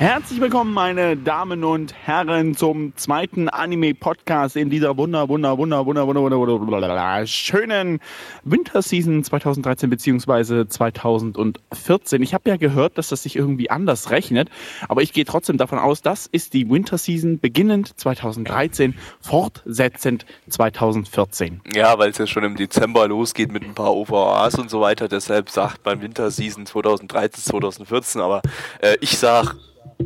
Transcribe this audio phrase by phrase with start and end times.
[0.00, 6.06] Herzlich willkommen, meine Damen und Herren, zum zweiten Anime-Podcast in dieser wunder, wunder, wunder, wunder,
[6.06, 8.00] wunder, wunder, wunder, wunder schönen
[8.42, 10.66] Winterseason 2013 bzw.
[10.66, 12.22] 2014.
[12.22, 14.48] Ich habe ja gehört, dass das sich irgendwie anders rechnet,
[14.88, 21.60] aber ich gehe trotzdem davon aus, das ist die Winterseason beginnend 2013, fortsetzend 2014.
[21.74, 25.08] Ja, weil es ja schon im Dezember losgeht mit ein paar OVAs und so weiter,
[25.08, 28.40] deshalb sagt man Winterseason 2013, 2014, aber
[28.80, 29.56] äh, ich sag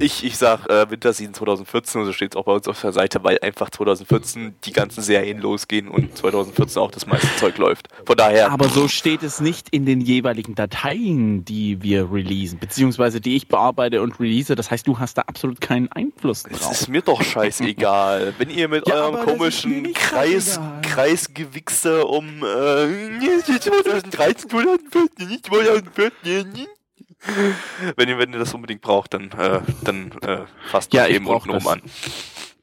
[0.00, 3.22] ich, ich sag äh, Winterseason 2014, so steht es auch bei uns auf der Seite,
[3.22, 7.88] weil einfach 2014 die ganzen Serien losgehen und 2014 auch das meiste Zeug läuft.
[8.04, 8.50] Von daher.
[8.50, 13.48] Aber so steht es nicht in den jeweiligen Dateien, die wir releasen, beziehungsweise die ich
[13.48, 14.54] bearbeite und release.
[14.54, 16.58] Das heißt, du hast da absolut keinen Einfluss drauf.
[16.58, 18.34] Das ist mir doch scheißegal.
[18.38, 26.66] Wenn ihr mit ja, eurem komischen Kreis, Kreisgewichse um äh, 2013, 2014, nicht 2014,
[27.96, 31.26] wenn ihr, wenn ihr das unbedingt braucht, dann, äh, dann äh, fasst ja, das eben
[31.26, 31.82] untenrum an.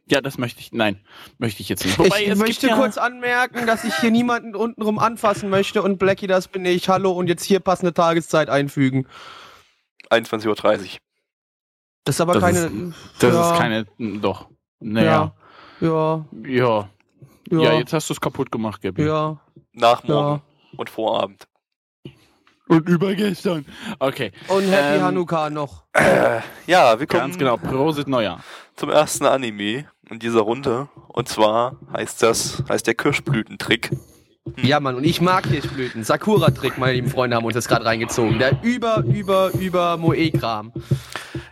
[0.05, 0.99] Ja, das möchte ich, nein,
[1.37, 1.97] möchte ich jetzt nicht.
[1.97, 6.27] Wobei, ich möchte ja kurz anmerken, dass ich hier niemanden untenrum anfassen möchte und Blackie,
[6.27, 6.89] das bin ich.
[6.89, 9.07] Hallo und jetzt hier passende Tageszeit einfügen.
[10.09, 10.55] 21.30 Uhr.
[12.03, 12.59] Das ist aber das keine.
[12.59, 13.53] Ist, das ja.
[13.53, 13.85] ist keine,
[14.19, 14.49] doch.
[14.79, 15.33] Naja.
[15.79, 16.25] Ja.
[16.45, 16.89] Ja.
[17.49, 19.05] Ja, ja jetzt hast du es kaputt gemacht, Gabi.
[19.05, 19.39] Ja.
[19.73, 20.41] Nach morgen
[20.75, 21.47] und Vorabend.
[22.71, 23.65] Und übergestern.
[23.99, 24.31] Okay.
[24.47, 25.83] Und Happy ähm, Hanukkah noch.
[25.91, 27.23] Äh, ja, wir kommen.
[27.23, 27.57] Ganz genau.
[27.57, 28.41] Prosit Neujahr.
[28.77, 30.87] Zum ersten Anime in dieser Runde.
[31.09, 33.89] Und zwar heißt das, heißt der Kirschblütentrick.
[33.89, 33.99] Hm.
[34.65, 36.05] Ja, Mann, und ich mag Kirschblüten.
[36.05, 38.39] Sakura-Trick, meine lieben Freunde, haben uns das gerade reingezogen.
[38.39, 40.71] Der über, über, über Moe-Kram.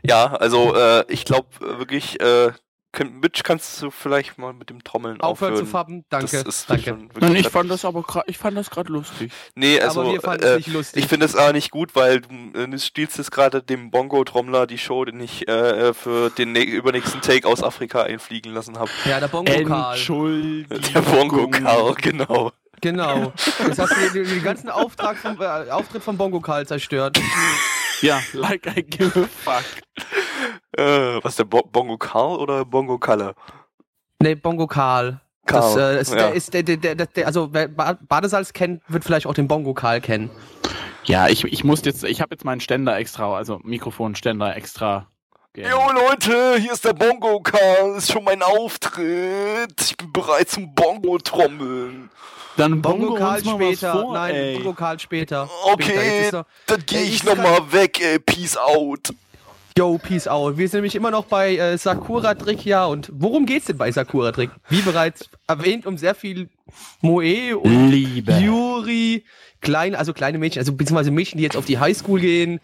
[0.02, 2.54] Ja, also äh, ich glaube wirklich, äh,
[2.92, 5.54] Kön Mitch, kannst du vielleicht mal mit dem Trommeln aufhören?
[5.54, 6.06] Aufhören zu fappen?
[6.10, 6.44] Danke.
[6.68, 6.98] danke.
[7.20, 9.32] Nein, ich fand das aber ich fand das gerade lustig.
[9.54, 11.04] Nee, also aber wir fanden äh, es nicht lustig.
[11.04, 14.80] ich finde es aber nicht gut, weil du äh, stiehlst jetzt gerade dem Bongo-Trommler die
[14.80, 18.90] Show, den ich äh, für den übernächsten Take aus Afrika einfliegen lassen habe.
[19.06, 19.96] Ja, der Bongo-Karl.
[19.96, 20.82] Entschuldigung.
[20.94, 22.52] Der Bongo-Karl, genau.
[22.82, 23.34] Genau.
[23.68, 27.20] Jetzt hast du den, den ganzen Auftrag vom, äh, Auftritt von Bongo Karl zerstört.
[28.02, 29.66] ja, like I give a fuck.
[30.78, 33.36] Äh, was der Bo Bongo Karl oder Bongo Kalle?
[34.20, 35.22] Nee, Bongo Karl.
[35.46, 35.76] Karl.
[35.76, 36.18] Das, äh, ist, ja.
[36.18, 39.74] der ist der, der, der, der, also wer Badesalz kennt, wird vielleicht auch den Bongo
[39.74, 40.30] Karl kennen.
[41.06, 45.08] Ja, ich, ich muss jetzt, ich habe jetzt meinen Ständer extra, also Mikrofonständer extra.
[45.58, 49.82] Jo Leute, hier ist der Bongo Karl, ist schon mein Auftritt.
[49.82, 52.12] Ich bin bereit zum Bongo trommeln.
[52.56, 53.92] Dann Bongo, Bongo Karl später.
[53.92, 54.56] Vor, Nein, ey.
[54.58, 55.50] Bongo Karl später.
[55.64, 56.46] Okay, später.
[56.68, 58.20] dann gehe ich nochmal weg, ey.
[58.20, 59.14] Peace out.
[59.80, 60.58] Yo, peace out.
[60.58, 62.86] Wir sind nämlich immer noch bei äh, Sakura Trick, ja.
[62.86, 64.50] Und worum geht's denn bei Sakura Trick?
[64.68, 66.50] Wie bereits erwähnt, um sehr viel
[67.00, 68.34] Moe und Liebe.
[68.40, 69.24] Yuri,
[69.62, 72.60] kleine, also kleine Mädchen, also beziehungsweise Mädchen, die jetzt auf die Highschool gehen,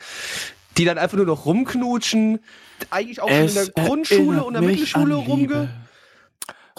[0.78, 2.40] die dann einfach nur noch rumknutschen,
[2.90, 5.70] eigentlich auch Es in der Grundschule und der Mittelschule rumge.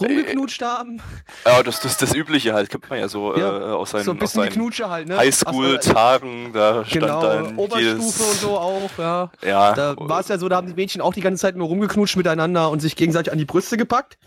[0.01, 1.01] Rumgeknutscht haben.
[1.45, 4.11] Ja, das ist das Übliche halt, kennt man ja so Ja, äh, aus seinen, so
[4.13, 5.17] ein aus bisschen die seinen halt, ne?
[5.19, 9.31] Highschool-Tagen, da stand Genau, dann Oberstufe jedes, und so auch, ja.
[9.43, 11.69] Ja, Da war es ja so, da haben die Mädchen auch die ganze Zeit nur
[11.69, 14.19] rumgeknutscht miteinander und sich gegenseitig an die Brüste gepackt.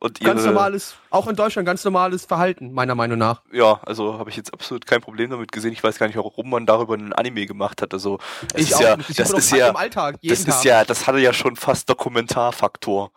[0.00, 3.42] und ihre, Ganz normales, auch in Deutschland ganz normales Verhalten, meiner Meinung nach.
[3.52, 5.72] ja, also habe ich jetzt absolut kein Problem damit gesehen.
[5.72, 7.92] Ich weiß gar nicht, warum man darüber einen Anime gemacht hat.
[7.94, 8.18] Also
[8.52, 10.54] das Ich ist auch ja, das ist ja, Alltag, das Tag.
[10.56, 13.10] ist ja, das hatte ja schon fast Dokumentarfaktor.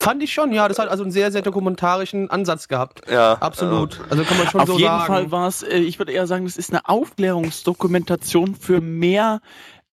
[0.00, 0.68] Fand ich schon, ja.
[0.68, 3.02] Das hat also einen sehr, sehr dokumentarischen Ansatz gehabt.
[3.10, 4.00] Ja, Absolut.
[4.10, 5.06] Also kann man schon Auf so jeden sagen.
[5.06, 9.40] Fall war es, äh, ich würde eher sagen, das ist eine Aufklärungsdokumentation für mehr,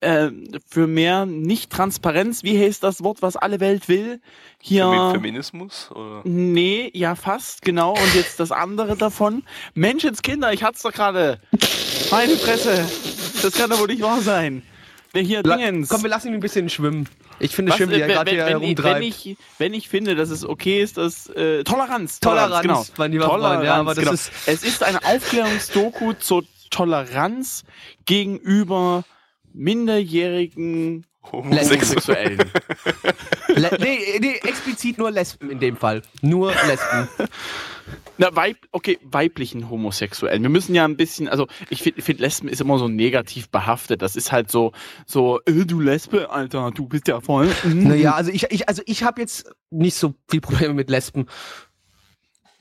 [0.01, 0.29] äh,
[0.67, 2.44] für mehr Nicht-Transparenz.
[2.44, 4.19] Wie heißt das Wort, was alle Welt will?
[4.61, 4.85] Hier.
[4.85, 5.90] Femi- Feminismus?
[5.91, 6.22] Oder?
[6.23, 7.91] Nee, ja, fast, genau.
[7.91, 9.44] Und jetzt das andere davon.
[9.75, 11.40] Menschenskinder, ich hat's doch gerade.
[12.09, 12.85] Meine Fresse.
[13.41, 14.63] Das kann doch wohl nicht wahr sein.
[15.13, 15.89] Der hier La Dingens.
[15.89, 17.07] Komm, wir lassen ihn ein bisschen schwimmen.
[17.39, 19.03] Ich finde Was, schön, wie er äh, gerade wenn, hier wenn, wenn, herumtreibt.
[19.03, 22.85] ich, wenn ich finde, dass es okay ist, dass äh, Toleranz, Toleranz, genau.
[22.97, 24.13] mein lieber Freund, ja, aber das genau.
[24.13, 27.63] ist- es ist eine Aufklärungsdoku zur Toleranz
[28.05, 29.03] gegenüber
[29.53, 32.37] minderjährigen Homosexuell.
[32.37, 32.52] Homosexuellen.
[33.55, 36.02] Le nee, nee, explizit nur Lesben in dem Fall.
[36.22, 37.09] Nur Lesben.
[38.17, 40.43] Na, weib, okay, weiblichen Homosexuellen.
[40.43, 44.02] Wir müssen ja ein bisschen, also ich finde, find Lesben ist immer so negativ behaftet.
[44.02, 44.73] Das ist halt so,
[45.05, 47.49] so, äh, du Lesbe, Alter, du bist ja voll.
[47.63, 47.87] Mhm.
[47.87, 51.25] naja, also ich, ich, also ich habe jetzt nicht so viel Probleme mit Lesben.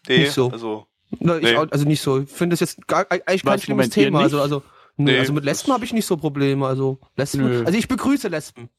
[0.09, 0.51] Nee, Nicht so.
[0.51, 0.87] also
[1.19, 1.57] Na, ich Nee.
[1.57, 2.21] auch, also nicht so.
[2.21, 4.21] Ich finde das jetzt gar, eigentlich kein Was, schlimmes Moment, Thema.
[4.21, 4.63] Also, also,
[4.97, 5.19] nee, Nee.
[5.19, 6.67] also mit Lesben habe ich nicht so Probleme.
[6.67, 7.65] Also Lesben, Nö.
[7.67, 8.71] also ich begrüße Lesben.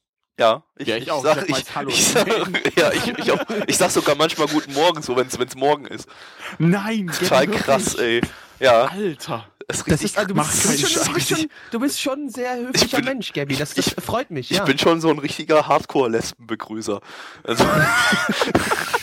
[0.41, 1.21] Ja, ich, Ja, ich auch.
[1.23, 2.27] Sag, Ich sag ich, ich, sag,
[2.75, 6.09] ja, ich, ich, auch, ich sag sogar manchmal guten Morgen, so wenn es morgen ist.
[6.57, 8.21] Nein, Total krass, ey.
[8.59, 9.45] Ja, Alter.
[9.67, 10.05] das ist Das richtig.
[10.05, 12.29] ist, also, du, bist, du, bist keinen schon, du, bist schon, du bist schon ein
[12.31, 13.55] sehr höflicher bin- Mensch, Gabby.
[13.55, 14.49] Das, das freut mich.
[14.49, 14.63] ich ja.
[14.63, 17.01] bin schon so ein richtiger Hardcore-Lesbenbegrüßer.
[17.43, 17.63] Also,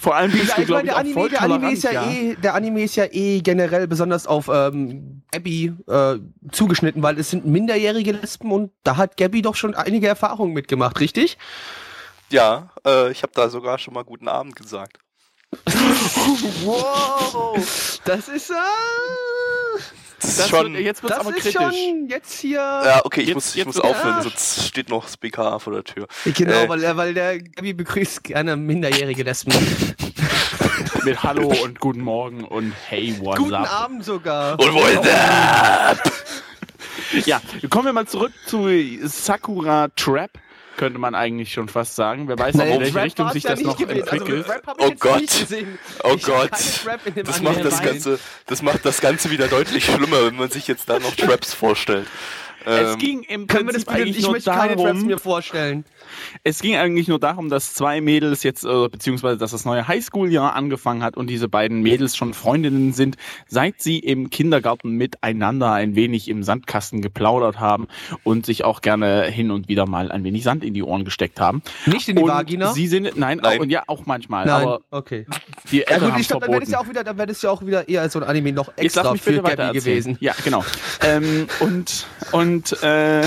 [0.00, 2.16] Vor allem bist Ja, du, ich glaube ich, Anime, voll der Anime ist ja, tolerant,
[2.16, 6.16] eh, der Anime ist ja eh generell besonders auf ähm, Gabby äh,
[6.50, 10.98] zugeschnitten, weil es sind minderjährige Lesben und da hat Gabby doch schon einige Erfahrungen mitgemacht,
[11.00, 11.36] richtig?
[12.30, 14.98] ja, äh, ich habe da sogar schon mal guten Abend gesagt.
[16.64, 17.58] Wow,
[18.04, 18.54] das ist äh,
[20.20, 20.72] Das ist schon.
[20.74, 21.60] wird, jetzt wird's das aber ist kritisch.
[21.60, 22.58] schon jetzt hier.
[22.58, 24.22] ja, okay, ich Jetzt- muss, ich jetzt muss aufhören, Ja.
[24.22, 26.06] sonst steht noch das BKA vor der Tür.
[26.24, 29.52] Genau, äh, weil, weil der Gabby begrüßt gerne minderjährige Lesben.
[31.04, 33.72] Mit Hallo und Guten Morgen und Hey, what's Guten up?
[33.84, 34.58] Abend sogar.
[34.60, 35.96] Und wo ist der?
[37.24, 37.40] Ja,
[37.70, 38.68] kommen wir mal zurück zu
[39.04, 40.30] Sakura Trap,
[40.80, 42.26] könnte man eigentlich schon fast sagen.
[42.26, 44.00] Wer weiß, Naja, in welche Rap Richtung sich ja das nicht noch gewesen.
[44.08, 44.46] entwickelt.
[44.48, 45.46] Also, Oh Gott.
[46.04, 46.50] Oh Ich Gott.
[47.26, 47.82] Das macht das.
[47.82, 51.52] Ganze, das macht das Ganze wieder deutlich schlimmer, wenn man sich jetzt da noch Traps
[51.52, 52.06] vorstellt.
[52.64, 55.84] Es Ähm, ging im Prinzip eigentlich ich nur möchte keine darum, mir vorstellen.
[56.44, 60.54] es ging eigentlich nur darum, dass zwei Mädels jetzt, äh, beziehungsweise dass das neue Highschool-Jahr
[60.54, 63.16] angefangen hat und diese beiden Mädels schon Freundinnen sind,
[63.48, 67.88] seit sie im Kindergarten miteinander ein wenig im Sandkasten geplaudert haben
[68.24, 71.40] und sich auch gerne hin und wieder mal ein wenig Sand in die Ohren gesteckt
[71.40, 71.62] haben.
[71.86, 72.72] Nicht in die und Vagina?
[72.72, 73.60] Sie sind, nein, Nein.
[73.60, 75.26] Auch, ja, auch manchmal, Nein, aber okay.
[75.70, 77.50] die Ja gut, ich glaube, dann wäre das ja auch wieder, dann wäre das ja
[77.50, 80.18] auch wieder eher so ein Anime noch Jetzt lass extra mich für Gabby gewesen.
[80.20, 80.64] Ja, genau.
[81.02, 82.49] ähm, und und
[82.82, 83.24] äh,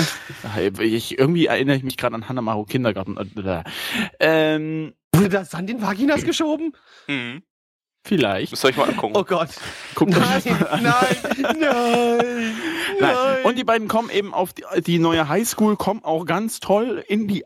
[0.80, 3.16] ich, irgendwie erinnere ich mich gerade an Hannamaru Kindergarten.
[4.20, 6.72] Ähm, Wurde da Sand in Vaginas geschoben?
[7.06, 7.42] mhm.
[8.06, 8.52] vielleicht.
[8.52, 9.14] Müsst ihr euch mal angucken.
[9.16, 9.50] Oh Gott.
[9.94, 10.82] Guckt euch Nein, das mal an.
[10.82, 12.54] nein, nein,
[13.00, 13.44] Nein.
[13.44, 17.28] Und die beiden kommen eben auf die, die neue Highschool, kommen auch ganz toll in
[17.28, 17.44] die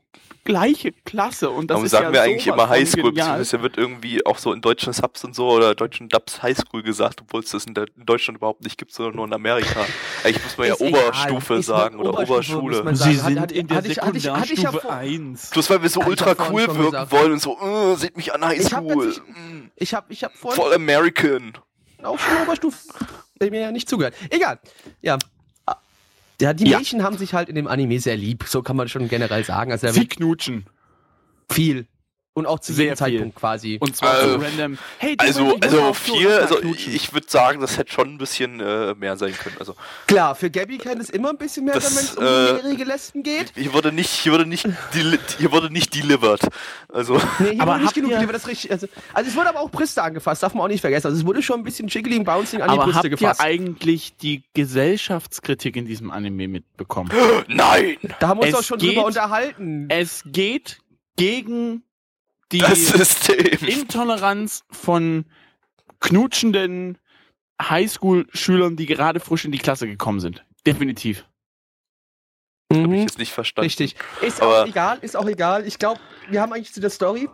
[0.48, 1.50] gleiche Klasse.
[1.50, 3.12] Und das Warum ist sagen ja wir eigentlich immer Highschool?
[3.12, 7.20] Beziehungsweise wird irgendwie auch so in deutschen Subs und so oder deutschen Dubs Highschool gesagt,
[7.20, 9.84] obwohl es das in, der, in Deutschland überhaupt nicht gibt, sondern nur in Amerika.
[10.24, 10.88] Eigentlich muss man ja egal.
[11.04, 12.82] Oberstufe Ist sagen oder Oberschule.
[12.82, 13.18] man Sie sagen.
[13.18, 15.50] sind Hat- hat- in der hatte ich- hatte ich- hatte ich ja Sekundarstufe vor- 1.
[15.50, 17.12] Bloß weil wir so Hab ich ultra cool wirken gesagt.
[17.12, 19.04] wollen und so, äh, seht mich an Ich hab Highschool.
[19.06, 21.52] tatsächlich- Mm, Ich habe ich hab Voll American.
[22.02, 22.76] auch schon Oberstufe
[23.52, 24.14] mir ja nicht zugehört.
[24.30, 24.58] Egal.
[25.00, 25.16] Ja.
[26.40, 26.78] Ja, die Ja.
[26.78, 29.72] Mädchen haben sich halt in dem Anime sehr lieb, so kann man schon generell sagen.
[29.72, 30.66] Also Sie knutschen.
[31.50, 31.86] viel.
[32.38, 33.78] Und auch zu jedem Zeitpunkt quasi.
[33.80, 34.78] Und zwar Also- so random.
[34.98, 38.94] Hey, du Also, also viel, also ich würde sagen, das hätte schon ein bisschen äh,
[38.94, 39.56] mehr sein können.
[39.58, 39.74] Also
[40.06, 42.84] Klar, für Gabby kann es immer ein bisschen mehr sein, wenn es um äh, minderjährige
[42.84, 43.52] Lesben geht.
[43.54, 44.66] hier wurde nicht, hier wurde nicht,
[45.38, 46.40] hier wurde nicht delivered.
[46.92, 48.70] Also Nee, hier Aber wurde nicht genug, wird das richtig.
[48.70, 51.06] Also, also es wurde aber auch Brüste angefasst, darf man auch nicht vergessen.
[51.08, 53.40] Also es wurde schon ein bisschen jiggling, bouncing an die Aber Brüste habt gefasst.
[53.40, 57.10] ihr eigentlich die Gesellschaftskritik in diesem Anime mitbekommen?
[57.48, 59.86] nein, Da haben wir uns es auch schon geht- drüber unterhalten.
[59.90, 60.78] es geht
[61.16, 61.82] gegen
[62.52, 63.38] die das System.
[63.66, 65.24] Intoleranz von
[66.00, 66.98] knutschenden
[67.60, 70.44] Highschool-Schülern, die gerade frisch in die Klasse gekommen sind.
[70.66, 71.24] Definitiv.
[72.72, 72.94] Habe ich Mhm.
[72.94, 73.64] jetzt nicht verstanden.
[73.66, 73.96] Richtig.
[74.22, 75.66] Ist Aber- auch egal, ist auch egal.
[75.66, 77.28] Ich glaube, wir haben eigentlich zu der Story.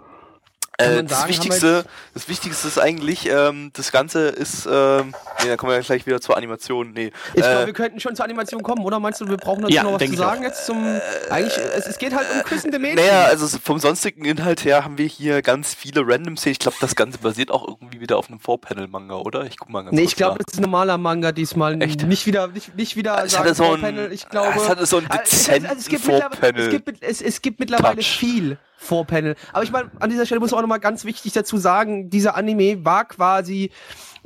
[0.76, 1.84] Äh, das, sagen, Wichtigste,
[2.14, 6.20] das Wichtigste ist eigentlich, ähm, das Ganze ist, ähm, nee, da kommen wir gleich wieder
[6.20, 6.90] zur Animation.
[6.92, 9.62] Nee, Ich glaube, äh, wir könnten schon zur Animation kommen, oder meinst du, wir brauchen
[9.62, 10.84] dazu Ja, noch was zu sagen jetzt zum.
[11.30, 12.96] Eigentlich, es, es geht halt um küssende Mädchen.
[13.06, 16.52] naja, also so vom sonstigen Inhalt her haben wir hier ganz viele random Szenen.
[16.54, 19.44] Ich glaube, das Ganze basiert auch irgendwie wieder auf einem Vorpanel-Manga, oder?
[19.44, 21.80] Ich guck mal ganz Nee, ich glaube, das ist ein normaler Manga diesmal.
[21.80, 22.02] Echt?
[22.04, 24.12] Nicht wieder, nicht, nicht wieder Es sagen so ein- Vorpanel.
[24.12, 24.58] Ich glaube.
[24.58, 27.96] es hatte so einen Also, es- dezenten es, gibt es, gibt, es, es gibt mittlerweile
[27.96, 28.18] Touch.
[28.18, 29.36] viel Vorpanel.
[29.52, 32.36] Aber ich meine, an dieser Stelle muss man auch nochmal ganz wichtig dazu sagen, dieser
[32.36, 33.70] Anime war quasi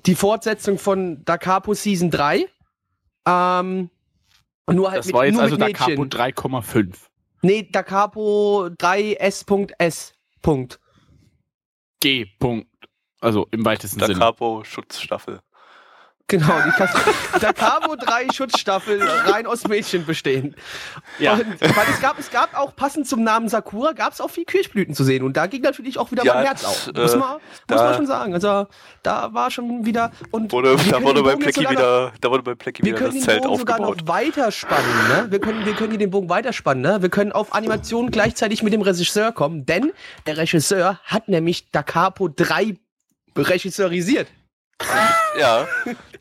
[0.06, 2.46] die Fortsetzung von Da Capo Season 3.
[3.26, 3.90] Ähm,
[4.70, 5.74] nur halt Das mit, war jetzt nur also Mädchen.
[5.74, 6.94] Capo 3,5.
[7.42, 10.14] Nee, Da Capo 3S.S.
[10.42, 10.80] Punkt.
[12.00, 12.26] G.
[12.38, 12.68] Punkt.
[13.20, 14.18] Also im weitesten Da Sinne.
[14.18, 15.40] Capo Schutzstaffel.
[16.30, 20.54] Genau, die Da Cabo 3 Schutzstaffel rein aus Mädchen bestehen.
[21.18, 21.32] Ja.
[21.32, 24.44] Und, weil es gab, es gab auch passend zum Namen Sakura, gab es auch viel
[24.44, 25.24] Kirschblüten zu sehen.
[25.24, 26.86] Und da ging natürlich auch wieder Ja, mein Herz auf.
[26.94, 28.34] Muss, äh, man, muss da- man schon sagen.
[28.34, 28.66] Also
[29.02, 30.12] da war schon wieder.
[30.30, 32.88] Und Wurde, wir da können wurde bei sogar noch- wieder, da wurde bei Plecky wir
[32.88, 34.00] wieder können das den Zelt Bogen sogar aufgebaut.
[34.02, 35.08] noch weiterspannen.
[35.08, 35.26] Ne?
[35.30, 36.82] Wir, können, wir können hier den Bogen weiterspannen.
[36.82, 37.00] Ne?
[37.00, 39.92] Wir können auf Animation gleichzeitig mit dem Regisseur kommen, denn
[40.26, 42.76] der Regisseur hat nämlich Da Capo 3
[43.34, 44.26] regisseurisiert.
[45.36, 45.66] Ja,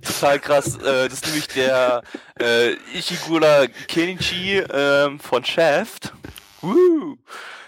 [0.02, 0.78] total krass.
[0.78, 2.02] Äh, das ist nämlich der
[2.40, 6.14] äh, Ishiguro Kenichi ähm, von Shaft.
[6.62, 7.16] Uh.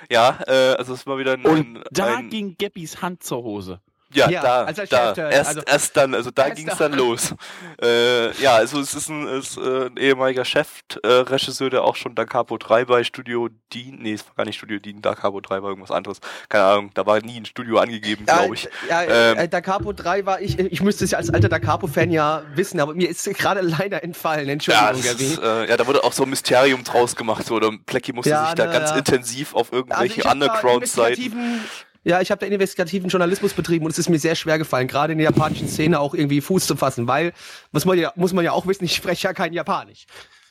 [0.09, 3.43] Ja, äh, also es mal wieder ein, Und ein, da ein ging Gabbys Hand zur
[3.43, 3.79] Hose.
[4.13, 4.85] Ja, Ja, da, als da.
[4.87, 6.89] Chef hört, Erst, also- erst dann, also da ging es da.
[6.89, 7.35] dann los.
[7.81, 12.15] Äh, ja, also es ist ein, ist, äh, ein ehemaliger Chef-Regisseur, äh, der auch schon
[12.15, 15.41] Da Capo 3 bei Studio Dean, nee, es war gar nicht Studio Dean, Da Capo
[15.41, 16.19] 3 war irgendwas anderes.
[16.49, 18.67] Keine Ahnung, da war nie ein Studio angegeben, glaube ich.
[18.89, 21.59] Ja, Ähm, äh, Da Capo 3 war ich, ich müsste es ja als alter Da
[21.59, 24.47] Capo-Fan ja wissen, aber mir ist gerade leider entfallen.
[24.47, 25.47] Ja, Entschuldigung, das ist, Gabi.
[25.65, 27.45] äh, ja, da wurde auch so ein Mysterium draus gemacht.
[27.45, 28.97] So, oder Plecky musste Ja, sich da ne, ganz ja.
[28.97, 31.61] intensiv auf irgendwelche ich hab da Underground-Seiten.
[32.03, 35.11] Ja, ich habe da investigativen Journalismus betrieben und es ist mir sehr schwer gefallen, gerade
[35.11, 37.33] in der japanischen Szene auch irgendwie Fuß zu fassen, weil,
[37.71, 40.05] muss man ja, muss man ja auch wissen, ich spreche ja kein Japanisch.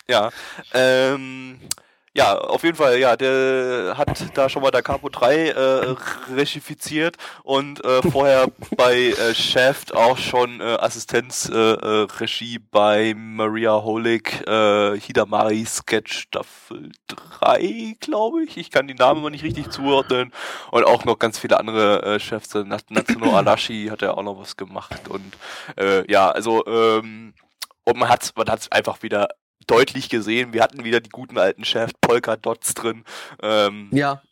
[0.09, 0.31] Ja,
[0.75, 1.59] ähm,
[2.19, 5.95] ja, auf jeden Fall, ja, der hat da schon mal der Capo 3 äh,
[6.35, 13.15] regifiziert und äh, vorher bei äh, Shaft auch schon äh, Assistenzregie äh, äh, Regie bei
[13.17, 18.57] Maria Holick, äh, Hidamari Sketch Staffel 3, glaube ich.
[18.57, 20.33] Ich kann die Namen immer nicht richtig zuordnen.
[20.73, 22.53] Und auch noch ganz viele andere äh, Chefs.
[22.57, 25.07] äh, Nat- Natsuno Arashi hat er auch noch was gemacht.
[25.09, 25.37] Und
[25.77, 27.35] äh, ja, also ähm,
[27.85, 29.29] und man hat man hat's einfach wieder
[29.69, 30.53] deutlich gesehen.
[30.53, 33.05] Wir hatten wieder die guten alten Chefs, Polka Dots drin.
[33.43, 34.23] Ähm, Ja,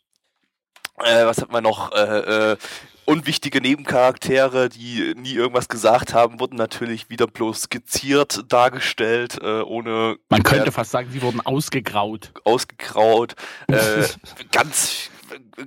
[1.03, 1.91] äh, was hat man noch?
[1.93, 2.57] Äh, äh,
[3.05, 10.17] unwichtige Nebencharaktere, die nie irgendwas gesagt haben, wurden natürlich wieder bloß skizziert dargestellt, äh, ohne
[10.29, 12.33] Man könnte fast sagen, sie wurden ausgegraut.
[12.43, 13.35] ausgegraut.
[13.69, 14.03] Äh,
[14.51, 15.09] ganz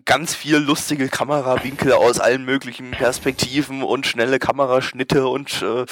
[0.04, 5.86] ganz viel lustige Kamerawinkel aus allen möglichen Perspektiven und schnelle Kameraschnitte und äh, äh,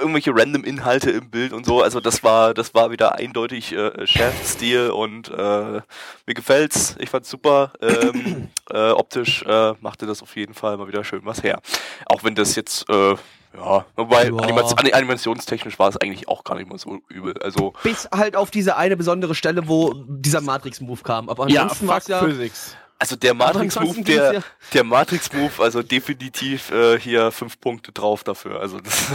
[0.00, 1.82] irgendwelche random Inhalte im Bild und so.
[1.82, 5.80] Also das war das war wieder eindeutig äh, Chef-Stil und äh,
[6.26, 6.96] mir gefällt's.
[6.98, 7.72] Ich fand's super.
[7.80, 11.60] Ähm, äh, optisch äh, machte das auf jeden Fall mal wieder schön was her.
[12.06, 13.16] Auch wenn das jetzt äh,
[13.56, 14.36] ja, wobei Ja.
[14.36, 17.34] Animation, ani- animationstechnisch war es eigentlich auch gar nicht mal so übel.
[17.42, 21.28] Also bis halt auf diese eine besondere Stelle, wo dieser Matrix-Move kam.
[21.28, 22.20] Aber ansonsten war es ja.
[22.20, 22.76] Physics.
[22.98, 24.42] Also der Matrix-Move, der,
[24.74, 28.60] der Matrix-Move, also definitiv äh, hier fünf Punkte drauf dafür.
[28.60, 29.10] Also das,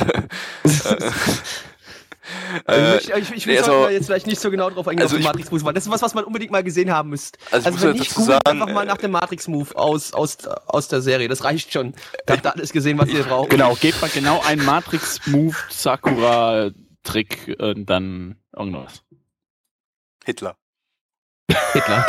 [0.91, 1.11] äh,
[2.67, 4.87] ich möchte, ich, ich will nee, also, also- da jetzt vielleicht nicht so genau drauf
[4.87, 7.09] eingehen, Also auf den ich- Matrix-Move, das ist was, was man unbedingt mal gesehen haben
[7.09, 7.37] müsst.
[7.51, 10.37] Also ich muss wenn nicht gut, sagen, einfach mal nach äh, dem Matrix-Move aus, aus,
[10.47, 11.27] aus der Serie.
[11.27, 11.93] Das reicht schon.
[12.25, 13.49] Da habt ihr alles gesehen, was ihr braucht.
[13.49, 19.03] Genau, gebt mal genau einen Matrix-Move, Sakura-Trick und dann irgendwas.
[20.23, 20.55] Hitler.
[21.73, 22.05] Hitler.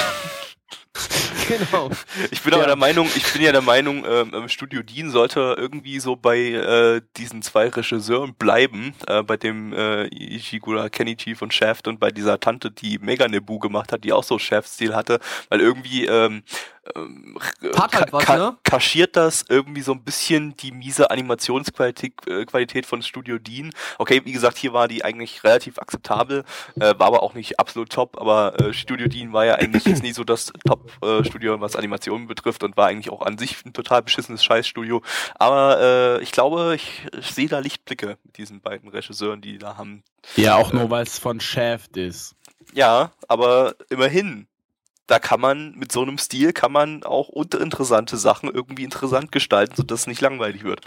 [1.49, 1.91] genau.
[2.31, 2.67] Ich bin aber Ja.
[2.69, 7.01] der Meinung, ich bin ja der Meinung, ähm, Studio Dean sollte irgendwie so bei äh,
[7.17, 12.41] diesen zwei Regisseuren bleiben, äh, bei dem äh, Ishiguro Kenichi von Shaft und bei dieser
[12.41, 16.43] Tante, die Mega Nebu gemacht hat, die auch so Shaft-Stil hatte, weil irgendwie ähm,
[16.95, 18.57] ähm, halt was, ka- ne?
[18.63, 23.73] kaschiert das irgendwie so ein bisschen die miese Animationsqualität äh, Qualität von Studio Dean.
[23.99, 26.45] Okay, wie gesagt, hier war die eigentlich relativ akzeptabel,
[26.77, 30.03] äh, war aber auch nicht absolut top, aber äh, Studio Dean war ja eigentlich jetzt
[30.03, 34.03] nie so das Top-Studio, was Animationen betrifft und war eigentlich auch an sich ein total
[34.03, 35.03] beschissenes Scheißstudio.
[35.37, 39.77] Aber äh, ich glaube, ich, ich sehe da Lichtblicke mit diesen beiden Regisseuren, die da
[39.77, 40.03] haben.
[40.37, 42.35] Ja, auch nur, weil es von Shaft ist.
[42.75, 44.47] Ja, aber immerhin.
[45.07, 49.75] Da kann man, mit so einem Stil kann man auch uninteressante Sachen irgendwie interessant gestalten,
[49.77, 50.81] sodass es nicht langweilig wird.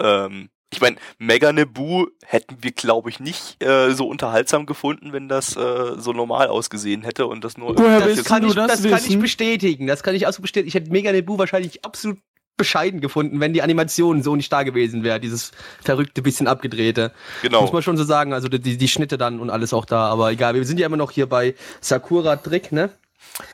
[0.00, 5.28] Ähm, ich meine, Mega Nebu hätten wir, glaube ich, nicht äh, so unterhaltsam gefunden, wenn
[5.28, 8.82] das äh, so normal ausgesehen hätte und das nur Woher Das, kann, du ich, das
[8.82, 9.88] das kann ich bestätigen.
[9.88, 10.68] Das kann ich auch so bestätigen.
[10.68, 12.18] Ich hätte Mega Nebu wahrscheinlich absolut
[12.56, 15.18] bescheiden gefunden, wenn die Animation so nicht da gewesen wäre.
[15.18, 15.50] Dieses
[15.82, 17.12] verrückte, bisschen abgedrehte.
[17.42, 17.62] genau.
[17.62, 18.32] Muss man schon so sagen.
[18.32, 20.08] Also die, die Schnitte dann und alles auch da.
[20.08, 22.90] Aber egal, wir sind ja immer noch hier bei Sakura Trick, ne?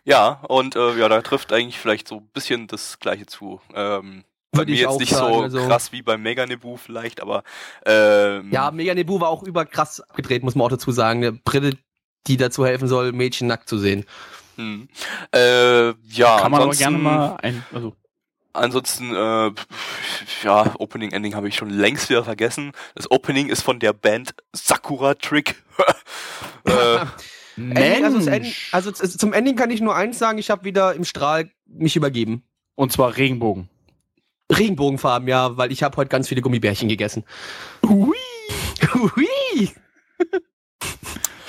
[0.05, 3.61] Ja, und äh, ja, da trifft eigentlich vielleicht so ein bisschen das Gleiche zu.
[3.75, 6.47] Ähm, bei Würde mir ich jetzt auch nicht sagen, so also- krass wie beim Mega
[6.47, 7.43] Nebu vielleicht, aber
[7.85, 11.23] ähm, Ja, Mega Nebu war auch überkrass abgedreht, muss man auch dazu sagen.
[11.23, 11.73] Eine Brille,
[12.27, 14.05] die dazu helfen soll, Mädchen nackt zu sehen.
[14.57, 14.89] hm.
[15.35, 15.93] äh, ja,
[16.41, 17.65] Kann man aber ansonsten- gerne mal ein.
[17.73, 17.95] Also,
[18.53, 19.51] Ansonsten, äh,
[20.43, 22.73] ja, Opening, Ending habe ich schon längst wieder vergessen.
[22.95, 25.63] Das Opening ist von der Band Sakura Trick.
[26.65, 27.05] äh,
[27.57, 28.69] Ending, also, das End, Mensch.
[28.73, 31.97] also z- zum Ending kann ich nur eins sagen, ich habe wieder im Strahl mich
[31.97, 32.43] übergeben.
[32.75, 33.69] Und zwar Regenbogen.
[34.53, 37.25] Regenbogenfarben, ja, weil ich habe heute ganz viele Gummibärchen gegessen.
[37.85, 38.15] Hui.
[38.95, 39.71] Hui!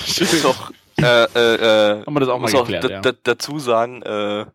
[0.06, 3.02] ist doch, äh, äh, äh, Haben wir das auch mal geklärt, ja.
[3.02, 4.46] da, dazu sagen, äh,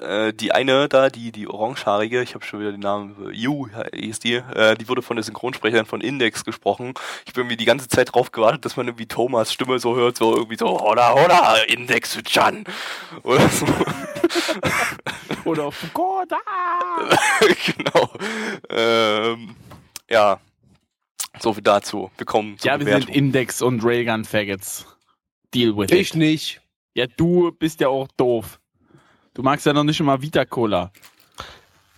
[0.00, 4.18] äh, die eine da, die, die orangehaarige, ich habe schon wieder den Namen, Yu hieß
[4.20, 6.94] die, äh, die wurde von der Synchronsprecherin von Index gesprochen.
[7.26, 10.16] Ich bin irgendwie die ganze Zeit drauf gewartet, dass man irgendwie Thomas Stimme so hört,
[10.16, 12.64] so irgendwie so, hola, hola, Index-chan.
[13.22, 13.66] Oder so.
[15.44, 16.38] Oder Fukuda.
[17.76, 18.10] genau.
[18.70, 19.54] Ähm,
[20.10, 20.40] ja.
[21.40, 22.10] So viel dazu.
[22.16, 23.14] Wir kommen zur Ja, wir sind Bewertung.
[23.14, 24.86] Index und Railgun Faggots.
[25.54, 26.16] Deal with Ich it.
[26.16, 26.60] nicht.
[26.94, 28.58] Ja, du bist ja auch doof.
[29.38, 30.90] Du magst ja noch nicht immer Vita Cola.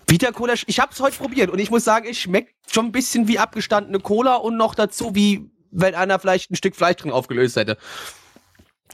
[0.07, 3.29] Vita Cola, ich hab's heute probiert und ich muss sagen, es schmeckt schon ein bisschen
[3.29, 7.57] wie abgestandene Cola und noch dazu wie wenn einer vielleicht ein Stück Fleisch drin aufgelöst
[7.57, 7.79] hätte.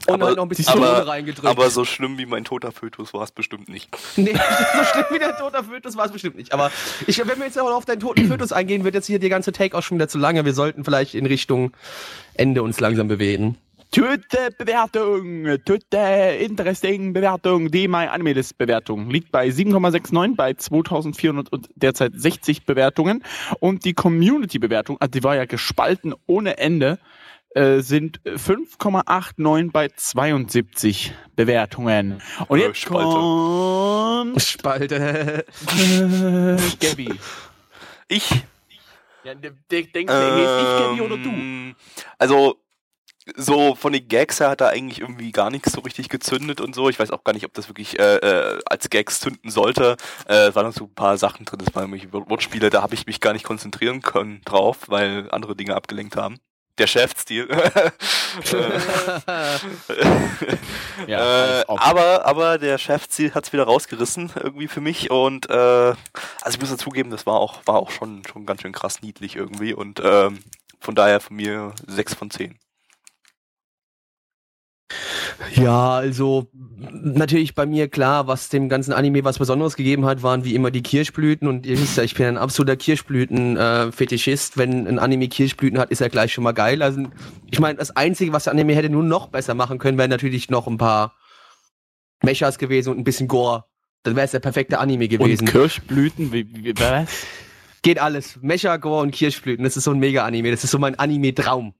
[0.05, 1.45] Und Aber- halt noch ein bisschen aber- reingedrückt.
[1.45, 3.89] Aber so schlimm wie mein toter Fötus war es bestimmt nicht.
[4.15, 6.53] Nee, so schlimm wie der tote Fötus war es bestimmt nicht.
[6.53, 6.71] Aber
[7.05, 9.51] ich, wenn wir jetzt noch auf deinen toten Fötus eingehen, wird jetzt hier die ganze
[9.51, 10.45] Take auch schon wieder zu lange.
[10.45, 11.75] Wir sollten vielleicht in Richtung
[12.33, 13.57] Ende uns langsam bewegen.
[13.91, 15.97] Töte Bewertung, Töte
[16.41, 22.65] Interesting Bewertung, die My Anime List Bewertung liegt bei 7,69 bei 2400 und derzeit 60
[22.65, 23.23] Bewertungen
[23.59, 26.99] und die Community Bewertung, also die war ja gespalten ohne Ende,
[27.55, 32.21] äh, sind 5,89 bei 72 Bewertungen.
[32.49, 33.15] Und Äh, jetzt Spalte.
[33.15, 35.45] kommt Spalte.
[35.79, 37.09] äh, Gabby.
[38.09, 38.29] Ich
[39.23, 41.29] Ja, denkt, der heißt ich Gabby oder du?
[41.29, 41.75] Ähm,
[42.19, 42.57] Also,
[43.35, 46.73] so von den Gags her hat er eigentlich irgendwie gar nichts so richtig gezündet und
[46.75, 46.89] so.
[46.89, 49.97] Ich weiß auch gar nicht, ob das wirklich äh, äh, als Gags zünden sollte.
[50.27, 52.95] Äh, es waren noch so ein paar Sachen drin, das waren Wor- Wortspiele, da habe
[52.95, 56.37] ich mich gar nicht konzentrieren können drauf, weil andere Dinge abgelenkt haben.
[56.77, 57.47] Der Chefstil.
[61.07, 61.19] Ja,
[61.57, 61.81] äh, als ob.
[61.87, 65.95] aber, aber der Chefstil hat's wieder rausgerissen irgendwie für mich und äh, also
[66.49, 69.73] ich muss dazugeben, das war auch, war auch schon, schon ganz schön krass niedlich irgendwie
[69.73, 70.39] und ähm,
[70.79, 72.57] von daher von mir 6 von 10.
[75.55, 76.47] Ja, also
[76.81, 80.71] natürlich bei mir klar, was dem ganzen Anime was Besonderes gegeben hat, waren wie immer
[80.71, 84.57] die Kirschblüten und ihr wisst ja, ich bin ein absoluter Kirschblüten-Fetischist.
[84.57, 86.81] Wenn ein Anime Kirschblüten hat, ist er gleich schon mal geil.
[86.81, 87.03] Also
[87.49, 90.49] ich meine, das Einzige, was der Anime hätte nur noch besser machen können, wären natürlich
[90.49, 91.15] noch ein paar
[92.23, 93.65] Mechas gewesen und ein bisschen Gore.
[94.03, 95.47] Dann wäre es der perfekte Anime Und gewesen.
[95.47, 97.25] Kirschblüten, wie, wie, was?
[97.81, 98.39] Geht alles.
[98.41, 100.51] Mecha, Gore und Kirschblüten, das ist so ein Mega-Anime.
[100.51, 101.73] Das ist so mein Anime-Traum.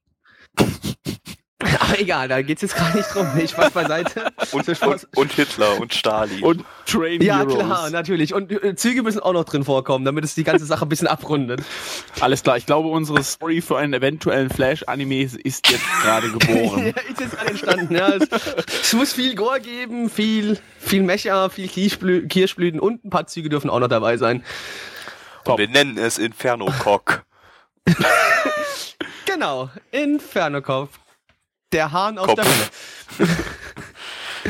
[1.79, 3.27] Aber egal, da geht's jetzt gar nicht drum.
[3.35, 4.31] Nee, Spaß beiseite.
[4.51, 6.43] Und, und, und Hitler und Stalin.
[6.43, 7.55] Und Train Ja, Heroes.
[7.55, 8.33] klar, natürlich.
[8.33, 11.07] Und äh, Züge müssen auch noch drin vorkommen, damit es die ganze Sache ein bisschen
[11.07, 11.61] abrundet.
[12.19, 16.93] Alles klar, ich glaube, unsere Story für einen eventuellen Flash-Anime ist jetzt gerade ja, geboren.
[17.09, 17.95] ist jetzt gerade entstanden.
[17.95, 18.09] Ja.
[18.09, 18.27] Es,
[18.83, 23.49] es muss viel Gore geben, viel, viel Mecha, viel Kirschblü Kirschblüten und ein paar Züge
[23.49, 24.43] dürfen auch noch dabei sein.
[25.45, 27.23] Und wir nennen es Inferno Cock.
[29.25, 30.97] Genau, Inferno Kopf.
[31.73, 32.35] Der Hahn aus Kopf.
[32.35, 33.29] der Hölle.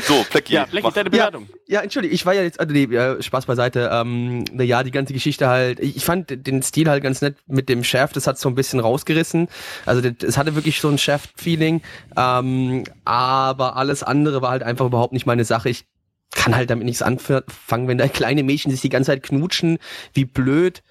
[0.06, 1.48] So, Plecki, ja, mach- deine Bewertung.
[1.66, 4.92] Ja, entschuldige, ich war ja jetzt, also nee, ja, Spaß beiseite, ähm, na ja, die
[4.92, 8.38] ganze Geschichte halt, ich fand den Stil halt ganz nett mit dem Chef, das hat
[8.38, 9.48] so ein bisschen rausgerissen,
[9.86, 11.82] also das- es hatte wirklich so ein Chef-Feeling,
[12.16, 15.84] ähm, aber alles andere war halt einfach überhaupt nicht meine Sache, ich
[16.30, 19.78] kann halt damit nichts anfangen, wenn da kleine Mädchen sich die ganze Zeit knutschen,
[20.14, 20.84] wie blöd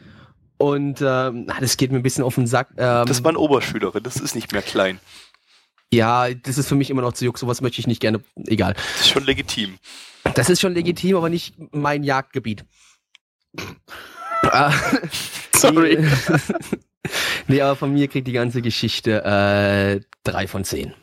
[0.58, 2.70] und ähm, na, das geht mir ein bisschen auf den Sack.
[2.78, 5.00] Ähm, Das war eine Oberschülerin, das ist nicht mehr klein.
[5.94, 8.74] Ja, das ist für mich immer noch zu juck, sowas möchte ich nicht gerne, egal.
[8.74, 9.78] Das ist schon legitim.
[10.36, 12.66] Das ist schon legitim, aber nicht mein Jagdgebiet.
[14.44, 14.74] Ah,
[15.56, 15.98] Sorry.
[17.48, 20.94] nee, aber von mir kriegt die ganze Geschichte äh, drei von zehn.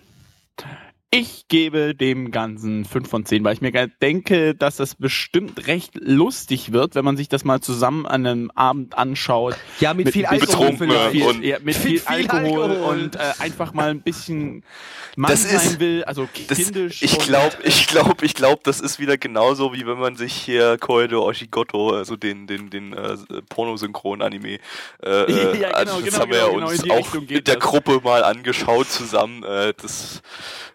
[1.16, 3.70] Ich gebe dem Ganzen 5 von 10, weil ich mir
[4.03, 8.50] denke, dass das bestimmt recht lustig wird, wenn man sich das mal zusammen an einem
[8.57, 9.55] Abend anschaut.
[9.79, 10.77] Ja, mit, Mit viel Alkohol.
[11.12, 12.94] Viel, und- ja, mit viel, viel Alkohol, Alkohol.
[12.98, 14.64] und äh, einfach mal ein bisschen
[15.16, 17.00] Mann Das ist- sein will, also Das, kindisch.
[17.03, 20.33] ich und- glaube, ich glaube, ich glaube, das ist wieder genauso, wie wenn man sich
[20.33, 23.16] hier Koido Oshigoto, also den, den, den äh,
[23.50, 24.59] Pornosynchron-Anime,
[25.05, 27.44] äh, Ja, genau, also das genau, haben wir genau, genau, uns in auch geht in
[27.44, 27.64] der das.
[27.64, 29.44] Gruppe mal angeschaut zusammen.
[29.44, 30.20] Äh, das,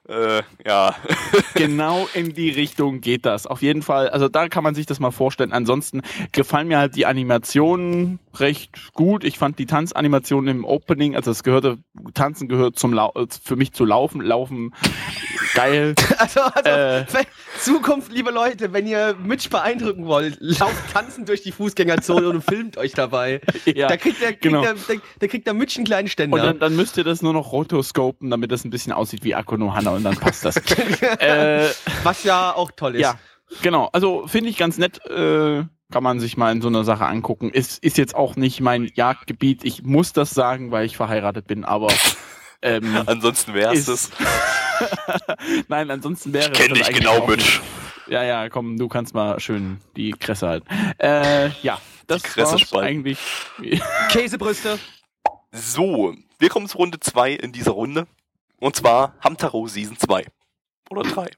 [0.08, 0.29] äh,
[0.65, 0.96] ja.
[1.56, 3.46] Genau in die Richtung geht das.
[3.46, 5.52] Auf jeden Fall, also da kann man sich das mal vorstellen.
[5.52, 9.24] Ansonsten gefallen mir halt die Animationen recht gut.
[9.24, 11.78] Ich fand die Tanzanimationen im Opening, also es gehörte,
[12.13, 13.12] Tanzen gehört zum Lau
[13.44, 14.22] für mich zu Laufen.
[14.22, 14.74] Laufen
[15.54, 15.96] geil.
[16.18, 17.06] Also, also Äh.
[17.60, 22.78] Zukunft, liebe Leute, wenn ihr Mitch beeindrucken wollt, lauft tanzen durch die Fußgängerzone und filmt
[22.78, 23.42] euch dabei.
[23.65, 24.62] Ja, da kriegt der, kriegt genau.
[24.62, 26.38] der, der, der kriegt der Mitch einen kleinen Ständer.
[26.38, 29.36] Und dann, dann müsst ihr das nur noch rotoscopen, damit das ein bisschen aussieht wie
[29.36, 30.56] Akuno Hanna und dann passt das.
[31.20, 31.68] äh,
[32.04, 33.02] was ja auch toll ist.
[33.02, 33.15] ja,
[33.62, 33.89] genau.
[33.92, 35.04] Also finde ich ganz nett.
[35.06, 37.49] Äh, kann man sich mal in so einer Sache angucken.
[37.49, 39.63] Ist, ist jetzt auch nicht mein Jagdgebiet.
[39.63, 41.88] Ich muss das sagen, weil ich verheiratet bin, aber
[42.62, 45.28] ähm, Ansonsten wäre es Ist- das.
[45.67, 47.62] nein, ansonsten wäre Kenn das dich genau nicht.
[48.08, 50.67] Ja, ja, komm, du kannst mal schön die Kresse halten.
[50.99, 52.78] Äh, ja, das spalten.
[52.78, 53.19] eigentlich.
[54.10, 54.80] Käsebrüste.
[55.52, 58.08] So, wir kommen zu Runde 2 in dieser Runde.
[58.58, 60.25] Und zwar Hamtaro Season 2.
[60.89, 61.30] Oder 3.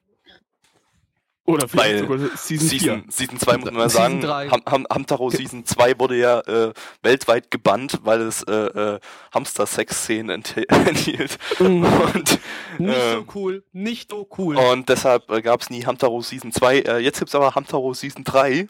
[1.45, 2.79] Oder vielleicht Weil sogar Season 4.
[2.79, 4.27] Season, Season 2 muss man sagen.
[4.27, 8.99] Ham, Ham, Hamtaro Season 2 wurde ja äh, weltweit gebannt, weil es äh, äh,
[9.33, 11.37] Hamster-Sex-Szenen enthielt.
[11.59, 11.83] Mhm.
[11.83, 12.39] Und,
[12.77, 13.63] Nicht so cool.
[13.71, 14.55] Nicht so cool.
[14.55, 16.79] und deshalb äh, gab es nie Hamtaro Season 2.
[16.79, 18.67] Äh, jetzt gibt's aber Hamtaro Season 3.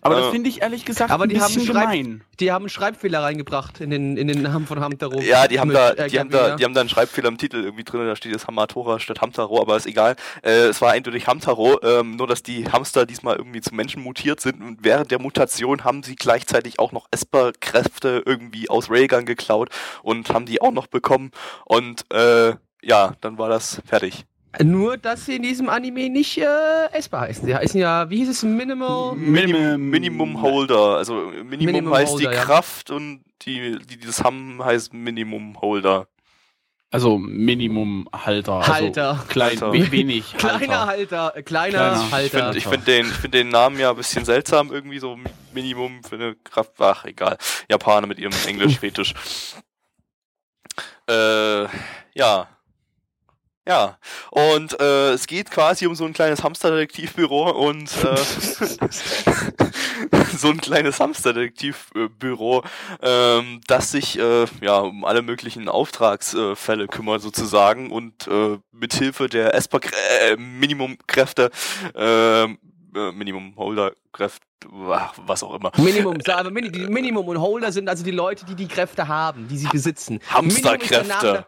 [0.00, 2.24] Aber das Äh, finde ich ehrlich gesagt aber ein die haben bisschen Schreib- gemein.
[2.38, 5.20] Die haben einen Schreibfehler reingebracht in den, in den Namen von Hamtaro.
[5.20, 7.38] Ja, die haben Mit, da, äh, die haben da, die haben da einen Schreibfehler im
[7.38, 10.16] Titel irgendwie drin, da steht jetzt Hamatora statt Hamtaro, aber ist egal.
[10.42, 14.40] Äh, es war eindeutig Hamtaro, ähm, nur dass die Hamster diesmal irgendwie zu Menschen mutiert
[14.40, 19.70] sind und während der Mutation haben sie gleichzeitig auch noch Esper-Kräfte irgendwie aus Railgun geklaut
[20.02, 21.30] und haben die auch noch bekommen
[21.64, 24.26] und äh, ja, dann war das fertig.
[24.62, 27.44] Nur, dass sie in diesem Anime nicht äh, essbar heißen.
[27.46, 29.14] Sie heißen ja, wie hieß es, Minimal?
[29.14, 32.42] Minimum- Minimum Holder, also Minimum, Minimum heißt Holder, die ja.
[32.44, 36.08] Kraft und die, die das haben heißt Minimum Holder.
[36.90, 38.66] Also Minimumhalter.
[38.66, 39.10] Halter.
[39.10, 39.72] Also klein, Halter.
[39.72, 40.32] we- wenig.
[40.38, 40.86] Kleiner Halter.
[40.86, 42.04] Halter, äh, kleiner, Kleiner.
[42.06, 42.38] Ich Halter.
[42.38, 45.18] finde ich find den, find den Namen ja ein bisschen seltsam, irgendwie so
[45.52, 46.72] Minimum für eine Kraft.
[46.78, 47.36] Ach, egal.
[47.68, 49.14] Japaner mit ihrem Englisch-Fetisch.
[51.08, 51.64] äh,
[52.14, 52.48] ja.
[53.66, 53.98] Ja.
[54.30, 58.16] Und äh, es geht quasi um so ein kleines Hamsterdetektivbüro und äh,
[60.36, 62.62] so ein kleines Hamsterdetektivbüro,
[63.02, 69.54] ähm, das sich äh, ja um alle möglichen Auftragsfälle kümmert sozusagen und äh, mithilfe der
[69.54, 69.80] ESPA
[70.20, 71.50] äh, Minimumkräfte
[71.94, 72.58] ähm,
[72.94, 77.88] äh, Minimum Holder Kräfte was auch immer Minimum, aber Mini, die Minimum und Holder sind
[77.88, 80.18] also die Leute, die die Kräfte haben, die sie besitzen.
[80.28, 81.46] Hamsterkräfte.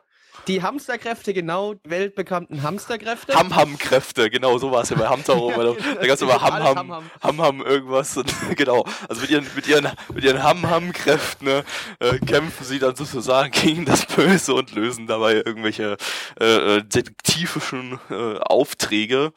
[0.49, 3.35] Die Hamsterkräfte, genau, weltbekannten Hamsterkräfte.
[3.35, 5.51] Ham-Ham-Kräfte, genau so war es ja bei Hamtaro.
[5.59, 5.95] Ja, weil genau.
[6.01, 7.11] da gab es immer Ham-Ham.
[7.23, 8.17] Ham-Ham irgendwas.
[8.17, 11.65] Und, genau, also mit ihren, mit ihren, mit ihren Ham-Ham-Kräften ne,
[12.01, 15.99] äh, kämpfen sie dann sozusagen gegen das Böse und lösen dabei irgendwelche
[16.41, 19.33] äh, äh, detektivischen äh, Aufträge.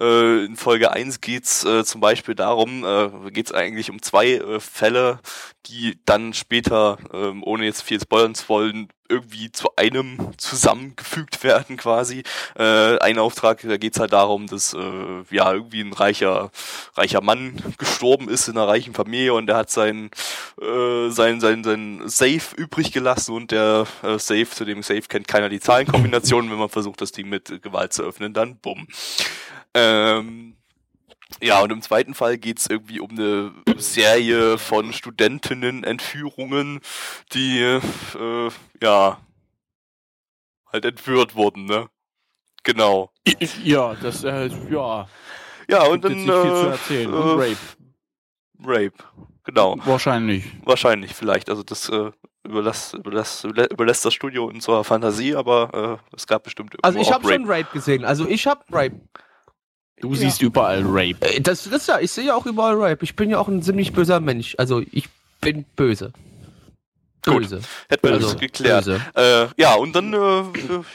[0.00, 4.60] Äh, in Folge 1 geht's äh, zum Beispiel darum, äh, geht's eigentlich um zwei äh,
[4.60, 5.20] Fälle,
[5.68, 11.76] die dann später, ähm, ohne jetzt viel spoilern zu wollen, irgendwie zu einem zusammengefügt werden
[11.76, 12.22] quasi.
[12.56, 16.50] Äh, ein Auftrag, da geht's halt darum, dass äh, ja irgendwie ein reicher
[16.94, 20.10] reicher Mann gestorben ist in einer reichen Familie und der hat sein
[20.60, 25.28] äh, sein sein sein Safe übrig gelassen und der äh, Safe zu dem Safe kennt
[25.28, 28.86] keiner die Zahlenkombinationen, wenn man versucht das Ding mit Gewalt zu öffnen, dann bumm.
[29.74, 30.57] Ähm,
[31.42, 36.80] ja, und im zweiten Fall geht's irgendwie um eine Serie von Studentinnen-Entführungen,
[37.32, 38.50] die, äh,
[38.82, 39.18] ja,
[40.72, 41.88] halt entführt wurden, ne?
[42.64, 43.10] Genau.
[43.62, 45.08] Ja, das, äh, ja.
[45.70, 47.12] Ja, und dann, nicht viel zu äh, erzählen.
[47.12, 47.56] äh, Und Rape.
[48.64, 49.04] Rape.
[49.44, 49.76] Genau.
[49.84, 50.44] Wahrscheinlich.
[50.64, 51.48] Wahrscheinlich, vielleicht.
[51.50, 52.10] Also das, äh,
[52.44, 57.12] überlässt, überlässt, überlässt das Studio unserer Fantasie, aber äh, es gab bestimmt irgendwo also ich
[57.12, 58.04] habe schon Rape gesehen.
[58.04, 59.00] Also ich habe Rape.
[60.00, 61.16] Du siehst überall Rape.
[61.22, 63.04] Äh, Das, das ja, ich sehe ja auch überall Rape.
[63.04, 64.54] Ich bin ja auch ein ziemlich böser Mensch.
[64.58, 65.08] Also ich
[65.40, 66.12] bin böse.
[67.28, 67.42] Gut.
[67.42, 67.60] Böse.
[67.88, 68.86] Hätten wir Also, das geklärt.
[69.14, 70.42] Äh, ja, und dann äh,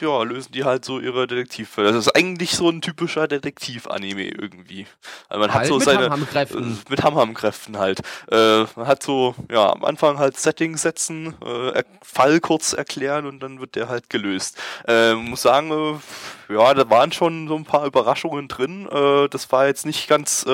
[0.00, 1.88] ja, lösen die halt so ihre Detektivfälle.
[1.92, 4.86] Das ist eigentlich so ein typischer Detektiv-Anime irgendwie.
[5.28, 6.72] Also man hat Halt so mit seine Ham-Ham-Kräften.
[6.86, 8.00] äh, mit Ham-Ham-Kräften halt.
[8.30, 13.40] Äh, man hat so ja am Anfang halt Setting setzen, äh, Fall kurz erklären und
[13.40, 14.58] dann wird der halt gelöst.
[14.86, 16.00] Äh, muss sagen,
[16.48, 18.86] ja, da waren schon so ein paar Überraschungen drin.
[19.30, 20.44] Das war jetzt nicht ganz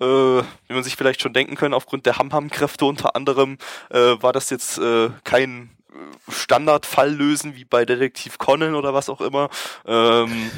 [0.00, 3.58] äh, wie man sich vielleicht schon denken können, aufgrund der Ham-Ham-Kräfte unter anderem,
[3.90, 9.08] äh, war das jetzt äh, kein äh, Standardfall lösen wie bei Detektiv Conan oder was
[9.08, 9.50] auch immer.
[9.86, 10.50] Ähm,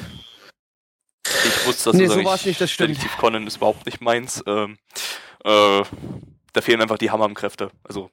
[1.26, 2.90] ich wusste, dass Nee, das so war's nicht, das stimmt.
[2.90, 4.42] Detektiv Conan ist überhaupt nicht meins.
[4.46, 4.78] Ähm,
[5.44, 5.82] äh,
[6.52, 7.70] da fehlen einfach die Ham-Ham-Kräfte.
[7.82, 8.10] Also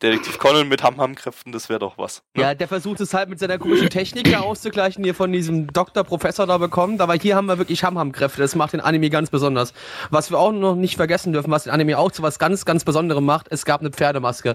[0.00, 2.22] Detektiv Conan mit Ham-Ham-Kräften, das wäre doch was.
[2.34, 2.42] ne?
[2.42, 6.04] Ja, der versucht es halt mit seiner komischen Technik auszugleichen, die er von diesem Doktor,
[6.04, 7.00] Professor da bekommt.
[7.00, 8.40] Aber hier haben wir wirklich Ham-Ham-Kräfte.
[8.40, 9.72] Das macht den Anime ganz besonders.
[10.10, 12.84] Was wir auch noch nicht vergessen dürfen, was den Anime auch zu was ganz, ganz
[12.84, 14.54] Besonderem macht, es gab eine Pferdemaske.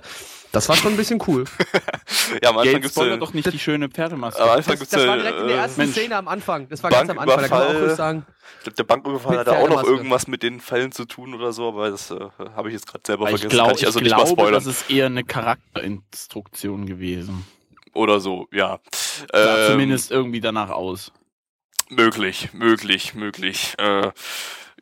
[0.54, 1.46] Das war schon ein bisschen cool.
[2.44, 4.39] ja, am Anfang spoilert ja, doch nicht die schöne Pferdemaske.
[4.39, 5.94] am Anfang Das, das war direkt in der äh, ersten Mensch.
[5.94, 6.70] Szene am Anfang.
[6.70, 7.42] Das war ganz am Anfang.
[7.42, 8.26] Da kann man auch sagen.
[8.60, 11.54] Ich glaube, der Banküberfall hat da auch noch irgendwas mit den Fällen zu tun oder
[11.54, 12.20] so, aber das äh,
[12.56, 13.50] habe ich jetzt gerade selber vergessen.
[13.50, 14.54] glaub, Kann ich also ich nicht mal glaube, spoilern.
[14.54, 17.48] das ist eher eine Charakterinstruktion gewesen.
[17.96, 18.80] Oder so, ja.
[19.32, 21.12] Sah Ähm, zumindest irgendwie danach aus.
[21.89, 23.74] Möglich, möglich, möglich.
[23.80, 24.12] Äh,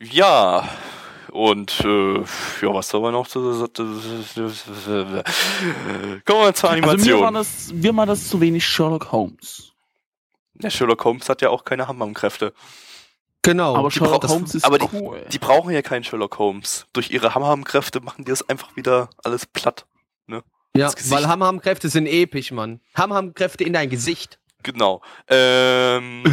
[0.01, 0.67] ja.
[1.31, 3.27] Und äh, ja, was soll man noch?
[3.27, 3.65] zu- Kommen
[6.25, 7.21] wir zur Also mir Animation.
[7.21, 9.71] war, das, mir war das zu wenig Sherlock Holmes.
[10.53, 12.53] Der Sherlock Holmes hat ja auch keine Hammam-Kräfte.
[13.41, 13.75] Genau.
[13.75, 15.25] Aber die Sherlock Holmes ist aber die- cool.
[15.31, 16.85] Die brauchen ja keinen Sherlock Holmes.
[16.93, 19.85] Durch ihre Hammam-Kräfte machen die das einfach wieder alles platt.
[20.27, 21.11] ja, ins Gesicht.
[21.13, 22.79] weil Ham-Ham-Kräfte sind episch, Mann.
[22.95, 24.39] Ham-Ham-Kräfte in dein Gesicht.
[24.63, 25.02] Genau.
[25.28, 26.24] Ähm,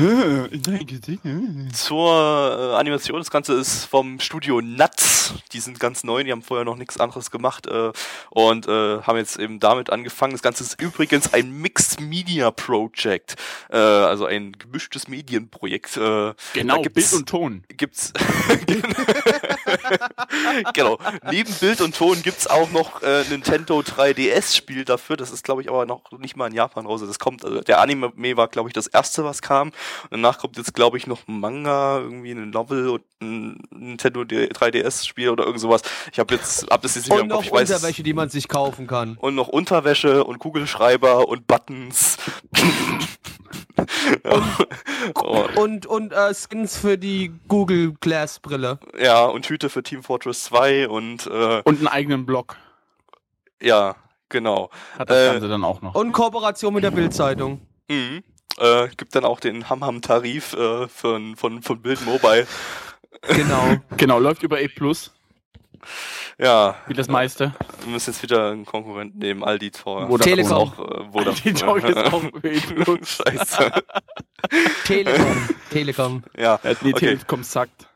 [1.25, 5.35] Äh, zur äh, Animation, das Ganze ist vom Studio Nuts.
[5.53, 7.93] Die sind ganz neu, die haben vorher noch nichts anderes gemacht äh,
[8.31, 10.33] und äh, haben jetzt eben damit angefangen.
[10.33, 13.37] Das Ganze ist übrigens ein Mixed Media Project,
[13.71, 15.97] äh, also ein gemischtes Medienprojekt.
[15.97, 17.65] Äh, Genau, Bild und Ton.
[17.77, 18.13] gibt's
[20.75, 20.99] genau
[21.31, 25.63] neben Bild und Ton gibt's auch noch äh, Nintendo 3DS Spiel dafür das ist glaube
[25.63, 28.69] ich aber noch nicht mal in Japan raus das kommt also der Anime war glaube
[28.69, 32.33] ich das erste was kam und danach kommt jetzt glaube ich noch ein Manga irgendwie
[32.33, 36.95] eine Novel und ein Nintendo 3DS Spiel oder irgend sowas ich habe jetzt hab das
[36.95, 39.17] jetzt nicht mehr Und im Kopf noch ich weiß Unterwäsche, die man sich kaufen kann.
[39.21, 42.17] und noch Unterwäsche und Kugelschreiber und Buttons
[44.25, 48.79] und, Und, und äh, Skins für die Google Glass Brille.
[49.01, 52.57] ja und Hüte für Team Fortress 2 und äh, Und einen eigenen Blog
[53.63, 53.97] ja
[54.29, 55.95] genau hat das Äh, Ganze dann auch noch.
[55.95, 57.61] Und Kooperation mit der Bildzeitung.
[57.89, 58.23] Mhm.
[58.59, 62.47] Äh, gibt dann auch den Ham-Ham-Tarif äh, von, von, von Bild Mobile.
[63.29, 63.77] Genau.
[63.97, 64.93] Genau, läuft über A+,
[66.39, 67.55] Ja, wie das meiste.
[67.83, 70.09] wir müssen jetzt wieder einen Konkurrenten nehmen, Aldi Tor.
[70.09, 70.19] Vodafone.
[70.37, 70.53] Telekom.
[70.57, 71.41] Auch, äh, Vodafone.
[71.45, 73.05] Die Talk ist auch A+.
[73.05, 73.71] Scheiße.
[74.85, 75.49] Telekom.
[75.71, 76.23] Telekom.
[76.37, 77.07] Ja, Ja, nee, Okay.
[77.07, 77.87] Telekom sagt.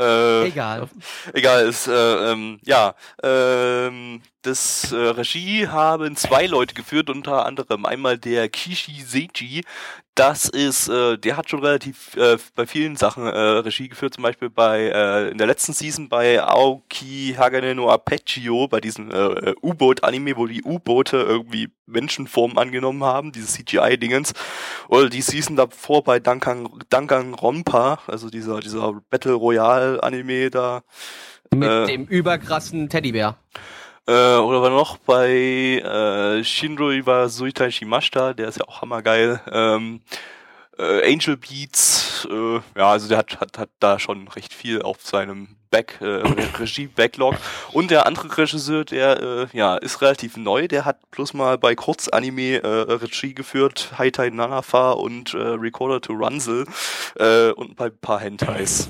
[0.00, 0.88] äh, Egal.
[1.32, 7.84] egal, ist, äh, ähm, ja, ähm, das äh, Regie haben zwei Leute geführt, unter anderem
[7.86, 9.62] einmal der Kishi Seiji.
[10.14, 14.22] Das ist, äh, der hat schon relativ äh, bei vielen Sachen äh, Regie geführt, zum
[14.22, 19.54] Beispiel bei äh, in der letzten Season bei Aoki Hagane no Apechio, bei diesem äh,
[19.62, 24.32] U-Boot-Anime, wo die U-Boote irgendwie Menschenformen angenommen haben, dieses CGI-Dingens.
[24.88, 30.82] Oder die Season davor bei Dankan, Danganronpa, also dieser, dieser Battle Royale-Anime da.
[31.54, 31.86] Mit Äh.
[31.86, 33.36] dem überkrassen Teddybär.
[34.08, 39.38] Äh, oder war noch bei äh, Shinro Iwa Suitai Shimashita, der ist ja auch hammergeil.
[39.52, 40.00] Ähm,
[40.78, 45.02] äh, Angel Beats, äh, ja, also der hat, hat, hat da schon recht viel auf
[45.02, 46.04] seinem Back, äh,
[46.58, 47.34] Regie-Backlog.
[47.72, 51.74] Und der andere Regisseur, der äh, ja, ist relativ neu, der hat bloß mal bei
[51.74, 56.64] Kurzanime äh, Regie geführt, Haitai Nanafa und äh, Recorder to Runsel
[57.16, 58.88] äh, und bei ein paar Hentais.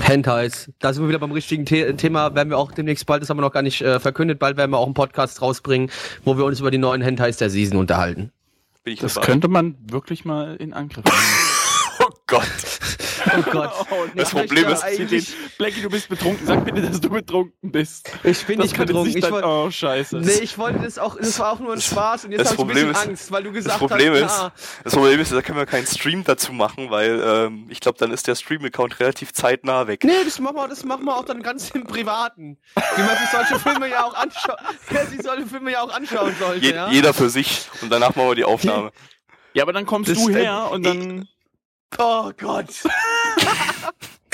[0.00, 0.70] Hentais.
[0.78, 2.34] Da sind wir wieder beim richtigen The Thema.
[2.34, 4.70] Werden wir auch demnächst bald, das haben wir noch gar nicht äh, verkündet, bald werden
[4.70, 5.90] wir auch einen Podcast rausbringen,
[6.24, 8.32] wo wir uns über die neuen Hentais der Season unterhalten.
[8.84, 9.26] Bin ich Das dabei.
[9.26, 11.16] könnte man wirklich mal in Angriff nehmen.
[12.04, 12.42] Oh Gott.
[13.26, 13.72] Oh Gott.
[14.14, 16.46] Das Ich Problem ist, den- eigentlich, Blackie, du bist betrunken.
[16.46, 18.10] Sag bitte, dass du betrunken bist.
[18.24, 19.04] ich bin Das nicht betrunken.
[19.06, 20.18] sich Ich dann, wollt, oh, scheiße.
[20.18, 22.54] nee, ich wollte das auch, das war auch nur ein Spaß und jetzt das habe
[22.56, 24.52] ich ein Problem bisschen ist- Angst, weil du Das gesagt Problem hast, ist, na,
[24.84, 28.10] das Problem ist, da können wir keinen Stream dazu machen, weil ähm, ich glaube, dann
[28.10, 30.02] ist der Stream-Account relativ zeitnah weg.
[30.04, 32.58] Nee, das machen wir, das machen wir auch dann ganz im Privaten.
[32.96, 34.56] Wie man sich solche Filme ja auch anschaut,
[34.90, 36.90] wer sich solche Filme ja auch anschauen sollte, Je ja?
[36.90, 38.90] Jeder für sich und danach machen wir die Aufnahme.
[39.54, 41.28] Ja, aber dann kommst Das du her und dann.
[41.98, 42.68] Oh Gott.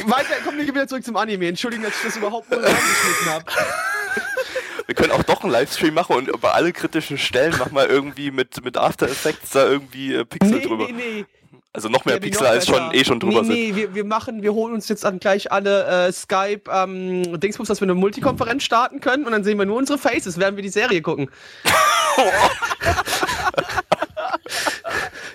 [0.04, 1.48] Weiter, kommen wir wieder zurück zum Anime.
[1.48, 3.44] Entschuldigung, dass ich das überhaupt nur reingeschnitten habe.
[4.86, 8.30] Wir können auch doch einen Livestream machen und über alle kritischen Stellen machen wir irgendwie
[8.30, 10.86] mit, mit After Effects da irgendwie äh, Pixel Nee, drüber.
[10.86, 11.26] nee, nee.
[11.74, 14.04] Also noch mehr Ja, Pixel noch als schon eh schon drüber nee, Nee, wir, wir
[14.04, 17.94] machen, wir holen uns jetzt dann gleich alle äh, Skype ähm, Dingsbums, dass wir eine
[17.94, 21.30] Multikonferenz starten können und dann sehen wir nur unsere Faces, während wir die Serie gucken.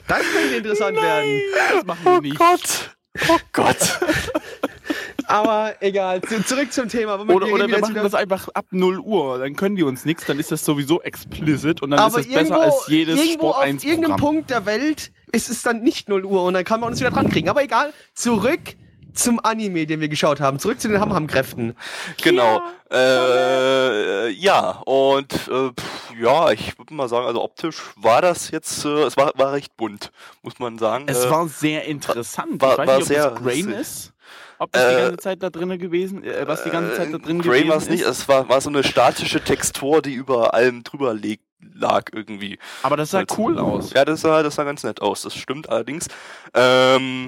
[0.08, 1.42] das könnte interessant werden.
[1.74, 2.38] Das machen wir nicht.
[2.38, 2.96] Gott!
[3.30, 3.78] Oh Gott!
[5.28, 7.18] Aber egal, zu, zurück zum Thema.
[7.18, 9.39] womit Oder, wir oder wir machen das einfach ab 0 Uhr.
[9.39, 12.34] Dann können die uns nichts, dann ist das sowieso explicit und dann aber ist es
[12.34, 14.36] besser als jedes irgendwo Sport auf 1 irgendeinem Programm.
[14.36, 17.12] Punkt der Welt ist es dann nicht 0 Uhr und dann kann man uns wieder
[17.12, 17.50] dran kriegen.
[17.50, 18.76] Aber egal, zurück
[19.13, 20.60] zum Anime, den wir geschaut haben.
[20.60, 21.76] Zurück zu den Hamham-Kräften.
[22.21, 22.62] Genau.
[22.91, 28.86] Äh, ja, und äh, pff, ja, ich würde mal sagen, also optisch war das jetzt,
[28.86, 31.06] äh, es war, war recht bunt, muss man sagen.
[31.08, 32.62] Es äh, war sehr interessant.
[32.62, 34.13] war- ich weiß war nicht, ob sehr- das Grain ist.
[34.60, 37.17] Ob das die Äh, ganze Zeit da drin gewesen, äh, was die ganze Zeit da
[37.17, 38.08] drin Grain gewesen war es nicht, ist.
[38.08, 41.39] es war, war so eine statische Textur, die über allem drüber leg,
[41.73, 42.60] lag irgendwie.
[42.84, 43.93] Aber das sah Also- cool aus.
[43.93, 46.08] Ja, das sah, das sah ganz nett aus, das stimmt allerdings.
[46.54, 47.28] Ähm,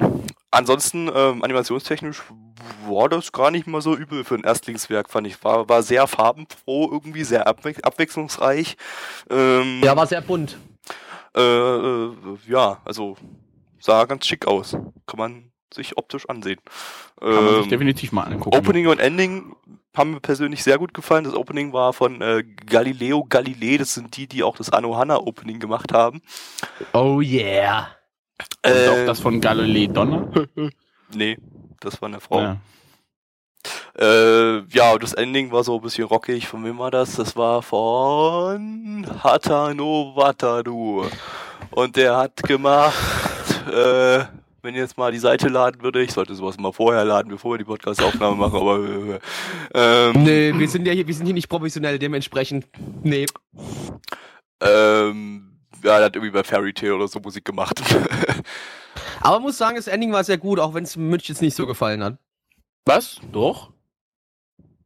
[0.51, 2.21] ansonsten, ähm, animationstechnisch
[2.87, 5.43] war das gar nicht mal so übel für ein Erstlingswerk, fand ich.
[5.43, 8.77] War, war sehr farbenfroh irgendwie, sehr abwe abwechslungsreich.
[9.29, 10.57] Ähm, Ja, war sehr bunt.
[11.35, 12.11] äh, äh,
[12.47, 13.17] ja, also
[13.79, 14.71] sah ganz schick aus.
[15.05, 16.59] Kann man sich optisch ansehen.
[17.19, 18.57] Kann man sich Ähm, definitiv mal angucken.
[18.57, 19.55] Opening und Ending
[19.95, 21.23] haben mir persönlich sehr gut gefallen.
[21.23, 23.77] Das Opening war von äh, Galileo Galilei.
[23.77, 26.21] Das sind die, die auch das Anohana Opening gemacht haben.
[26.93, 27.87] Oh yeah.
[28.65, 30.29] Und Äh, auch das von Galilei Donner.
[31.13, 31.37] Nee,
[31.79, 32.41] das war eine Frau.
[32.41, 32.57] Ja.
[33.97, 36.47] Äh, ja, das Ending war so ein bisschen rockig.
[36.47, 37.15] Von wem war das?
[37.15, 41.05] Das war von Hatano Wataru.
[41.71, 42.93] Und der hat gemacht,
[43.71, 44.25] äh,
[44.65, 47.53] wenn ihr jetzt mal die Seite laden würde, ich sollte sowas mal vorher laden, bevor
[47.53, 49.19] wir die Podcast-Aufnahme machen, aber äh,
[49.73, 52.67] ähm, Nee, wir sind ja hier, wir sind hier nicht professionell, dementsprechend.
[53.03, 53.27] Nee.
[54.61, 57.81] ähm, ja, der hat irgendwie bei Fairy Tale oder so Musik gemacht.
[59.21, 61.65] Aber muss sagen, das Ending war sehr gut, auch wenn es Münch jetzt nicht so
[61.67, 62.17] gefallen hat.
[62.85, 63.19] Was?
[63.31, 63.71] Doch?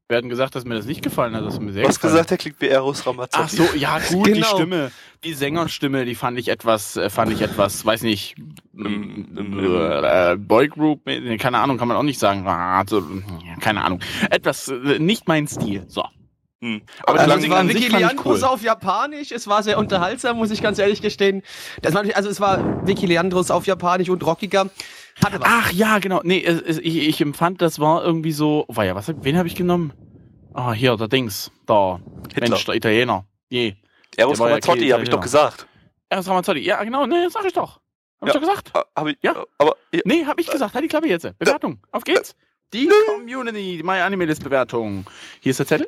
[0.10, 2.32] Wir hatten gesagt, dass mir das nicht gefallen hat, dass mir sehr Du hast gesagt,
[2.32, 3.44] der klingt wie Eros Ramazzotti.
[3.46, 4.48] Ach so, ja gut, die Genau.
[4.56, 4.92] Stimme,
[5.24, 8.36] die Sängerstimme, die fand ich etwas, äh, fand ich etwas, weiß nicht,
[8.76, 12.40] äh, Boygroup, äh, keine Ahnung, kann man auch nicht sagen,
[12.90, 14.00] so, ja, keine Ahnung,
[14.32, 16.04] etwas, äh, nicht mein Stil, so.
[16.62, 16.82] Hm.
[17.04, 18.48] Aber Also die Also es war Vicky Leandros cool.
[18.50, 21.44] auf Japanisch, es war sehr unterhaltsam, muss ich ganz ehrlich gestehen.
[21.84, 24.70] Das war, also es war Vicky Leandros auf Japanisch und rockiger.
[25.24, 25.48] Hatte was.
[25.50, 29.38] Ach ja, genau, nee, ich, ich empfand, das war irgendwie so, war ja, was, wen
[29.38, 29.94] habe ich genommen?
[30.54, 32.00] Ah, hier, der Dings, da,
[32.34, 32.50] Hitler.
[32.50, 33.76] Mensch, der Italiener, je.
[34.18, 35.24] Eros ja Ramazzotti, okay, habe ich doch ja.
[35.24, 35.68] gesagt.
[36.10, 37.80] Eros Ramazzotti, ja genau, nee, sag ich doch.
[38.22, 38.28] Hab Ja.
[38.28, 38.72] ich doch gesagt.
[38.74, 39.44] Hab ich, Ja.
[39.58, 40.74] aber ja, Nee, hab ich gesagt.
[40.74, 41.38] Halt die Klappe jetzt.
[41.38, 41.80] Bewertung.
[41.92, 42.36] Auf geht's.
[42.74, 45.06] Die Community, die My Anime List Bewertung.
[45.40, 45.88] Hier ist der Zettel.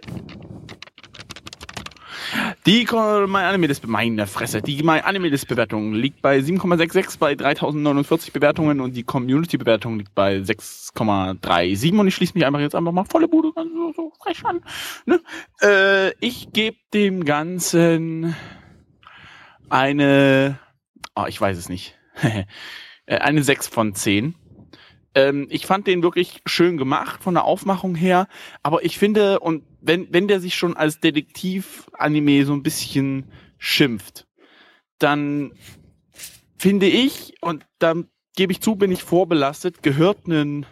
[2.65, 7.35] Die My Anime List, meine Fresse, die My Anime List Bewertung liegt bei 7,66 bei
[7.35, 12.75] 3049 Bewertungen und die Community Bewertung liegt bei 6,37 und ich schließe mich einfach jetzt
[12.75, 14.61] einfach mal volle Bude so, so frech an.
[15.05, 15.21] Ne?
[15.61, 18.35] Äh, ich gebe dem Ganzen
[19.69, 20.59] eine,
[21.15, 21.95] ah, ich weiß es nicht.
[23.07, 24.35] Äh, eine 6 von 10.
[25.15, 28.27] Ähm, ich fand den wirklich schön gemacht von der Aufmachung her,
[28.61, 34.27] aber ich finde, und wenn, wenn der sich schon als Detektiv-Anime so ein bisschen schimpft,
[34.99, 35.53] dann
[36.57, 37.95] finde ich, und da
[38.35, 40.65] gebe ich zu, bin ich vorbelastet, gehört ein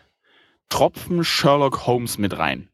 [0.69, 2.69] Tropfen Sherlock Holmes mit rein.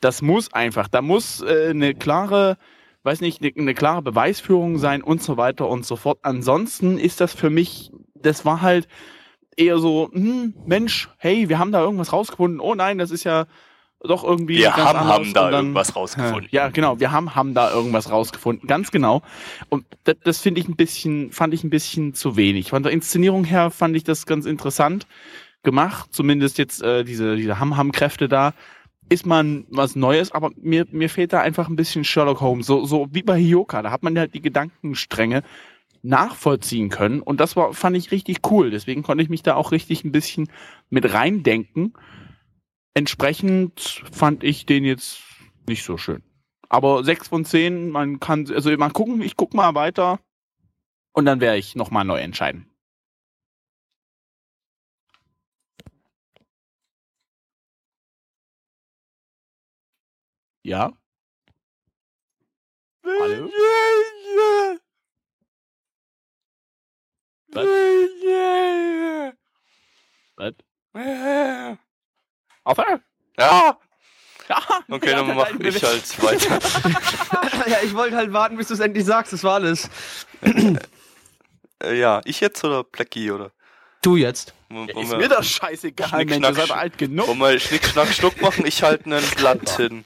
[0.00, 2.56] Das muss einfach, da muss äh, eine klare,
[3.02, 6.20] weiß nicht, eine, eine klare Beweisführung sein und so weiter und so fort.
[6.22, 8.86] Ansonsten ist das für mich, das war halt
[9.56, 12.60] eher so, hm, Mensch, hey, wir haben da irgendwas rausgefunden.
[12.60, 13.46] Oh nein, das ist ja
[14.02, 14.58] doch irgendwie.
[14.58, 15.14] wir haben, anders.
[15.14, 16.48] haben da dann- irgendwas rausgefunden.
[16.50, 16.98] ja, genau.
[17.00, 18.66] Wir haben, haben da irgendwas rausgefunden.
[18.66, 19.22] Ganz genau.
[19.68, 22.70] Und das, das finde ich ein bisschen, fand ich ein bisschen zu wenig.
[22.70, 25.06] Von der Inszenierung her fand ich das ganz interessant
[25.62, 26.12] gemacht.
[26.12, 28.54] Zumindest jetzt äh, diese, diese Ham-Ham-Kräfte da.
[29.12, 32.66] Ist man was Neues, aber mir, mir fehlt da einfach ein bisschen Sherlock Holmes.
[32.66, 33.82] So, so wie bei Hioka.
[33.82, 35.42] Da hat man halt die Gedankenstränge
[36.02, 37.20] nachvollziehen können.
[37.20, 38.70] Und das war, fand ich richtig cool.
[38.70, 40.48] Deswegen konnte ich mich da auch richtig ein bisschen
[40.88, 41.92] mit reindenken.
[42.94, 45.20] Entsprechend fand ich den jetzt
[45.68, 46.22] nicht so schön.
[46.68, 50.20] Aber sechs von zehn, man kann, also mal gucken, ich guck mal weiter
[51.12, 52.66] und dann werde ich nochmal neu entscheiden.
[60.62, 60.92] Ja?
[63.04, 63.50] Hallo?
[67.52, 67.66] Was?
[70.92, 71.89] Was?
[72.64, 73.00] Aufhören?
[73.38, 73.78] Ja,
[74.48, 76.58] Ja, okay, dann mach ich halt weiter.
[77.70, 79.88] ja, ich wollte halt warten, bis du es endlich sagst, das war alles.
[81.82, 83.52] Äh, ja, ich jetzt oder Blackie oder?
[84.02, 84.54] Du jetzt.
[84.70, 87.28] Ja, ist mir das scheißegal, Mensch, ihr seid alt genug.
[87.28, 88.66] Wollen wir Schnick, Schnack, Schnuck machen?
[88.66, 90.04] Ich halte einen Blatt hin.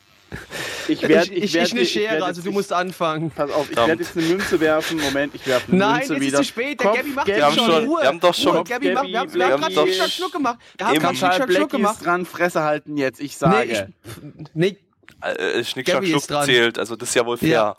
[0.88, 3.31] Ich ich, ich, ich eine Schere, also du musst anfangen.
[3.31, 5.01] Pass auf, ich werde jetzt eine Münze werfen.
[5.01, 6.40] Moment, ich werfe eine Nein, Münze wieder.
[6.40, 6.81] ist zu spät.
[6.81, 8.01] Der Kopf, Gabby macht Gabby, Wir haben schon schon- Ruhe.
[8.03, 9.88] wir haben doch schon- Ruhe, Gabby, macht- wir haben, wir haben gerade Blackie.
[9.92, 10.59] Schnick, Schnack, Schnuck gemacht.
[10.77, 11.97] Wir haben gerade Schnick, Schnack, Schnuck gemacht.
[11.99, 13.66] ist dran, Fresse halten jetzt, ich sage.
[13.66, 14.77] Nee, ich, nee,
[15.20, 17.49] Äh, Schnick, Schnack, Gabby ist Schnuck zählt, also das ist ja wohl fair.
[17.49, 17.77] Ja.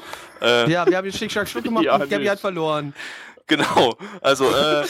[0.65, 2.29] Äh, ja, wir haben den Schnick, Schnack, Schnuck gemacht Ja, und Gabby nicht.
[2.31, 2.93] hat verloren.
[3.47, 4.85] Genau, also äh,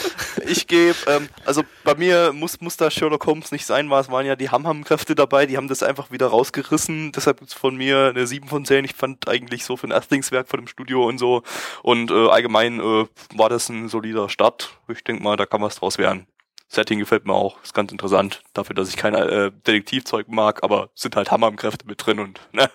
[0.46, 4.10] ich gebe, ähm, also bei mir muss, muss da Sherlock Holmes nicht sein, weil es
[4.10, 8.06] waren ja die Ham-Ham-Kräfte dabei, die haben das einfach wieder rausgerissen, deshalb gibt's von mir
[8.06, 11.18] eine 7 von 10, ich fand eigentlich so für ein Erstlingswerk von dem Studio und
[11.18, 11.42] so.
[11.82, 15.76] Und äh, allgemein äh, war das ein solider Start, ich denke mal, da kann was
[15.76, 16.26] draus werden.
[16.68, 20.88] Setting gefällt mir auch, ist ganz interessant, dafür, dass ich kein äh, Detektivzeug mag, aber
[20.94, 22.70] es sind halt Ham-Ham-Kräfte mit drin und, ne,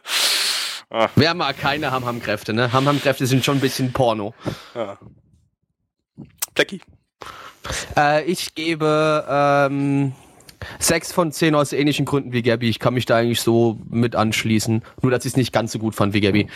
[1.16, 2.74] Wer mag keine Ham-Ham-Kräfte, ne?
[2.74, 4.34] Ham-Ham-Kräfte sind schon ein bisschen Porno.
[4.76, 4.98] ja.
[6.54, 6.82] Blackie.
[7.96, 10.14] Äh, ich gebe ähm,
[10.80, 12.70] 6 von 10 aus ähnlichen Gründen wie Gabby.
[12.70, 14.84] Ich kann mich da eigentlich so mit anschließen.
[15.02, 16.48] Nur, dass ich es nicht ganz so gut fand wie Gabby.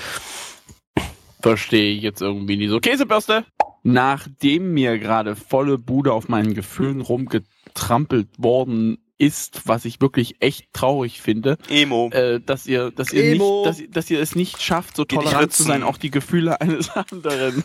[1.41, 2.79] Verstehe ich jetzt irgendwie nicht so.
[2.79, 3.45] Käsebürste!
[3.83, 10.73] Nachdem mir gerade volle Bude auf meinen Gefühlen rumgetrampelt worden ist, was ich wirklich echt
[10.73, 12.09] traurig finde, Emo.
[12.11, 13.63] äh, dass ihr, dass ihr Emo.
[13.63, 16.11] nicht, dass, ihr- dass ihr es nicht schafft, so Geh tolerant zu sein, auch die
[16.11, 17.63] Gefühle eines anderen,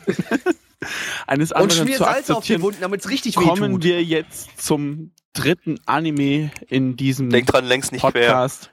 [1.27, 2.63] eines Und anderen schmier zu Salz auf die akzeptieren.
[2.63, 3.83] Wunden, damit es richtig Kommen wehtut.
[3.85, 8.11] wir jetzt zum dritten Anime in diesem Denk dran, längst nicht quer.
[8.13, 8.71] Podcast.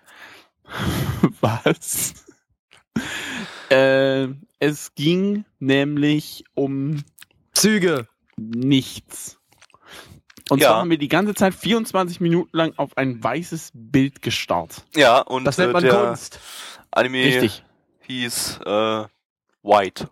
[1.41, 2.13] Was?
[3.69, 4.27] äh,
[4.59, 7.03] es ging nämlich um
[7.53, 8.07] Züge.
[8.37, 9.36] nichts.
[10.49, 10.69] Und Ja.
[10.69, 14.85] zwar haben wir die ganze Zeit 24 Minuten lang auf ein weißes Bild gestarrt.
[14.95, 16.39] Ja, und Das nennt äh, man der Kunst.
[16.91, 17.63] Anime Richtig.
[18.07, 19.05] hieß äh,
[19.63, 20.09] White.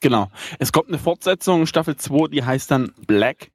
[0.00, 0.30] Genau.
[0.58, 3.50] Es kommt eine Fortsetzung, Staffel 2, die heißt dann Black.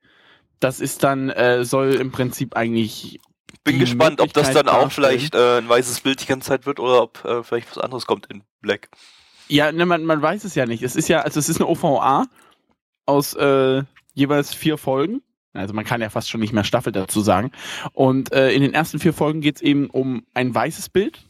[0.59, 3.19] Das ist dann, äh, soll im Prinzip eigentlich.
[3.63, 6.79] Bin gespannt, ob das dann auch vielleicht äh, ein weißes Bild die ganze Zeit wird
[6.79, 8.89] oder ob äh, vielleicht was anderes kommt in Black.
[9.47, 10.83] Ja, ne, man, man weiß es ja nicht.
[10.83, 12.25] Es ist ja, also es ist eine OVA
[13.07, 13.83] aus äh,
[14.15, 15.21] jeweils vier Folgen.
[15.53, 17.51] Also man kann ja fast schon nicht mehr Staffel dazu sagen.
[17.93, 21.23] Und äh, in den ersten vier Folgen geht es eben um ein weißes Bild.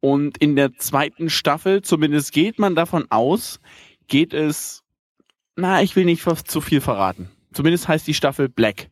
[0.00, 3.60] Und in der zweiten Staffel, zumindest geht man davon aus,
[4.08, 4.82] geht es,
[5.54, 7.30] na, ich will nicht zu viel verraten.
[7.52, 8.90] Zumindest heißt die Staffel Black.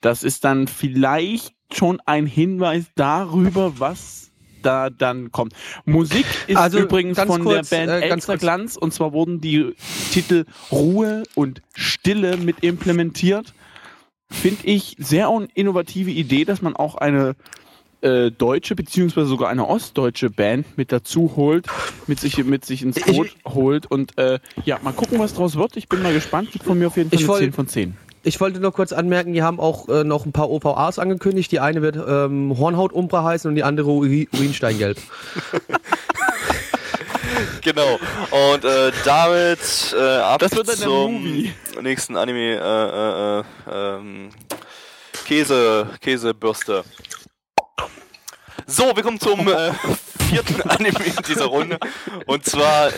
[0.00, 4.29] Das ist dann vielleicht schon ein Hinweis darüber, was
[4.62, 5.54] da dann kommt.
[5.84, 8.40] Musik ist Also, übrigens von kurz, der Band äh, kurz.
[8.40, 9.74] Glanz und zwar wurden die
[10.12, 13.52] Titel Ruhe und Stille mit implementiert.
[14.30, 17.34] Finde ich sehr innovative Idee, dass man auch eine
[18.02, 21.66] äh, deutsche beziehungsweise sogar eine ostdeutsche Band mit dazu holt,
[22.06, 25.56] mit sich mit sich ins Ich- Boot holt und äh, ja, mal gucken, was draus
[25.56, 25.76] wird.
[25.76, 26.50] Ich bin mal gespannt.
[26.52, 27.96] Gibt von mir auf jeden Fall eine wollt- 10 von 10.
[28.22, 31.50] Ich wollte nur kurz anmerken, die haben auch äh, noch ein paar OVAs angekündigt.
[31.52, 34.98] Die eine wird ähm, Hornhaut-Umbra heißen und die andere Uri Urinsteingelb.
[37.62, 37.98] Genau.
[38.52, 41.52] Und äh, damit äh, ab Das wird dann der zum Movie.
[41.82, 42.56] nächsten Anime.
[42.56, 44.30] Äh, äh, äh, ähm,
[45.26, 46.84] Käse, Käsebürste.
[48.66, 49.72] So, wir kommen zum äh,
[50.30, 51.78] vierten Anime in dieser Runde.
[52.26, 52.92] Und zwar äh,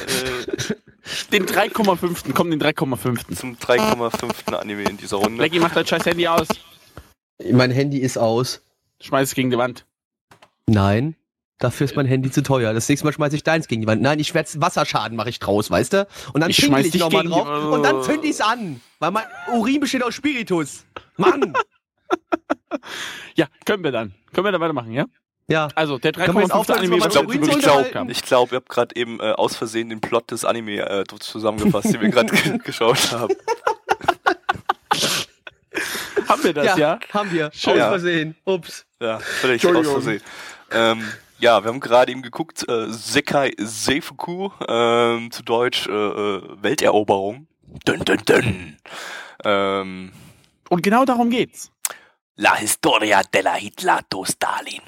[1.32, 2.32] Den 3,5.
[2.34, 3.34] Komm, den 3,5.
[3.34, 4.54] zum 3,5.
[4.54, 5.38] Anime in dieser Runde.
[5.38, 6.48] Blackie, mach dein scheiß Handy aus.
[7.50, 8.62] Mein Handy ist aus.
[9.00, 9.84] Schmeiß es gegen die Wand.
[10.66, 11.16] Nein.
[11.58, 12.72] Dafür ist mein Handy zu teuer.
[12.74, 14.02] Das nächste Mal schmeiße ich deins gegen die Wand.
[14.02, 16.08] Nein, ich werde Wasserschaden mache ich draus, weißt du?
[16.32, 18.80] Und dann Ich pinkel schmeiß ich dich nochmal drauf die- und dann zünd ich's an.
[18.98, 20.84] Weil mein Urin besteht aus Spiritus.
[21.16, 21.52] Mann!
[23.34, 24.14] Ja, können wir dann.
[24.32, 25.06] Können wir dann weitermachen, ja?
[25.48, 25.68] Ja.
[25.74, 26.54] Also, der Können wir jetzt 3,5.
[26.54, 27.98] aufhören, Anime wird unterhalten?
[27.98, 28.10] haben.
[28.10, 31.92] Ich glaube, ihr habt gerade eben äh, aus Versehen den Plot des Anime äh, zusammengefasst,
[31.92, 33.34] den wir gerade ge- geschaut haben.
[36.28, 36.98] Haben wir das, ja?
[37.12, 37.50] haben wir.
[37.52, 37.72] Schön.
[37.72, 37.88] Aus Ja.
[37.88, 38.36] Versehen.
[38.44, 38.86] Ups.
[39.00, 39.86] Ja, völlig aus.
[39.88, 40.22] Versehen.
[40.70, 41.02] Ähm,
[41.38, 47.48] ja, wir haben gerade eben geguckt, äh, Sekai Seifuku, ähm, zu Deutsch äh, äh, Welteroberung.
[47.84, 48.76] Dun, dun, dun.
[49.44, 50.12] Ähm,
[50.68, 51.70] Und genau darum geht's.
[52.36, 54.82] La Historia della Hitler Stalin.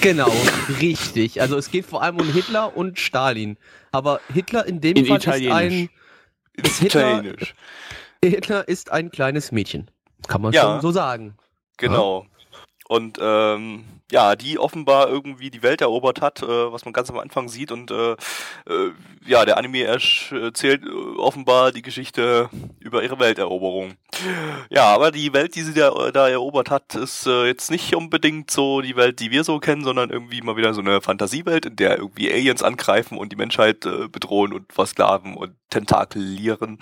[0.00, 0.32] Genau,
[0.80, 1.40] richtig.
[1.40, 3.56] Also es geht vor allem um Hitler und Stalin.
[3.92, 5.90] Aber Hitler in dem In Fall Italienisch.
[6.54, 7.54] ist Hitler- Italienisch.
[8.24, 9.90] ein Hitler ist ein kleines Mädchen.
[10.28, 10.62] Kann man Ja.
[10.62, 11.36] schon so sagen.
[11.76, 12.26] Genau.
[12.88, 17.18] Und ähm, ja, die offenbar irgendwie die Welt erobert hat, äh, was man ganz am
[17.18, 17.72] Anfang sieht.
[17.72, 18.90] Und äh, äh,
[19.26, 23.94] ja, der Anime erzählt äh, offenbar die Geschichte über ihre Welteroberung.
[24.68, 28.50] Ja, aber die Welt, die sie da, da erobert hat, ist äh, jetzt nicht unbedingt
[28.50, 31.76] so die Welt, die wir so kennen, sondern irgendwie mal wieder so eine Fantasiewelt, in
[31.76, 36.78] der irgendwie Aliens angreifen und die Menschheit äh, bedrohen und versklaven und tentakelieren.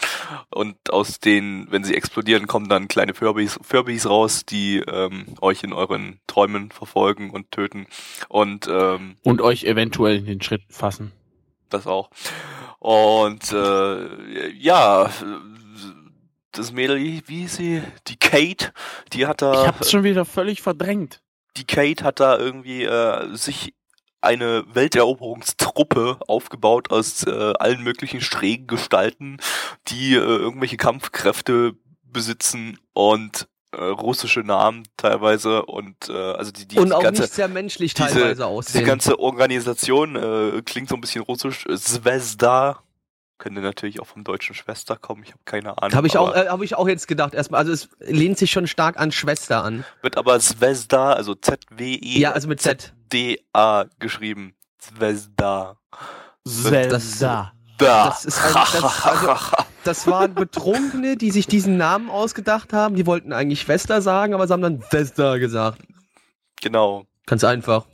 [0.50, 5.62] Und aus denen, wenn sie explodieren, kommen dann kleine Furbies, Furbies raus, die ähm, euch
[5.62, 7.86] in euren Träumen verfolgen und töten.
[8.30, 11.12] Und ähm, Und euch eventuell in den Schritt fassen.
[11.68, 12.08] das auch.
[12.78, 15.10] Und äh, ja,
[16.52, 17.82] das Mädel, wie hieß sie?
[18.08, 18.72] Die Kate,
[19.12, 21.20] die hat Ich da, hab's schon wieder völlig verdrängt.
[21.58, 23.74] die Kate hat da irgendwie äh, sich
[24.22, 29.38] eine Welteroberungstruppe aufgebaut aus äh, allen möglichen schrägen Gestalten,
[29.88, 36.78] die äh, irgendwelche Kampfkräfte besitzen und äh, russische Namen teilweise und äh, also die, die,
[36.78, 38.84] und die auch ganze nicht sehr menschlich diese- teilweise aussehen.
[38.84, 41.64] ganze Organisation äh, klingt so ein bisschen russisch.
[41.76, 42.82] Zvezda
[43.38, 45.22] könnte natürlich auch vom deutschen Schwester kommen.
[45.22, 45.96] Ich habe keine Ahnung.
[45.96, 47.60] Habe ich, auch, äh, hab ich auch jetzt gedacht erstmal.
[47.60, 49.84] Also es lehnt sich schon stark an Schwester an.
[50.02, 52.92] wird aber Zvezda, also Z-W-E Ja, also mit Z.
[53.12, 54.54] D-A geschrieben.
[54.78, 55.76] Zvezda.
[56.46, 57.52] Zelda.
[57.78, 58.06] Da.
[58.08, 62.96] Das ist ein- das- also- Das waren Betrunkene, die sich diesen Namen ausgedacht haben.
[62.96, 65.80] Die wollten eigentlich Schwester sagen, aber sie haben dann Schwester gesagt.
[66.60, 67.06] genau.
[67.26, 67.86] Ganz einfach.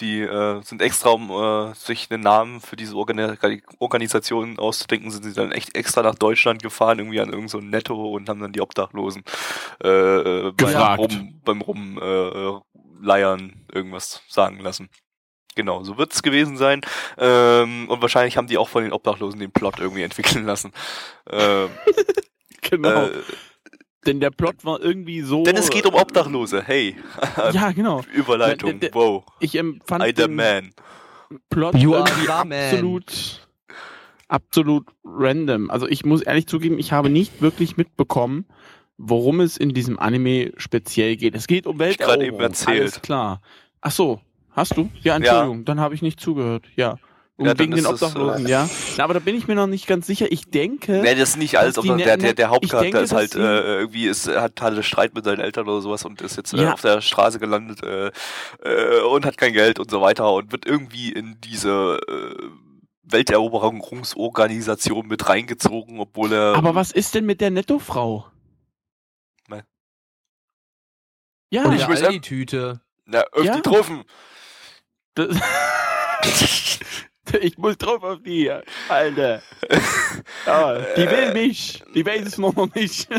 [0.00, 3.36] Die äh, sind extra, um äh, sich einen Namen für diese Organi
[3.78, 8.10] Organisation auszudenken, sind sie dann echt extra nach Deutschland gefahren, irgendwie an irgendein so Netto
[8.10, 9.24] und haben dann die Obdachlosen
[9.82, 11.00] äh, äh, beim Gefragt.
[11.00, 12.60] Rum, beim Rum äh,
[13.00, 14.88] Leiern irgendwas sagen lassen.
[15.58, 16.82] Genau, so wird's gewesen sein.
[17.18, 20.70] Ähm, und wahrscheinlich haben die auch von den Obdachlosen den Plot irgendwie entwickeln lassen.
[21.28, 21.68] Ähm,
[22.70, 23.06] Genau.
[23.06, 23.10] äh,
[24.06, 25.42] Denn der Plot war irgendwie so.
[25.42, 26.62] denn es geht um Obdachlose.
[26.62, 26.94] Hey,
[27.52, 28.02] Ja, genau.
[28.12, 28.78] Überleitung.
[28.78, 29.24] Der- der- wow.
[29.40, 30.70] Ich empfand I the den man.
[31.50, 32.52] Plot You are irgendwie the man.
[32.52, 33.48] absolut
[34.28, 35.70] absolut random.
[35.70, 38.46] Also ich muss ehrlich zugeben, ich habe nicht wirklich mitbekommen,
[38.98, 41.34] worum es in diesem Anime speziell geht.
[41.34, 42.40] Es geht um Ich gerade eben Welteroberung.
[42.42, 42.80] erzählt.
[42.80, 43.40] Alles klar.
[43.80, 44.20] Ach so,
[44.58, 44.90] hast du?
[45.02, 46.66] Ja, Entschuldigung, dann habe ich nicht zugehört.
[46.76, 46.98] Ja.
[47.36, 48.68] Und Ja, wegen den Obdachlosen, äh, ja.
[48.96, 50.26] Na, aber da bin ich mir noch nicht ganz sicher.
[50.32, 52.82] Ich denke, Nee, das ist nicht alles, die aber der, ne- der, der ich Hauptcharakter
[52.90, 56.04] denke, ist halt die- äh, irgendwie, ist, hat hatte Streit mit seinen Eltern oder sowas
[56.04, 56.72] und ist jetzt äh, Ja.
[56.72, 58.10] auf der Straße gelandet äh,
[58.64, 62.42] äh, und hat kein Geld und so weiter und wird irgendwie in diese äh,
[63.04, 66.56] Welteroberungsorganisation mit reingezogen, obwohl er.
[66.56, 68.26] aber was ist denn mit der Nettofrau?
[69.48, 69.62] Nein.
[71.50, 72.80] Ja, Und ich der muss- Aldi-Tüte.
[73.06, 73.60] Na, öff Ja.
[73.60, 73.62] die!
[75.18, 75.36] Das,
[77.40, 78.50] ich muss drauf auf die,
[78.88, 79.42] Alter.
[80.46, 81.82] Ja, die will mich.
[81.94, 83.08] Die weiß es noch nicht.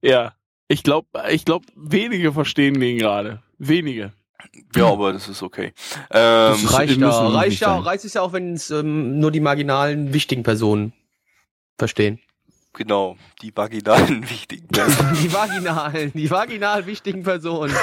[0.00, 0.34] ja,
[0.68, 3.42] ich glaube, ich glaub, wenige verstehen den gerade.
[3.58, 4.12] Wenige.
[4.74, 5.72] Ja, aber das ist okay.
[6.10, 9.30] Ähm, Das Reicht müssen ja, reicht ja, reicht es ja auch, wenn es ähm, nur
[9.30, 10.92] die marginalen wichtigen Personen
[11.78, 12.20] verstehen.
[12.72, 15.14] Genau, die vaginalen wichtigen Personen.
[15.22, 17.74] Die vaginalen, die vaginal wichtigen Personen.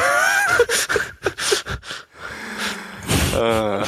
[3.36, 3.84] äh,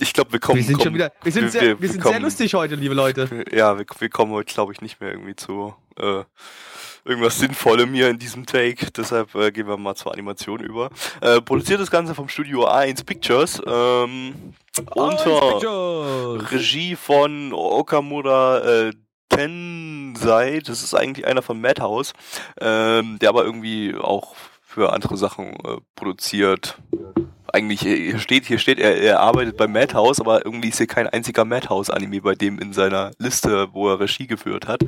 [0.00, 0.56] ich glaube, wir kommen.
[0.58, 2.54] Wir sind kommen, schon wieder, wir sind wir- sehr, wir- wir sind kommen- sehr lustig
[2.54, 3.44] heute, liebe Leute.
[3.52, 6.24] Ja, wir, wir kommen heute, glaube ich, nicht mehr irgendwie zu äh,
[7.04, 8.90] irgendwas Sinnvollem hier in diesem Take.
[8.90, 10.90] Deshalb äh, gehen wir mal zur Animation über.
[11.20, 13.60] Äh, produziert das Ganze vom Studio A1 Pictures.
[13.66, 14.54] Ähm,
[14.94, 15.60] unter
[16.50, 18.92] Regie von Okamura äh,
[19.32, 20.60] Tensei.
[20.64, 22.12] Das ist eigentlich einer von Madhouse,
[22.60, 26.78] ähm, der aber irgendwie auch für andere Sachen äh, produziert.
[27.52, 30.86] Eigentlich, äh, hier steht, hier steht, er, er arbeitet bei Madhouse, aber irgendwie ist hier
[30.86, 34.80] kein einziger Madhouse-Anime bei dem in seiner Liste, wo er Regie geführt hat.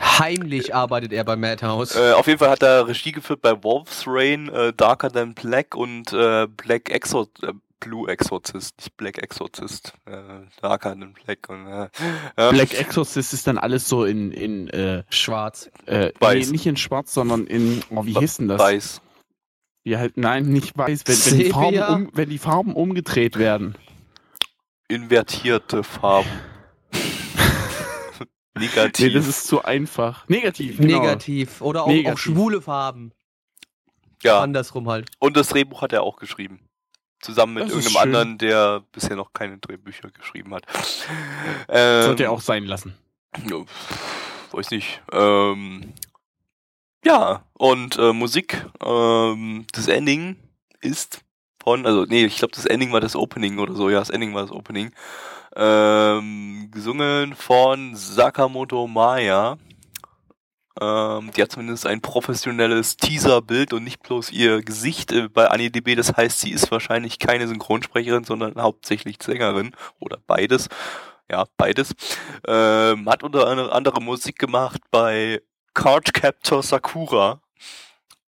[0.00, 1.94] Heimlich arbeitet er bei Madhouse.
[1.94, 5.76] Äh, auf jeden Fall hat er Regie geführt bei Wolf's Rain, äh, Darker Than Black
[5.76, 7.52] und äh, Black Exor äh,
[7.82, 11.88] Blue Exorcist, nicht Black Exorcist, äh, Darker Than Black und äh,
[12.38, 12.50] ja.
[12.50, 15.70] Black Exorcist ist dann alles so in, in äh, Schwarz.
[15.86, 16.50] äh, nee, Weiß.
[16.52, 18.60] nicht in schwarz, sondern in, oh, wie hieß denn das?
[18.60, 19.00] weiß.
[19.84, 23.76] Wie halt, nein, nicht weiß, wenn, wenn, die Farben um, wenn die Farben umgedreht werden.
[24.86, 26.30] Invertierte Farben.
[28.56, 29.06] Negativ.
[29.06, 30.28] Nee, das ist zu einfach.
[30.28, 31.00] Negativ, genau.
[31.00, 31.60] Negativ.
[31.60, 32.12] Oder auch, Negativ.
[32.12, 33.12] auch schwule Farben.
[34.22, 35.10] ja, Andersrum halt.
[35.18, 36.60] und das Drehbuch hat er auch geschrieben.
[37.22, 40.64] Zusammen mit Das irgendeinem anderen, der bisher noch keine Drehbücher geschrieben hat.
[41.68, 42.94] Ähm, Sollte er auch sein lassen.
[44.50, 45.00] Weiß nicht.
[45.12, 45.94] Ähm,
[47.04, 50.36] ja, und äh, Musik, ähm, das Ending
[50.80, 51.22] ist
[51.62, 54.34] von, also nee, ich glaube das Ending war das Opening oder so, ja, das Ending
[54.34, 54.92] war das Opening.
[55.54, 59.58] Ähm, gesungen von Sakamoto Maya.
[60.80, 65.94] Ähm, die hat zumindest ein professionelles Teaserbild und nicht bloß ihr Gesicht äh, bei AniDB.
[65.94, 70.68] Das heißt, sie ist wahrscheinlich keine Synchronsprecherin, sondern hauptsächlich Sängerin oder beides.
[71.30, 71.94] Ja, beides.
[72.46, 75.42] Ähm, hat unter anderem Musik gemacht bei
[75.74, 77.40] Card Captor Sakura.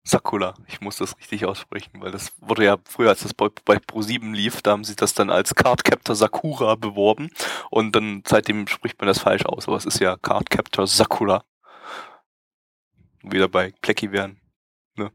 [0.07, 3.77] Sakura, ich muss das richtig aussprechen, weil das wurde ja früher, als das bei, bei
[3.77, 7.31] Pro7 lief, da haben sie das dann als Card Captor Sakura beworben
[7.71, 11.43] und dann seitdem spricht man das falsch aus, aber es ist ja Card Captor Sakura.
[13.31, 14.37] Wieder bei Plecky wären.
[14.97, 15.11] Ne?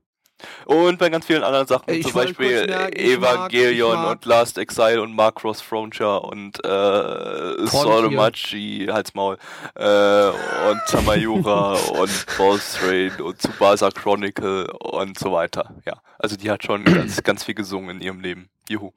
[0.67, 4.25] Und bei ganz vielen anderen Sachen, Ich zum Beispiel merken, mag- Evangelion ich mag- und
[4.25, 9.37] Last Exile und Macross Frontier und äh, Solomachi, Halsmaul,
[9.75, 10.29] äh,
[10.71, 15.75] und Tamayura und Balls Train und Tsubasa Chronicle und so weiter.
[15.87, 18.49] Ja, also die hat schon ganz, ganz viel gesungen in ihrem Leben.
[18.69, 18.93] Juhu.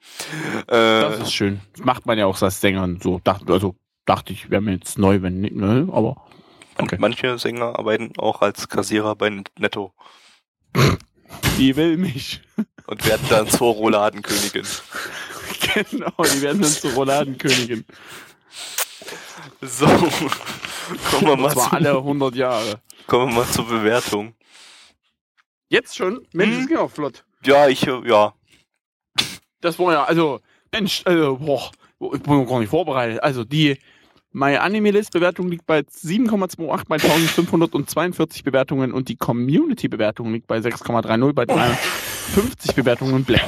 [0.68, 1.60] Das Äh, ist schön.
[1.76, 3.20] Das macht man ja auch als Sänger so.
[3.24, 5.88] Dachte, also dachte ich, wäre mir jetzt neu, wenn nicht, ne?
[5.92, 6.16] Aber
[6.78, 6.96] okay.
[6.98, 9.92] Manche Sänger arbeiten auch als Kassierer bei Netto
[11.58, 12.42] die will mich.
[12.86, 14.66] und werden dann zur Rouladenkönigin.
[15.74, 17.84] genau, die werden dann zur Rouladenkönigin.
[19.62, 22.80] So, kommen wir mal, zu, alle 100 Jahre.
[23.06, 24.34] kommen wir mal zur Bewertung.
[25.68, 26.26] Jetzt schon?
[26.32, 26.60] Mensch, Hm?
[26.60, 27.24] das geht auch flott.
[27.44, 28.34] Ja, ich, ja,
[29.60, 30.40] Das war ja, also,
[30.72, 31.70] Mensch, also, boah,
[32.14, 33.22] ich bin noch gar nicht vorbereitet.
[33.22, 33.78] Also, die
[34.36, 40.48] My Anime List Bewertung liegt bei 7,28 bei 1542 Bewertungen und die Community Bewertung liegt
[40.48, 43.46] bei 6,30 bei 350 Bewertungen Black.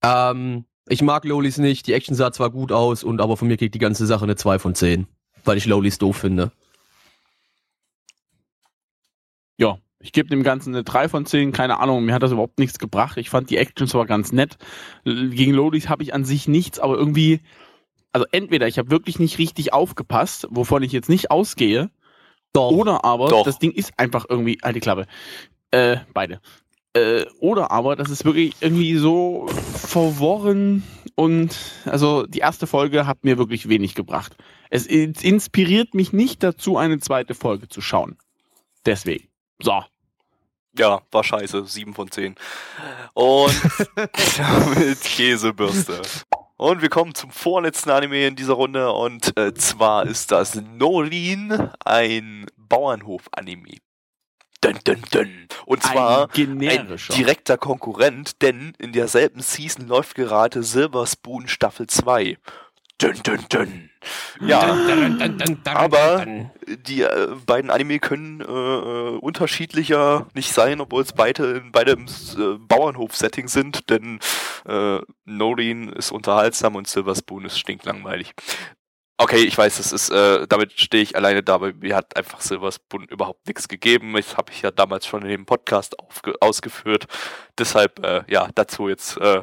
[0.00, 1.88] Ähm, ich mag Lolis nicht.
[1.88, 4.36] Die Action sah zwar gut aus, und aber von mir kriegt die ganze Sache eine
[4.36, 5.08] 2 von 10.
[5.44, 6.52] Weil ich Lolis doof finde.
[9.58, 12.60] Ja, ich gebe dem Ganzen eine 3 von 10, keine Ahnung, mir hat das überhaupt
[12.60, 13.16] nichts gebracht.
[13.16, 14.56] Ich fand die Action zwar ganz nett.
[15.04, 17.40] Gegen Lodis habe ich an sich nichts, aber irgendwie,
[18.14, 21.90] also entweder ich habe wirklich nicht richtig aufgepasst, wovon ich jetzt nicht ausgehe,
[22.52, 22.70] Doch.
[22.70, 23.44] oder aber Doch.
[23.44, 25.06] das Ding ist einfach irgendwie, alte Klappe.
[25.72, 26.40] Äh, beide.
[26.92, 30.84] Äh, oder aber, das ist wirklich irgendwie so verworren
[31.16, 31.56] und
[31.86, 34.36] also die erste Folge hat mir wirklich wenig gebracht.
[34.70, 38.16] Es inspiriert mich nicht dazu, eine zweite Folge zu schauen.
[38.86, 39.26] Deswegen.
[39.60, 39.82] So.
[40.78, 41.64] Ja, war scheiße.
[41.66, 42.36] Sieben von zehn.
[43.14, 43.60] Und
[44.78, 46.02] mit Käsebürste.
[46.56, 51.70] Und wir kommen zum vorletzten Anime in dieser Runde und äh, zwar ist das Norin,
[51.84, 53.78] ein Bauernhof-Anime.
[54.60, 55.48] Dun, dun, dun.
[55.66, 61.86] Und zwar ein, ein, direkter Konkurrent, denn in derselben Season läuft gerade Silver Spoon Staffel
[61.86, 62.38] 2.
[62.98, 63.90] Dun, dun, dun.
[64.40, 64.76] Ja,
[65.64, 66.26] aber
[66.66, 72.06] die äh, beiden Anime können äh, äh, unterschiedlicher nicht sein, obwohl es beide, beide im
[72.06, 74.20] äh, Bauernhof-Setting sind, denn
[74.66, 78.34] äh, Norin ist unterhaltsam und Silver Spoon ist stinklangweilig.
[79.16, 82.40] Okay, ich weiß, das ist, äh, damit stehe ich alleine da, weil mir hat einfach
[82.40, 84.12] Silver Spoon überhaupt nichts gegeben.
[84.14, 85.96] Das habe ich ja damals schon in dem Podcast
[86.40, 87.06] ausgeführt.
[87.56, 89.42] Deshalb, äh, ja, dazu jetzt äh,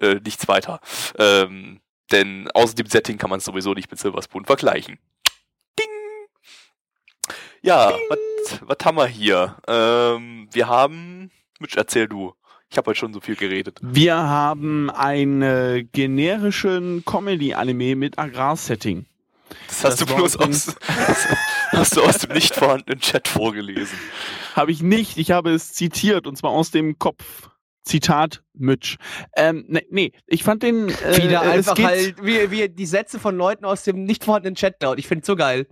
[0.00, 0.80] äh, nichts weiter.
[1.18, 1.80] Ähm,
[2.10, 4.98] denn außer dem Setting kann man es sowieso nicht mit Silver Spoon vergleichen.
[5.78, 5.86] Ding!
[7.62, 7.92] Ja,
[8.62, 9.56] was haben wir hier?
[9.66, 11.30] Ähm, wir haben.
[11.60, 12.34] Mitch, erzähl du.
[12.70, 13.78] Ich habe heute schon so viel geredet.
[13.82, 19.06] Wir haben einen generischen Comedy-Anime mit Agrarsetting.
[19.66, 20.76] Das hast das du bloß aus,
[21.72, 23.98] hast du aus dem nicht vorhandenen Chat vorgelesen.
[24.54, 27.48] Habe ich nicht, ich habe es zitiert und zwar aus dem Kopf.
[27.88, 28.96] Zitat Mitch.
[29.36, 30.88] Ähm, ne, nee, ich fand den.
[30.88, 34.82] Äh, Wieder einfach halt, wie, wie die Sätze von Leuten aus dem nicht vorhandenen Chat
[34.82, 34.98] laut.
[34.98, 35.66] Ich finde so geil.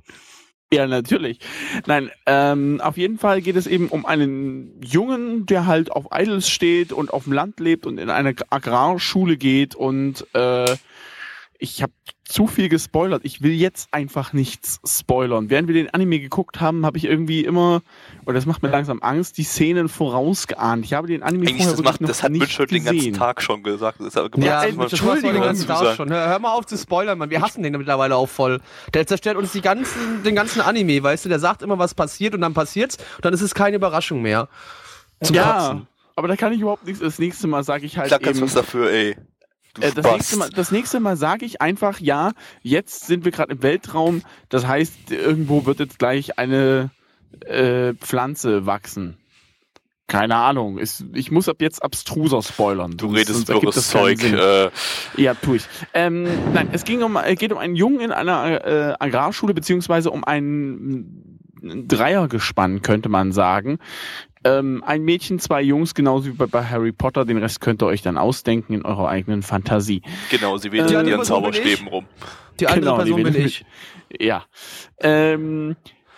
[0.72, 1.38] Ja, natürlich.
[1.86, 6.48] Nein, ähm, auf jeden Fall geht es eben um einen Jungen, der halt auf Idols
[6.48, 10.76] steht und auf dem Land lebt und in eine Agrarschule geht und äh,
[11.58, 11.92] ich habe
[12.24, 13.22] zu viel gespoilert.
[13.24, 15.48] Ich will jetzt einfach nichts spoilern.
[15.48, 17.82] Während wir den Anime geguckt haben, habe ich irgendwie immer,
[18.24, 20.84] oder das macht mir langsam Angst, die Szenen vorausgeahnt.
[20.84, 23.12] Ich habe den Anime Eigentlich vorher das macht, noch das hat nicht Mitchell den ganzen
[23.12, 24.00] Tag schon gesagt.
[24.00, 26.10] Das gemacht, ja, Entschuldigung, das war schon.
[26.10, 27.30] Hör, hör, mal auf zu spoilern, man.
[27.30, 28.60] Wir hassen den mittlerweile auch voll.
[28.92, 31.28] Der zerstört uns die ganzen, den ganzen Anime, weißt du?
[31.28, 34.48] Der sagt immer, was passiert und dann passiert's und dann ist es keine Überraschung mehr.
[35.22, 35.86] Zum ja, Kotzen.
[36.16, 37.00] aber da kann ich überhaupt nichts.
[37.00, 39.16] Das nächste Mal sage ich halt Klar, kannst eben, was dafür, ey.
[39.80, 43.52] Äh, das, nächste Mal, das nächste Mal sage ich einfach, ja, jetzt sind wir gerade
[43.52, 46.90] im Weltraum, das heißt, irgendwo wird jetzt gleich eine
[47.40, 49.16] äh, Pflanze wachsen.
[50.08, 50.78] Keine Ahnung.
[50.78, 52.96] Ist, ich muss ab jetzt abstruser spoilern.
[52.96, 54.22] Du redest wirres Zeug.
[54.22, 54.70] Äh.
[55.16, 55.64] Ja, tue ich.
[55.94, 60.22] Ähm, nein, es ging um, geht um einen Jungen in einer äh, Agrarschule, beziehungsweise um
[60.22, 63.78] ein Dreiergespann, könnte man sagen,
[64.46, 67.24] ähm, ein Mädchen, zwei Jungs, genauso wie bei, bei, Harry Potter.
[67.24, 70.02] Den Rest könnt ihr euch dann ausdenken in eurer eigenen Fantasie.
[70.30, 72.06] Genau, sie wedeln äh, in ihren Zauberstäben rum.
[72.60, 73.64] Die andere genau, Person bin ich.
[74.18, 74.44] Ja.
[75.00, 75.76] Ähm,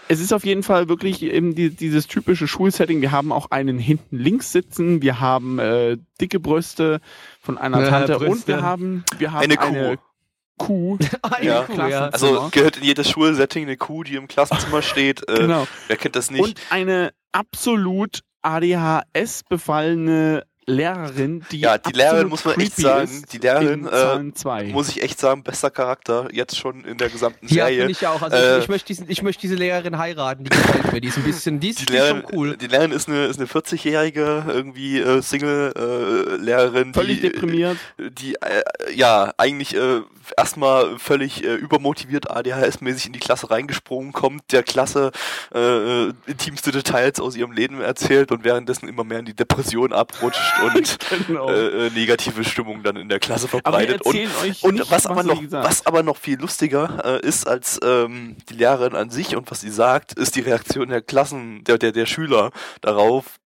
[0.08, 3.00] es ist auf jeden Fall wirklich eben die, dieses typische Schulsetting.
[3.00, 5.02] Wir haben auch einen hinten links sitzen.
[5.02, 7.00] Wir haben äh, dicke Brüste
[7.40, 8.30] von einer ja, Tante Brüste.
[8.30, 9.98] und wir haben, wir haben eine Kuh.
[10.58, 10.98] Eine Kuh.
[11.40, 11.62] ja.
[11.62, 12.08] Kuh ja.
[12.08, 15.22] Also gehört in jedes Schulsetting eine Kuh, die im Klassenzimmer steht.
[15.28, 15.68] Äh, genau.
[15.86, 16.42] Wer kennt das nicht?
[16.42, 23.38] Und eine absolut ADHS befallene Lehrerin, die ja, die Lehrerin muss man echt sagen, die
[23.38, 27.84] Lehrerin äh, muss ich echt sagen, bester Charakter jetzt schon in der gesamten Serie.
[27.84, 28.20] Ja, ich auch.
[28.20, 31.08] Also äh, ich, ich, möchte diesen, ich möchte diese Lehrerin heiraten, die gefällt mir, die
[31.08, 32.56] ist ein bisschen, die ist, die Lehrerin, schon cool.
[32.56, 38.34] Die Lehrerin ist eine, ist eine 40-jährige irgendwie äh, Single äh, völlig die, deprimiert, die
[38.34, 38.62] äh,
[38.94, 40.02] ja eigentlich äh,
[40.36, 45.12] erstmal völlig äh, übermotiviert ADHS-mäßig in die Klasse reingesprungen kommt, der Klasse
[45.54, 50.57] äh, intimste Details aus ihrem Leben erzählt und währenddessen immer mehr in die Depression abrutscht
[50.74, 51.48] und genau.
[51.48, 54.02] äh, äh, negative Stimmung dann in der Klasse verbreitet.
[54.02, 54.16] und,
[54.62, 58.54] und nicht, was, aber noch, was aber noch viel lustiger äh, ist als ähm, die
[58.54, 62.06] Lehrerin an sich und was sie sagt, ist die Reaktion der Klassen, der, der, der
[62.06, 62.50] Schüler
[62.80, 63.38] darauf,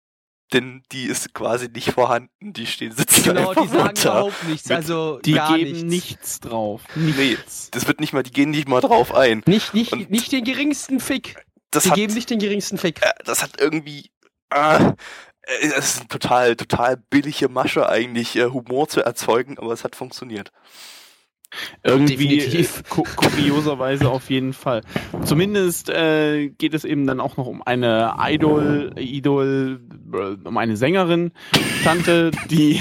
[0.54, 2.54] denn die ist quasi nicht vorhanden.
[2.54, 4.10] Die stehen sitzen Genau, die sagen runter.
[4.12, 4.70] überhaupt nichts.
[4.70, 5.84] Also die geben nichts.
[5.84, 6.82] nichts drauf.
[6.96, 7.18] Nichts.
[7.18, 7.38] Nee,
[7.72, 9.44] das wird nicht mal, die gehen nicht mal drauf ein.
[9.46, 11.46] Nicht, nicht, nicht den geringsten Fick.
[11.72, 13.02] Das die hat, geben nicht den geringsten Fick.
[13.02, 14.12] Äh, das hat irgendwie.
[14.50, 14.92] Äh,
[15.44, 19.96] es ist eine total, total billige Masche eigentlich, äh, Humor zu erzeugen, aber es hat
[19.96, 20.52] funktioniert.
[21.84, 24.82] Irgendwie äh, kurioserweise auf jeden Fall.
[25.26, 29.82] Zumindest äh, geht es eben dann auch noch um eine Idol, Idol,
[30.14, 31.32] äh, um eine Sängerin,
[31.84, 32.80] Tante, die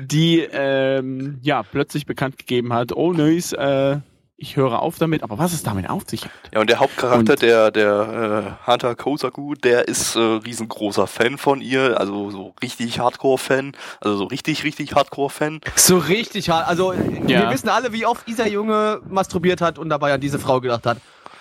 [0.00, 3.98] die ähm, ja plötzlich bekannt gegeben hat, oh nice, äh,
[4.40, 6.30] ich höre auf damit, aber was es damit auf sich hat.
[6.52, 11.36] Ja, und der Hauptcharakter, und der, der äh, Hunter Kosaku, der ist äh, riesengroßer Fan
[11.36, 15.60] von ihr, also so richtig Hardcore-Fan, also so richtig, richtig Hardcore-Fan.
[15.76, 17.26] So richtig hart, also ja.
[17.26, 20.86] wir wissen alle, wie oft dieser Junge masturbiert hat und dabei an diese Frau gedacht
[20.86, 20.98] hat.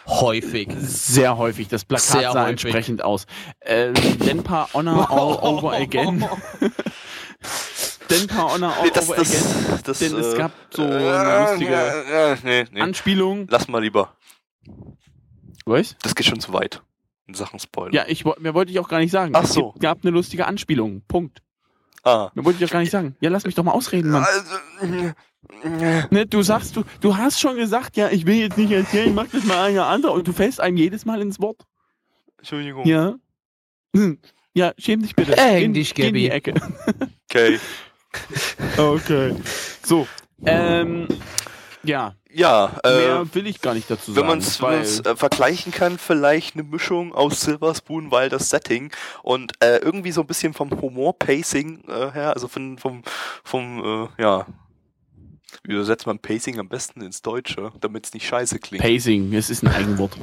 [0.08, 0.70] häufig.
[0.80, 1.70] Sehr häufig.
[1.70, 2.66] Das Plakat Sehr sah häufig.
[2.66, 3.28] entsprechend aus.
[3.62, 6.26] Äh, Denpa Honor all over again.
[8.10, 9.26] Denpa Honor all Nee, das, again.
[9.70, 12.82] das, das, Denn es äh, gab so äh, eine lustige äh, äh, nee, nee.
[12.82, 13.48] Anspielung.
[13.50, 14.16] Lass mal lieber.
[15.66, 15.96] Was?
[16.02, 16.82] Das geht schon zu weit.
[17.28, 17.94] In Sachen Spoiler.
[17.94, 19.34] Ja, ich, mehr wollte ich auch gar nicht sagen.
[19.36, 19.72] Ach Es so.
[19.72, 21.04] gibt- gab eine lustige Anspielung.
[21.08, 21.44] Punkt.
[22.04, 22.32] Ah.
[22.34, 23.16] Mehr wollte ich auch gar nicht sagen.
[23.20, 24.24] Ja, lass mich doch mal ausreden, Mann.
[24.26, 25.14] Also,
[26.10, 29.28] Ne, du sagst, du, du hast schon gesagt, ja, ich will jetzt nicht erzählen, mach
[29.28, 31.66] das mal einer andere und du fällst einem jedes Mal ins Wort.
[32.38, 32.86] Entschuldigung.
[32.86, 33.16] Ja.
[34.54, 35.34] Ja, schäm dich bitte.
[35.34, 36.36] Häng Geh- dich, geh in die Gabi.
[36.36, 36.54] Ecke.
[37.30, 37.60] Okay.
[38.78, 39.36] Okay.
[39.84, 40.08] So.
[40.44, 41.08] Ähm,
[41.84, 44.28] ja, Ja, äh, mehr will ich gar nicht dazu sagen.
[44.28, 48.92] wenn man es äh, vergleichen kann, vielleicht eine Mischung aus Silver Spoon, weil das Setting
[49.22, 53.04] und äh, irgendwie so ein bisschen vom Humor-Pacing äh, her, also von, vom,
[53.44, 54.48] vom äh, ja,
[55.64, 58.84] wie übersetzt man Pacing am besten ins Deutsche, damit es nicht scheiße klingt?
[58.84, 60.18] Pacing, es ist ein Eigenwort.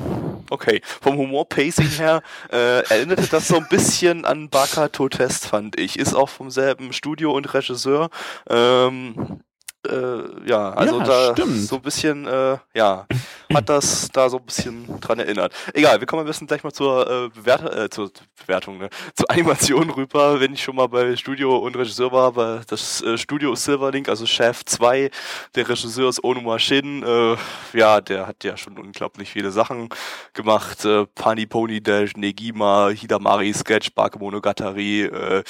[0.50, 5.98] Okay, vom Humor-Pacing her äh, erinnerte das so ein bisschen an Bakato Test, fand ich.
[5.98, 8.10] Ist auch vom selben Studio und Regisseur.
[8.48, 9.40] Ähm,
[9.86, 11.62] äh, ja, also Ja, da stimmt.
[11.68, 13.06] so ein bisschen, äh, ja,
[13.54, 15.52] hat das da so ein bisschen dran erinnert.
[15.72, 18.10] Egal, wir kommen am besten gleich mal zur, äh, Bewert äh, zur
[18.40, 18.90] Bewertung, ne?
[19.14, 23.16] zur Animation rüber, wenn ich schon mal bei Studio und Regisseur war, weil das äh,
[23.16, 25.10] Studio ist Silverlink, also Chef 2,
[25.54, 27.36] der Regisseur ist Onuma Shin, äh,
[27.72, 29.88] ja, der hat ja schon unglaublich viele Sachen
[30.32, 35.42] gemacht, äh, Pani Pony Dash, Negima, Hidamari Sketch, Bakemonogatari, äh,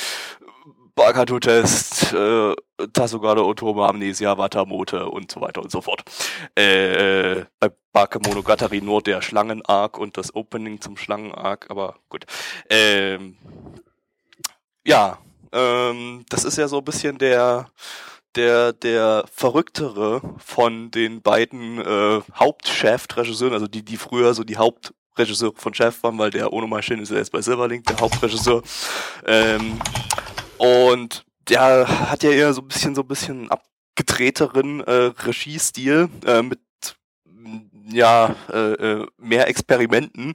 [0.97, 2.55] Bakato Test, äh,
[2.95, 6.03] Tasogado Otome, Amnesia, Watamote und so weiter und so fort.
[6.55, 12.25] Äh, bei Bakemonogatari nur der Schlangen-Arc und das Opening zum Schlangen-Arc, aber gut.
[12.71, 13.37] Ähm,
[14.87, 15.19] ja,
[15.53, 17.69] ähm, das ist ja so ein bisschen der
[18.35, 25.55] der der verrücktere von den beiden äh, Hauptchef-Regisseuren, also die die früher so die Hauptregisseure
[25.57, 28.63] von Chef waren, weil der Ono Maschine ist ja jetzt bei Silverlink der Hauptregisseur.
[29.27, 29.79] Ähm,
[30.59, 36.43] und der hat ja eher so ein bisschen so ein bisschen abgedrehteren äh, Regiestil äh,
[36.43, 36.61] mit
[37.89, 40.35] ja, äh, äh, mehr Experimenten.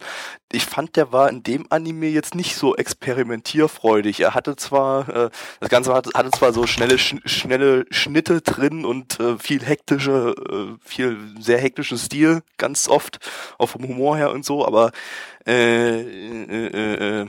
[0.52, 4.22] Ich fand, der war in dem Anime jetzt nicht so experimentierfreudig.
[4.22, 8.86] Er hatte zwar, äh, das Ganze hatte, hatte zwar so schnelle, sch schnelle Schnitte drin
[8.86, 13.20] und äh, viel hektische, äh, viel sehr hektischen Stil, ganz oft,
[13.58, 14.92] auch vom Humor her und so, aber
[15.46, 17.28] äh, äh, äh, äh,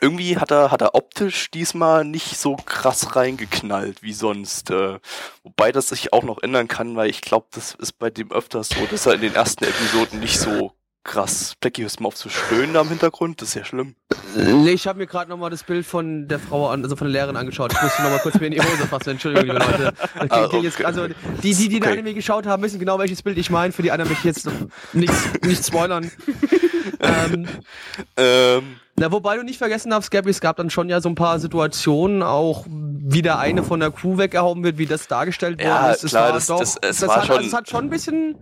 [0.00, 4.70] irgendwie hat er, hat er optisch diesmal nicht so krass reingeknallt wie sonst.
[4.70, 4.98] Äh,
[5.42, 8.70] wobei das sich auch noch ändern kann, weil ich glaube, das ist bei dem öfters
[8.70, 10.72] so, dass er in den ersten Episoden nicht so
[11.04, 11.54] krass.
[11.60, 13.42] Blackie, hörst du mal auf zu stöhnen da im Hintergrund?
[13.42, 13.96] Das ist ja schlimm.
[14.36, 17.12] Nee, ich habe mir gerade nochmal das Bild von der Frau, an, also von der
[17.12, 17.72] Lehrerin angeschaut.
[17.72, 19.10] Ich musste nochmal kurz mir in die Hose fassen.
[19.10, 19.92] Entschuldigung, liebe Leute.
[20.14, 20.84] Ah, klingt jetzt, okay.
[20.84, 21.92] also die, die, die den Okay.
[21.92, 23.72] Anime geschaut haben, wissen genau, welches Bild ich meine.
[23.72, 24.48] Für die anderen möchte ich jetzt
[24.92, 26.10] nichts nicht spoilern.
[27.00, 27.48] ähm,
[28.16, 31.14] Ähm, na, wobei du nicht vergessen darfst, Gabby, es gab dann schon ja so ein
[31.14, 35.68] paar Situationen, auch wie der eine von der Crew weggehauen wird, wie das dargestellt worden
[35.68, 36.04] Ja, ist.
[36.04, 37.90] Es klar, war das- doch, das- es war hat, schon- also es hat schon ein
[37.90, 38.36] bisschen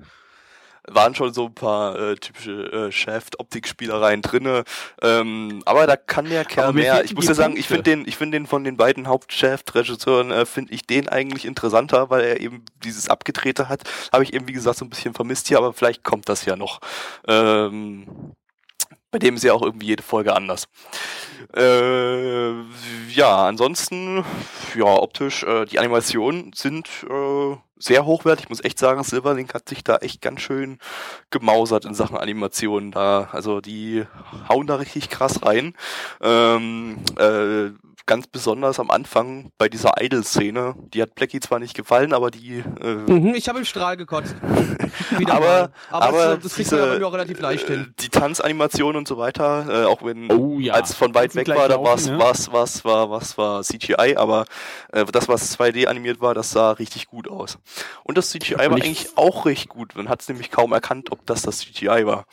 [0.87, 4.65] waren schon so ein paar äh, typische äh, Shaft-Optik-Spielereien drinne.
[5.03, 7.05] Ähm, aber da kann der Kerl mehr.
[7.05, 10.47] Ich muss ja sagen, ich finde den, ich finde den von den beiden Haupt-Shaft-Regisseuren, äh,
[10.47, 13.83] finde ich den eigentlich interessanter, weil er eben dieses Abgedrehte hat.
[14.13, 16.57] Habe ich eben, wie gesagt, so ein bisschen vermisst hier, aber vielleicht kommt das ja
[16.57, 16.81] noch.
[17.27, 18.35] Ähm,
[19.11, 20.69] bei dem ist ja auch irgendwie jede Folge anders.
[21.57, 22.53] Äh,
[23.11, 24.25] ja, ansonsten,
[24.77, 28.45] ja, optisch, äh, die Animationen sind äh, sehr hochwertig.
[28.45, 30.79] Ich muss echt sagen, Silverlink hat sich da echt ganz schön
[31.31, 33.31] gemausert in Sachen Animationen da.
[33.33, 34.05] Also die
[34.49, 35.75] hauen da richtig krass rein.
[36.21, 37.71] Ähm, äh,
[38.11, 40.75] ganz besonders am Anfang bei dieser Idol-Szene.
[40.93, 44.35] Die hat Blackie zwar nicht gefallen, aber die äh, Mhm, ich habe im Strahl gekotzt.
[45.17, 47.95] Wieder aber, aber, aber das, kriegt man aber nur relativ leicht hin.
[48.01, 50.75] Die Tanzanimation und so weiter, äh, auch wenn Oh ja.
[50.75, 52.19] als von weit weg war, da laufen, war's, ne?
[52.19, 54.45] war's, war's, war, was war CGI, aber
[54.93, 57.59] äh, das, was 2D animiert war, das sah richtig gut aus.
[58.03, 59.95] Und das CGI war eigentlich auch recht gut.
[59.95, 62.27] Man hat es nämlich kaum erkannt, ob das das CGI war.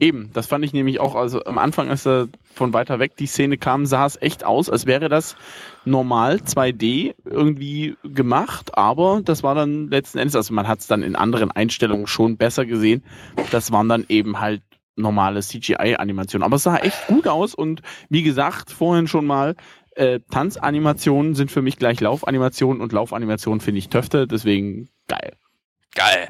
[0.00, 3.26] Eben, das fand ich nämlich auch, also am Anfang, als er von weiter weg die
[3.26, 5.36] Szene kam, sah es echt aus, als wäre das
[5.84, 11.04] normal 2D irgendwie gemacht, aber das war dann letzten Endes, also man hat es dann
[11.04, 13.04] in anderen Einstellungen schon besser gesehen,
[13.52, 14.62] das waren dann eben halt
[14.96, 16.44] normale CGI-Animationen.
[16.44, 19.54] Aber es sah echt gut aus und wie gesagt, vorhin schon mal,
[19.96, 25.36] äh, Tanzanimationen sind für mich gleich Laufanimationen und Laufanimationen finde ich Töfte, deswegen geil.
[25.94, 26.28] Geil.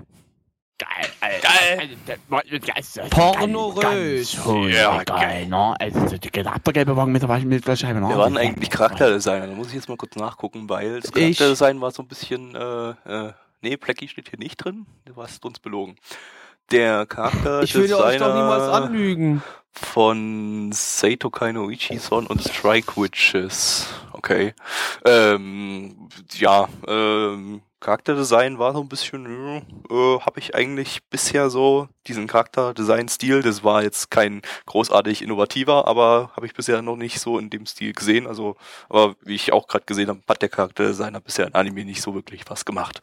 [1.20, 1.41] Geil.
[1.43, 3.09] Geil.
[3.11, 4.37] Pornorös.
[4.70, 5.74] Ja, geil, ne?
[5.78, 8.09] Also, der gelbe Wagen mit der Weichen mit der Scheibe, ne?
[8.09, 9.47] Wir waren eigentlich Charakterdesigner.
[9.47, 12.91] Da muss ich jetzt mal kurz nachgucken, weil das Charakterdesign war so ein bisschen, äh,
[13.07, 13.32] äh,
[13.62, 14.87] nee, Plecky steht hier nicht drin.
[15.05, 15.97] Du hast uns belogen.
[16.70, 19.43] der Charakter Ich will euch doch niemals anlügen.
[19.72, 23.87] von Seito Kainoichi Son und Strike Witches.
[24.12, 24.55] Okay.
[25.05, 32.26] Ähm, ja, ähm, Charakterdesign war so ein bisschen, äh, habe ich eigentlich bisher so diesen
[32.26, 37.51] Charakterdesign-Stil, das war jetzt kein großartig innovativer, aber habe ich bisher noch nicht so in
[37.51, 38.26] dem Stil gesehen.
[38.26, 38.57] Also,
[38.89, 42.14] aber wie ich auch gerade gesehen habe, hat der Charakterdesigner bisher in Anime nicht so
[42.14, 43.03] wirklich was gemacht.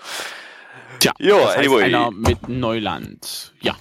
[1.01, 1.83] Tja, Ja, das heißt anyway.
[1.83, 3.53] einer mit Neuland.
[3.61, 3.75] Ja.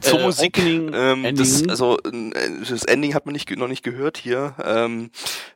[0.00, 1.36] Zur Äh, Musik, Opening, ähm, Ending.
[1.36, 2.32] das, also äh,
[2.68, 4.54] das Ending hat man nicht, noch nicht gehört hier.
[4.62, 5.10] Ähm,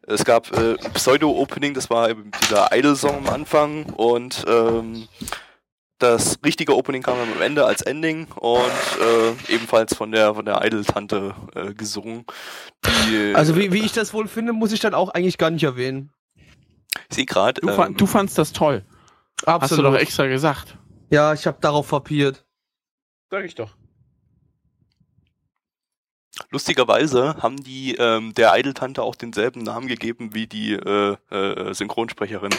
[0.06, 5.08] es gab äh, Pseudo-Opening, das war eben dieser Idol-Song am Anfang und ähm,
[5.98, 10.44] das richtige Opening kam dann am Ende als Ending und äh, ebenfalls von der von
[10.44, 12.24] der Idol-Tante äh, gesungen.
[13.08, 15.64] Die, Also wie, wie ich das wohl finde, muss ich dann auch eigentlich gar nicht
[15.64, 16.12] erwähnen.
[17.10, 18.84] ich sehe gerade, Du, ähm, du fandst das toll.
[19.44, 20.76] Hast du doch extra gesagt.
[21.10, 22.44] Ja, ich habe darauf verpiert.
[23.30, 23.74] Sag ich doch.
[26.50, 32.52] Lustigerweise haben die ähm, der Idol-Tante auch denselben Namen gegeben wie die äh, äh, Synchronsprecherin.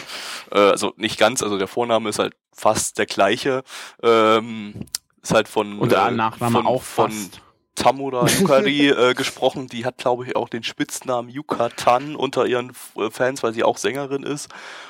[0.52, 3.62] Äh, also nicht ganz, also der Vorname ist halt fast der gleiche.
[4.02, 4.86] Ähm,
[5.22, 7.40] ist halt von, Und der äh, Nachname von, auch von fast.
[7.80, 9.66] Tamura Yukari äh, gesprochen.
[9.66, 13.78] Die hat, glaube ich, auch den Spitznamen Yukatan unter ihren äh, Fans, weil sie auch
[13.78, 14.48] Sängerin ist.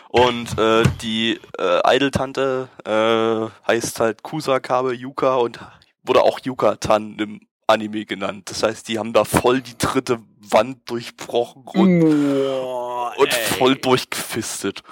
[0.09, 5.61] Und äh, die äh, Idol-Tante äh, heißt halt Kusakabe Yuka und
[6.03, 8.51] wurde auch Yukatan im Anime genannt.
[8.51, 14.83] Das heißt, die haben da voll die dritte Wand durchbrochen und, Boah, und voll durchgefistet.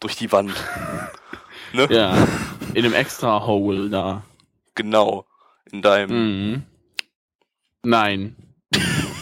[0.00, 0.52] Durch die Wand.
[1.72, 1.88] ne?
[1.90, 2.14] Ja.
[2.74, 4.22] In einem extra Hole da.
[4.74, 5.24] Genau.
[5.72, 6.10] In deinem.
[6.50, 6.62] Mhm.
[7.84, 8.36] Nein.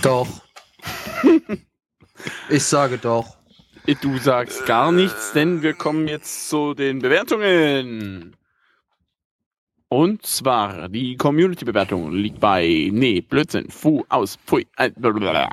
[0.02, 0.28] Doch.
[2.48, 3.36] ich sage doch.
[4.02, 8.34] Du sagst gar nichts, denn wir kommen jetzt zu den Bewertungen.
[9.88, 15.48] Und zwar, die Community-Bewertung liegt bei, nee, Blödsinn, fu, aus, pfui, äh, blablabla.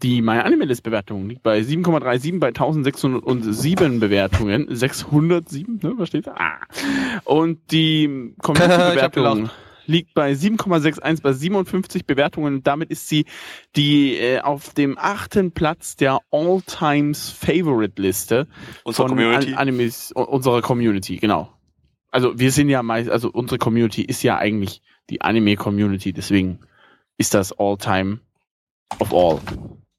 [0.00, 4.68] Die MyAnimalist-Bewertung liegt bei 7,37 bei 1607 Bewertungen.
[4.70, 6.34] 607, ne, was steht da?
[6.38, 6.60] Ah.
[7.24, 9.50] Und die Community-Bewertung.
[9.86, 12.62] Liegt bei 7,61 bei 57 Bewertungen.
[12.62, 13.26] Damit ist sie
[13.76, 18.46] die äh, auf dem achten Platz der All-Times Favorite-Liste
[18.84, 19.52] Unsere von Community.
[19.52, 21.52] An Animes, unserer Community, genau.
[22.10, 26.60] Also wir sind ja meist, also unsere Community ist ja eigentlich die Anime-Community, deswegen
[27.18, 28.20] ist das All-Time
[29.00, 29.40] of All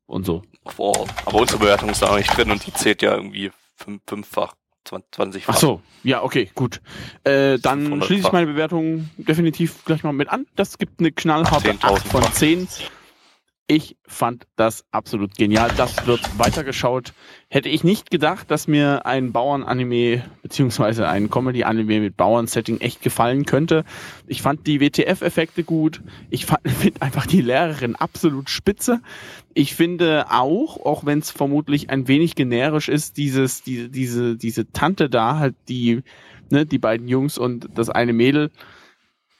[0.06, 0.42] und so.
[0.64, 1.06] Of all.
[1.26, 4.56] Aber unsere Bewertung ist da noch nicht drin und die zählt ja irgendwie fünf, fünffach,
[4.86, 5.54] zwan- zwanzigfach.
[5.56, 6.82] Ach so, ja, okay, gut.
[7.24, 10.46] Äh, dann 500 schließe ich meine Bewertung definitiv gleich mal mit an.
[10.56, 12.34] Das gibt eine knallharte 10.000 8 von Fach.
[12.34, 12.68] 10.
[13.68, 15.72] Ich fand das absolut genial.
[15.76, 17.14] Das wird weitergeschaut.
[17.50, 23.46] Hätte ich nicht gedacht, dass mir ein Bauern-Anime beziehungsweise ein Comedy-Anime mit Bauern-Setting echt gefallen
[23.46, 23.84] könnte.
[24.28, 26.04] Ich fand die WTF-Effekte gut.
[26.30, 29.02] Ich finde einfach die Lehrerin absolut spitze.
[29.56, 34.72] Ich finde auch, auch wenn es vermutlich ein wenig generisch ist, dieses, diese, diese, diese
[34.74, 36.04] Tante da, halt die,
[36.52, 38.52] ne, die beiden Jungs und das eine Mädel,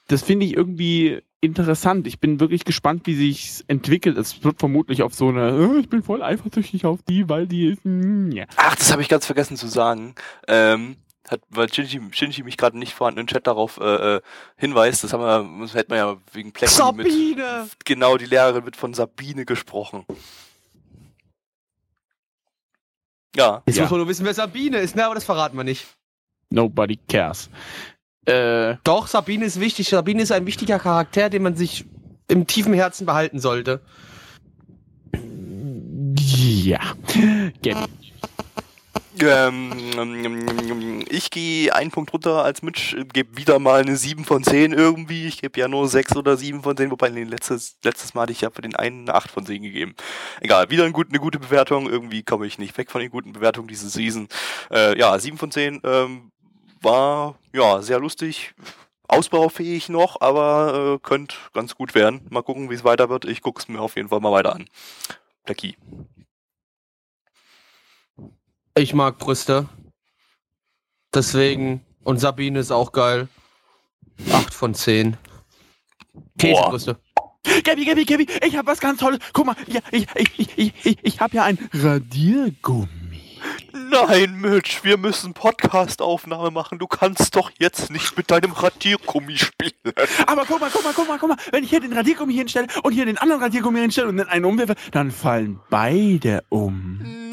[0.08, 2.08] das finde ich irgendwie interessant.
[2.08, 4.18] Ich bin wirklich gespannt, wie sich entwickelt.
[4.18, 7.68] Es wird vermutlich auf so eine, "Oh, ich bin voll eifersüchtig auf die, weil die
[7.70, 8.46] ist, mm, ja.
[8.58, 10.16] Ach, das habe ich ganz vergessen zu sagen.
[10.48, 14.22] Ähm, hat, weil Shinji, Shinji mich gerade nicht vorhandenen Chat darauf äh, äh,
[14.58, 17.08] hinweist, das haben wir, das hätte man ja wegen Plecky mit.
[17.12, 17.68] Sabine!
[17.84, 20.06] Genau, die Lehrerin wird von Sabine gesprochen.
[23.36, 23.64] Ja.
[23.66, 23.84] Jetzt Ja.
[23.84, 25.06] muss man nur wissen, wer Sabine ist, ne?
[25.06, 25.88] Aber das verraten wir nicht.
[26.52, 27.50] Nobody cares.
[28.26, 29.90] Äh, Doch, Sabine ist wichtig.
[29.90, 31.86] Sabine ist ein wichtiger Charakter, den man sich
[32.28, 33.82] im tiefen Herzen behalten sollte.
[36.18, 36.80] ja.
[37.62, 38.06] Gabi.
[39.22, 44.74] Ähm, ich gehe einen Punkt runter als Mitch, gebe wieder mal eine 7 von 10
[44.74, 45.28] irgendwie.
[45.28, 48.42] Ich gebe ja nur 6 oder 7 von 10, wobei letztes, letztes Mal hatte ich
[48.42, 49.96] ja für den einen eine 8 von 10 gegeben.
[50.42, 51.90] Egal, wieder ein gut, eine gute Bewertung.
[51.90, 54.28] Irgendwie komme ich nicht weg von den guten Bewertungen diese Season.
[54.72, 56.32] Äh, ja, 7 von 10 ähm,
[56.82, 58.54] war ja sehr lustig.
[59.08, 62.26] Ausbaufähig noch, aber äh, könnte ganz gut werden.
[62.30, 63.26] Mal gucken, wie es weiter wird.
[63.26, 64.68] Ich gucke es mir auf jeden Fall mal weiter an.
[65.44, 65.78] Blackie.
[68.76, 69.70] Ich mag Brüste.
[71.14, 71.86] Deswegen.
[72.04, 73.28] Und Sabine ist auch geil.
[74.32, 75.18] 8 von 10.
[76.38, 76.98] Käsebrüste.
[77.64, 79.20] Gabi, Gabi, Gabi, ich habe was ganz Tolles.
[79.34, 80.08] Guck mal, ich, ich,
[80.38, 83.05] ich, ich, ich, ich habe ja ein Radiergummi.
[83.76, 86.80] Nein, Mitch, wir müssen Podcast-Aufnahme machen.
[86.80, 89.74] Du kannst doch jetzt nicht mit deinem Radiergummi spielen.
[90.26, 91.38] Aber guck mal, guck mal, guck mal, guck mal.
[91.52, 94.46] Wenn ich hier den Radiergummi hinstelle und hier den anderen Radiergummi hinstelle und dann einen
[94.46, 97.25] umwerfe, dann fallen beide um.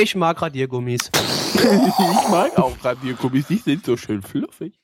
[0.00, 1.10] Ich mag Radiergummis.
[1.54, 4.78] ich mag auch Radiergummis, die sind so schön fluffig.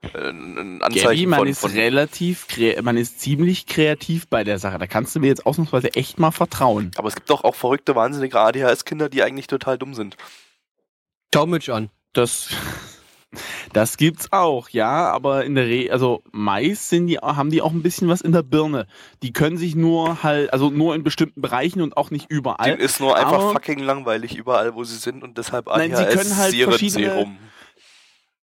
[0.01, 2.47] äh, ein Anzeichen Gabby, man von, ist von relativ,
[2.82, 4.77] man ist ziemlich kreativ bei der Sache.
[4.79, 6.91] Da kannst du mir jetzt ausnahmsweise echt mal vertrauen.
[6.97, 10.17] aber es gibt doch auch verrückte, wahnsinnige ADHS-Kinder, die eigentlich total dumm sind.
[11.34, 11.89] Schau Mitch an.
[12.13, 12.49] Das,
[13.73, 17.71] das gibt's auch, ja, aber in der Re also meist sind die, haben die auch
[17.71, 18.88] ein bisschen was in der Birne.
[19.23, 22.71] Die können sich nur halt, also nur in bestimmten Bereichen und auch nicht überall.
[22.71, 26.03] Denen ist nur einfach aber- fucking langweilig überall, wo sie sind und deshalb Nein, sie
[26.03, 27.38] ADHS können halt verschiedene- Serum.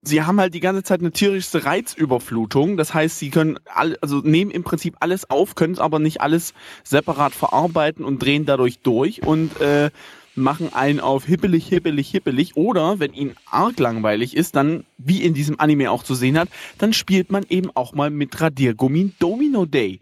[0.03, 2.77] sie haben halt die ganze Zeit eine tierische Reizüberflutung.
[2.77, 6.21] Das heißt, sie können all, also nehmen im Prinzip alles auf, können es aber nicht
[6.21, 6.55] alles
[6.85, 9.91] separat verarbeiten und drehen dadurch durch und äh,
[10.37, 12.57] machen einen auf hippelig, hippelig, hippelig.
[12.57, 16.49] Oder wenn ihnen arg langweilig ist, dann, wie in diesem Anime auch zu sehen hat,
[16.79, 20.01] dann spielt man eben auch mal mit Radiergummi Domino Day.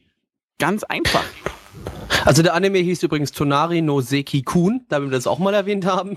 [0.58, 1.24] Ganz einfach.
[2.24, 5.84] Also der Anime hieß übrigens Tonari no Seki Kun, da wir das auch mal erwähnt
[5.84, 6.16] haben.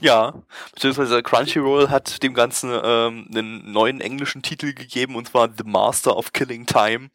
[0.00, 0.34] Ja,
[0.74, 6.16] beziehungsweise Crunchyroll hat dem Ganzen ähm, einen neuen englischen Titel gegeben und zwar The Master
[6.16, 7.10] of Killing Time.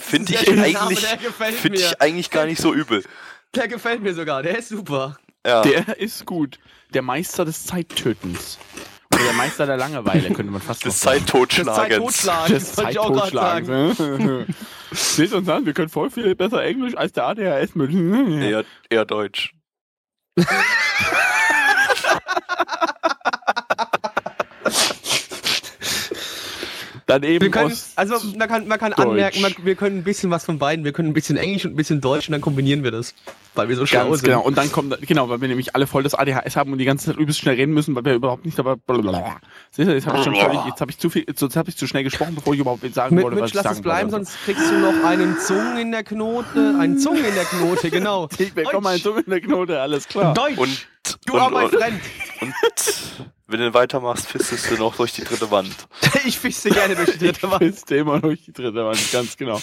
[0.00, 3.04] Finde ich, eigentlich, find ich eigentlich gar nicht so übel.
[3.54, 5.18] Der gefällt mir sogar, der ist super.
[5.46, 5.62] Ja.
[5.62, 6.58] Der ist gut.
[6.92, 8.58] Der Meister des Zeittötens.
[9.14, 11.20] Oder der Meister der Langeweile, könnte man fast des sagen.
[11.20, 11.96] Das Zeittotschlagens.
[11.96, 13.66] Totschlagen, des das wollte ich auch gerade sagen.
[13.66, 14.56] Zeittotschlagens.
[14.92, 17.92] Seht uns an, wir können voll viel besser Englisch als der ADHS mit.
[18.42, 19.54] Eher, eher Deutsch.
[27.06, 29.06] Dann eben können, aus, also man kann, man kann Deutsch.
[29.06, 30.84] anmerken, man, wir können ein bisschen was von beiden.
[30.84, 33.14] Wir können ein bisschen Englisch und ein bisschen Deutsch und dann kombinieren wir das.
[33.54, 34.30] Weil wir so schlau ganz sind.
[34.30, 34.42] genau.
[34.42, 37.06] Und dann kommt, genau, weil wir nämlich alle voll das ADHS haben und die ganze
[37.06, 38.74] Zeit übelst schnell reden müssen, weil wir überhaupt nicht dabei.
[38.74, 39.36] Blablabla.
[39.70, 41.76] Seht ihr, jetzt habe ich schon völlig, jetzt habe ich zu viel, jetzt habe ich
[41.76, 43.82] zu schnell gesprochen, bevor ich überhaupt sagen Mit, wollte, was Mitch, ich lass sagen es
[43.82, 44.24] bleiben, wollte.
[44.26, 46.76] sonst kriegst du noch einen Zungen in der Knote.
[46.80, 48.28] Einen Zungen in der Knote, genau.
[48.38, 49.04] Ich bekomme einen Deutsch.
[49.04, 50.34] Zunge in der Knote, alles klar.
[50.34, 50.58] Deutsch.
[50.58, 50.88] Und,
[51.24, 52.00] du und, are my und, friend.
[52.40, 52.52] und
[53.48, 55.74] wenn du weitermachst, fistest du noch durch die dritte Wand.
[56.26, 57.62] Ich fische gerne durch die dritte Wand.
[57.62, 59.60] Ist immer durch die dritte Wand, ganz genau.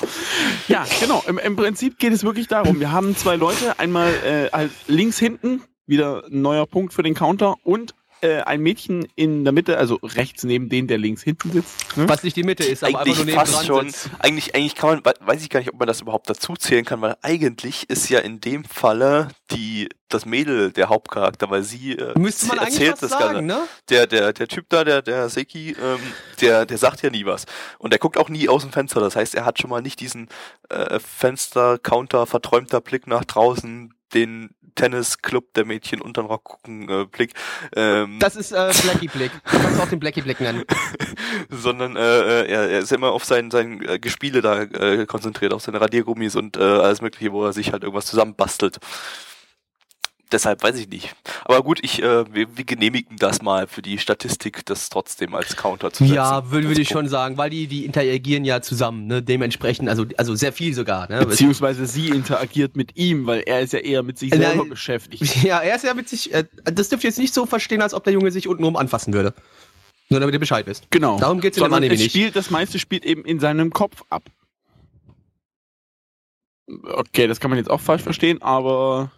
[0.70, 1.24] Ja, genau.
[1.28, 5.20] Im, Im Prinzip geht es wirklich darum, wir haben zwei Leute, einmal äh, halt links
[5.20, 7.94] hinten, wieder ein neuer Punkt für den Counter und
[8.24, 11.98] äh, ein Mädchen in der Mitte, also rechts neben den, der links hinten sitzt.
[11.98, 12.08] Ne?
[12.10, 13.90] Was nicht die Mitte ist, aber einfach nur eigentlich fast schon.
[13.90, 14.10] sitzt.
[14.20, 16.86] Eigentlich, eigentlich kann man, we- weiß ich gar nicht, ob man das überhaupt dazu zählen
[16.86, 21.94] kann, weil eigentlich ist ja in dem Falle die, das Mädel der Hauptcharakter, weil sie
[21.94, 23.62] äh, Müsste man sie eigentlich erzählt das sagen, Ganze.
[23.62, 23.68] ne?
[23.90, 26.00] Der, der, der Typ da, der, der Seki, ähm,
[26.42, 27.46] der, der sagt ja nie was.
[27.80, 29.00] Und der guckt auch nie aus dem Fenster.
[29.00, 30.30] Das heißt, er hat schon mal nicht diesen
[30.70, 37.06] äh, Fenster-Counter, verträumter Blick nach draußen, den Tennisclub der Mädchen unter den Rock gucken äh,
[37.06, 37.34] Blick.
[37.76, 39.32] Ähm, Das ist äh, Blackie Blick.
[39.52, 40.64] Du kannst auch den Blackie Blick nennen.
[41.50, 45.54] sondern äh, äh, er, er ist immer auf sein, sein äh, Gespiele da äh, konzentriert,
[45.54, 48.80] auf seine Radiergummis und äh, alles mögliche, wo er sich halt irgendwas zusammenbastelt.
[50.34, 51.16] Deshalb weiß ich nicht.
[51.46, 55.56] Aber gut, ich, äh, wir, wir genehmigen das mal für die Statistik, das trotzdem als
[55.56, 56.16] Counter zu setzen.
[56.16, 59.22] Ja, würde würd ich schon sagen, weil die, die interagieren ja zusammen, ne?
[59.22, 61.26] Dementsprechend, also, also sehr viel sogar, ne?
[61.26, 64.70] Beziehungsweise sie interagiert mit ihm, weil er ist ja eher mit sich Äh, selber nein.
[64.70, 65.24] beschäftigt.
[65.44, 67.94] Ja, er ist ja mit sich, äh, das dürft ihr jetzt nicht so verstehen, als
[67.94, 69.34] ob der Junge sich untenrum anfassen würde.
[70.10, 70.90] Nur damit ihr Bescheid wisst.
[70.90, 71.20] Genau.
[71.20, 72.12] Darum geht's in dem Anime es nicht.
[72.12, 74.24] Spielt, das meiste spielt eben in seinem Kopf ab.
[76.68, 79.12] Okay, das kann man jetzt auch falsch verstehen, aber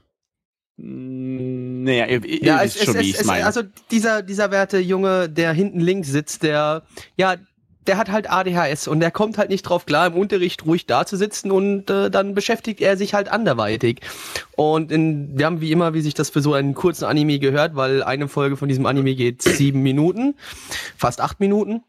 [0.77, 3.45] naja, ihr, ihr Ja, wisst es, es, schon, wie ich es meine.
[3.45, 3.61] also
[3.91, 6.83] dieser, dieser werte Junge, der hinten links sitzt, der,
[7.15, 7.35] ja,
[7.87, 11.05] der hat halt ADHS und der kommt halt nicht drauf klar, im Unterricht ruhig da
[11.05, 14.01] zu sitzen und äh, dann beschäftigt er sich halt anderweitig.
[14.55, 17.75] Und in, wir haben wie immer, wie sich das für so einen kurzen Anime gehört,
[17.75, 20.35] weil eine Folge von diesem Anime geht sieben Minuten,
[20.97, 21.83] fast acht Minuten.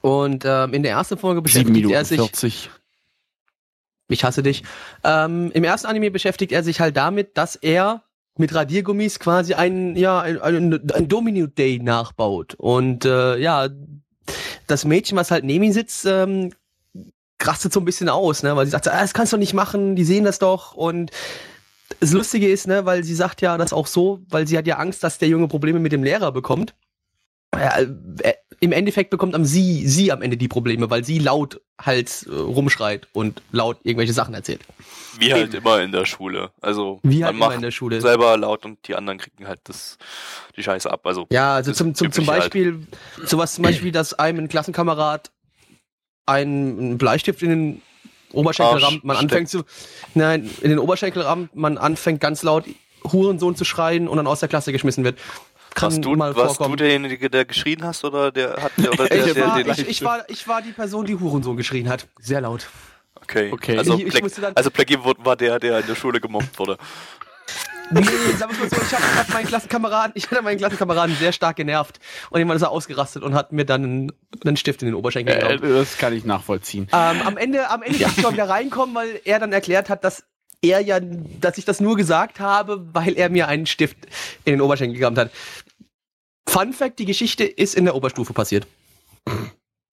[0.00, 2.18] Und ähm, in der ersten Folge Sieben beschäftigt Minuten er sich.
[2.18, 2.70] 40.
[4.12, 4.62] Ich hasse dich.
[5.04, 8.02] Ähm, Im ersten Anime beschäftigt er sich halt damit, dass er
[8.36, 12.54] mit Radiergummis quasi einen, ja, ein, ein, ein Domino Day nachbaut.
[12.54, 13.68] Und äh, ja,
[14.66, 16.52] das Mädchen, was halt neben ihm sitzt, ähm,
[17.42, 18.54] rastet so ein bisschen aus, ne?
[18.56, 20.74] Weil sie sagt, ah, das kannst du nicht machen, die sehen das doch.
[20.74, 21.10] Und
[22.00, 24.76] das Lustige ist, ne, weil sie sagt ja das auch so, weil sie hat ja
[24.76, 26.74] Angst, dass der Junge Probleme mit dem Lehrer bekommt.
[27.54, 27.86] Äh,
[28.22, 32.26] äh, im Endeffekt bekommt am sie, sie am Ende die Probleme, weil sie laut halt
[32.30, 34.60] äh, rumschreit und laut irgendwelche Sachen erzählt.
[35.18, 36.50] Wie halt immer in der Schule.
[36.60, 38.00] Also Wie halt man immer macht in der Schule.
[38.00, 39.98] selber laut und die anderen kriegen halt das,
[40.56, 41.06] die Scheiße ab.
[41.06, 42.44] Also Ja, also zum, zum, zum halt.
[42.44, 42.86] Beispiel,
[43.24, 45.30] sowas zum Beispiel, dass einem ein Klassenkamerad
[46.24, 47.82] einen Bleistift in den
[48.32, 49.32] Oberschenkel Arsch rammt, man steckt.
[49.32, 49.64] anfängt zu,
[50.14, 52.64] nein, in den Oberschenkel rammt, man anfängt ganz laut
[53.04, 55.18] Hurensohn zu schreien und dann aus der Klasse geschmissen wird.
[55.74, 56.76] Kann warst du, mal warst du vorkommen.
[56.76, 60.04] derjenige, der geschrien hast oder der hat oder der, ich, der, war, den ich, ich,
[60.04, 62.06] war, ich war die Person, die Hurensohn geschrien hat.
[62.20, 62.68] Sehr laut.
[63.16, 63.50] Okay.
[63.52, 63.78] Okay.
[63.78, 66.76] Also, Ich- ich dann- also Blackie war der, der in der Schule gemobbt wurde.
[67.90, 68.00] Nee,
[68.38, 71.56] sagen wir mal so, ich habe hab meinen Klassenkameraden, ich hatte meinen Klassenkameraden sehr stark
[71.56, 72.00] genervt
[72.30, 74.12] und jemand ist er ausgerastet und hat mir dann einen,
[74.46, 75.74] einen Stift in den Oberschenkel Äh, genommen.
[75.74, 76.88] das kann ich nachvollziehen.
[76.90, 80.24] Ähm, am Ende, am Ende konnte ich wieder reinkommen, weil er dann erklärt hat, dass
[80.62, 83.98] er ja, dass ich das nur gesagt habe, weil er mir einen Stift
[84.44, 85.30] in den Oberschenkel gerammt hat.
[86.48, 88.66] Fun Fact, die Geschichte ist in der Oberstufe passiert.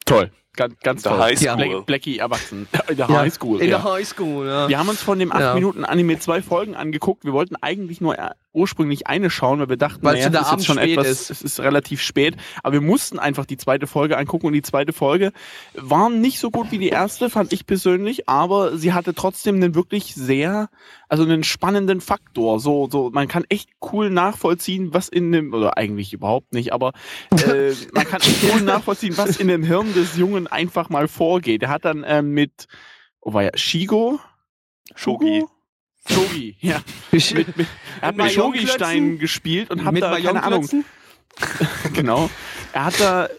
[0.06, 0.32] Toll.
[0.60, 1.22] Ganz, ganz Der toll.
[1.22, 1.56] Highschool.
[1.56, 2.68] Black, Blackie erwachsen.
[2.90, 3.62] In der Ja, Highschool.
[3.62, 3.78] In ja.
[3.78, 4.68] der Highschool, ja.
[4.68, 5.54] Wir haben uns von dem 8 Ja.
[5.54, 7.24] Minuten Anime zwei Folgen angeguckt.
[7.24, 10.52] Wir wollten eigentlich nur äh, ursprünglich eine schauen, weil wir dachten, Weil naja, es ist
[10.52, 11.30] jetzt schon spät etwas, ist.
[11.30, 12.36] es ist relativ spät.
[12.62, 15.32] Aber wir mussten einfach die zweite Folge angucken und die zweite Folge
[15.76, 19.76] war nicht so gut wie die erste, fand ich persönlich, aber sie hatte trotzdem einen
[19.76, 20.70] wirklich sehr,
[21.08, 22.60] also einen spannenden Faktor.
[22.60, 26.92] So, so, man kann echt cool nachvollziehen, was in dem, oder eigentlich überhaupt nicht, aber
[27.32, 31.64] äh, man kann echt cool nachvollziehen, was in dem Hirn des Jungen einfach mal vorgeht.
[31.64, 32.68] Er hat dann ähm, mit,
[33.22, 34.20] oh war ja, Shigo?
[34.96, 35.44] Shogi.
[36.10, 36.82] Shogi, ja.
[37.12, 37.68] Mit, mit,
[38.02, 39.20] er hat Mit mit Shogi-Stein Mayonnaise-Klötzen?
[39.20, 40.68] gespielt und hat mit da, keine Ahnung,
[41.94, 42.30] genau.
[42.74, 43.30] Er hat da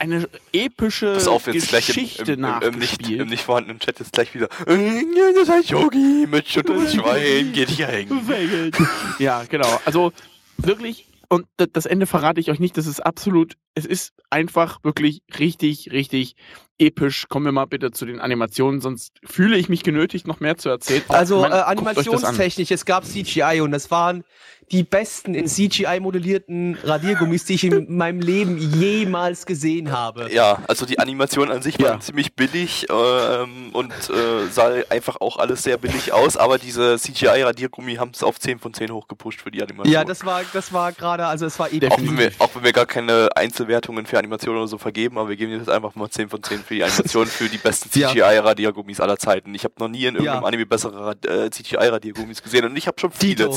[0.00, 3.80] eine epische Pass auf, jetzt gleich Geschichte im, im, im, im, nicht, im nicht vorhandenen
[3.80, 4.48] Chat ist gleich wieder.
[4.66, 5.04] "Äh,
[5.34, 8.72] Das ist ein Yogi mit Schutt und Schwein, geht hier hängen.
[9.18, 9.80] Ja, genau.
[9.86, 10.12] Also
[10.58, 15.22] wirklich, und das Ende verrate ich euch nicht, das ist absolut, es ist einfach wirklich
[15.38, 16.34] richtig, richtig
[16.76, 17.26] episch.
[17.28, 20.68] Kommen wir mal bitte zu den Animationen, sonst fühle ich mich genötigt, noch mehr zu
[20.68, 21.04] erzählen.
[21.08, 24.24] Also äh, animationstechnisch, es gab CGI und es waren
[24.72, 30.32] die besten in CGI modellierten Radiergummis, die ich in meinem Leben jemals gesehen habe.
[30.32, 32.00] Ja, also die Animationen an sich waren Ja.
[32.00, 37.96] ziemlich billig ähm, und äh, sah einfach auch alles sehr billig aus, aber diese CGI-Radiergummi
[37.96, 39.92] haben es auf 10 von 10 hochgepusht für die Animation.
[39.92, 42.72] Ja, das war, das war gerade, also es war auch wenn, wir, auch wenn wir
[42.72, 46.28] gar keine Einzelwertungen für Animationen oder so vergeben, aber wir geben jetzt einfach mal 10
[46.28, 47.90] von 10 für die Animation für die besten.
[47.92, 49.54] CGI-Radiergummis aller Zeiten.
[49.54, 50.46] Ich habe noch nie in irgendeinem Ja.
[50.46, 53.52] Anime bessere Rad- äh, CGI-Radiergummis gesehen und ich habe schon viele Dito,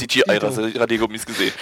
[1.08, 1.54] CGI-Radiergummis gesehen.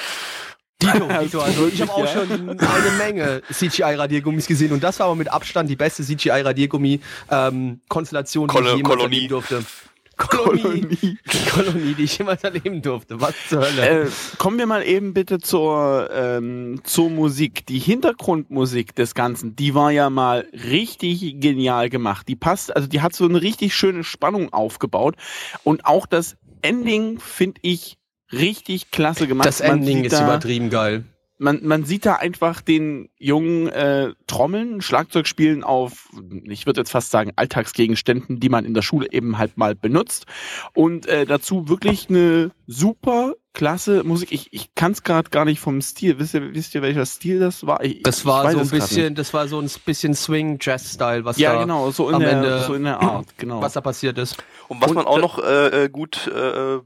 [0.82, 5.16] Dito, Dito, also ich habe auch schon eine Menge CGI-Radiergummis gesehen und das war aber
[5.16, 9.16] mit Abstand die beste CGI-Radiergummi-Konstellation, die Kolo- ich jemals Kolonie.
[9.16, 9.64] erleben durfte.
[10.18, 10.62] Kolonie.
[10.62, 11.18] Kolonie.
[11.52, 13.20] Kolonie, die ich jemals erleben durfte.
[13.22, 14.06] Was zur Hölle?
[14.06, 17.66] Äh, kommen wir mal eben bitte zur, ähm, zur Musik.
[17.66, 22.28] Die Hintergrundmusik des Ganzen, die war ja mal richtig genial gemacht.
[22.28, 25.16] Die passt, also die hat so eine richtig schöne Spannung aufgebaut.
[25.64, 27.98] Und auch das Ending finde ich
[28.32, 29.48] richtig klasse gemacht.
[29.48, 31.04] das Ending ist da, übertrieben geil.
[31.44, 36.10] Man, man sieht da einfach den jungen äh, Trommeln, Schlagzeug spielen auf,
[36.44, 40.26] ich würde jetzt fast sagen, Alltagsgegenständen, die man in der Schule eben halt mal benutzt.
[40.74, 44.32] Und äh, dazu wirklich eine super klasse Musik.
[44.32, 46.20] Ich, ich kann es gerade gar nicht vom Stil.
[46.20, 47.84] Wisst ihr, wisst ihr, welcher Stil das war?
[47.84, 51.38] Ich, Das war so ein bisschen, das war so ein bisschen Swing-Jazz-Style, was.
[51.40, 53.62] Ja, da, genau, so in, am der, Ende- so in der Art, genau.
[53.62, 54.38] was da passiert ist.
[54.68, 56.84] Und was Und, man auch äh, noch äh, äh, gut, äh, oder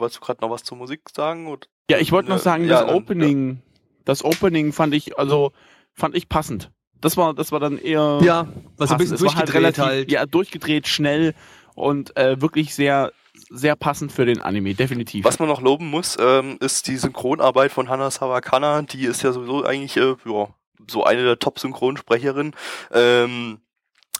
[0.00, 1.48] wolltest du gerade noch was zur Musik sagen?
[1.48, 1.66] Oder?
[1.90, 3.62] ja, ich wollte noch äh, sagen, ja, das dann- Opening,
[4.06, 5.52] das Opening fand ich, also
[5.92, 6.70] fand ich passend.
[7.02, 8.20] Das war, das war dann eher.
[8.22, 8.48] Ja,
[8.78, 10.10] was ein bisschen halt durchgedreht relativ, halt.
[10.10, 11.34] ja, durchgedreht, schnell
[11.74, 13.12] und äh, wirklich sehr,
[13.50, 15.24] sehr passend für den Anime, definitiv.
[15.24, 18.82] Was man noch loben muss, ähm, ist die Synchronarbeit von Hana Sawakana.
[18.82, 20.48] Die ist ja sowieso eigentlich äh, ja,
[20.90, 22.54] so eine der Top-Synchronsprecherinnen.
[22.92, 23.58] Ähm,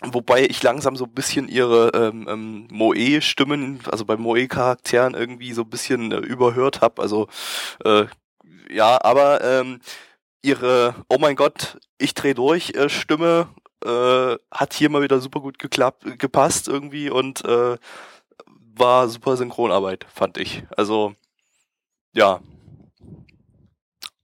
[0.03, 5.63] wobei ich langsam so ein bisschen ihre ähm, ähm, Moe-Stimmen, also bei Moe-Charakteren irgendwie so
[5.63, 7.01] ein bisschen äh, überhört habe.
[7.01, 7.29] Also
[7.85, 8.05] äh,
[8.71, 9.81] ja, aber ähm,
[10.43, 13.49] ihre Oh mein Gott, ich dreh durch äh, Stimme
[13.85, 17.77] äh, hat hier mal wieder super gut geklappt, gepasst irgendwie und äh,
[18.77, 20.65] war super Synchronarbeit, fand ich.
[20.77, 21.15] Also,
[22.15, 22.41] ja.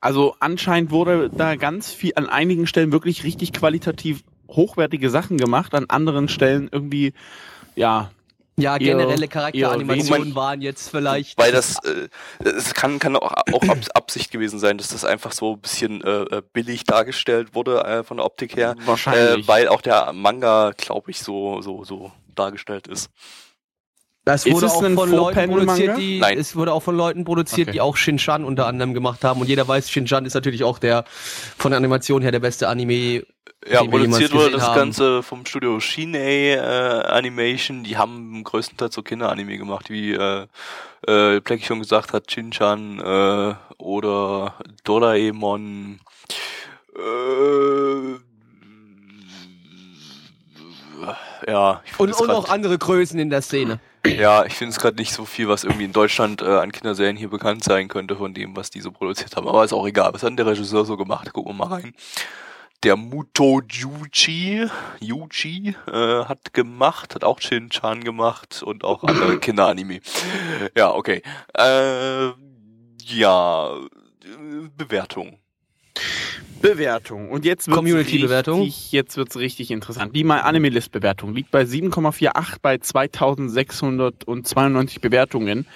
[0.01, 5.75] Also anscheinend wurde da ganz viel, an einigen Stellen wirklich richtig qualitativ hochwertige Sachen gemacht,
[5.75, 7.13] an anderen Stellen irgendwie,
[7.77, 8.11] ja,
[8.63, 11.37] Ja, generelle Charakteranimationen waren jetzt vielleicht.
[11.39, 12.09] Weil das, äh,
[12.49, 16.03] es kann, kann auch, auch Abs Absicht gewesen sein, dass das einfach so ein bisschen
[16.03, 18.75] äh, äh, billig dargestellt wurde äh, von der Optik her.
[18.85, 19.45] wahrscheinlich.
[19.45, 23.11] Äh, weil auch der Manga, glaube ich, so, so, so dargestellt ist.
[24.25, 26.39] Das wurde es auch von Leuten produziert, die Nein.
[26.39, 27.73] es wurde auch von Leuten produziert, Okay.
[27.73, 31.05] die auch Shin-Chan unter anderem gemacht haben und jeder weiß, Shin-Chan ist natürlich auch der
[31.59, 33.25] von der Animation her der beste Anime.
[33.69, 34.77] Ja, produziert wurde das haben.
[34.77, 37.85] Ganze vom Studio Shinei äh, Animation.
[37.85, 40.47] Die haben größtenteils so Kinderanime gemacht, wie äh,
[41.07, 44.55] äh, Plecky schon gesagt hat, Shin-Chan äh, oder
[44.85, 46.01] Doraemon.
[46.97, 48.19] Äh,
[51.51, 53.81] ja, ich Und, und auch andere Größen in der Szene.
[54.07, 57.17] Ja, ich finde es gerade nicht so viel, was irgendwie in Deutschland äh, an Kinderserien
[57.17, 59.47] hier bekannt sein könnte von dem, was die so produziert haben.
[59.47, 60.13] Aber ist auch egal.
[60.13, 61.33] Was hat denn der Regisseur so gemacht?
[61.33, 61.95] Gucken wir mal rein.
[62.83, 64.69] Der Muto Yuji,
[64.99, 70.01] Yuji äh, hat gemacht, hat auch Shin-Chan gemacht und auch andere Kinderanime.
[70.77, 71.23] Ja, okay.
[71.55, 72.33] Äh,
[73.05, 73.71] ja,
[74.77, 75.39] Bewertung.
[76.61, 77.31] Bewertung.
[77.31, 78.61] Und jetzt wird's Community-Bewertung.
[78.63, 80.15] richtig- Jetzt wird's richtig interessant.
[80.15, 85.67] Die My Anime List Bewertung liegt bei 7,48 bei 2692 Bewertungen.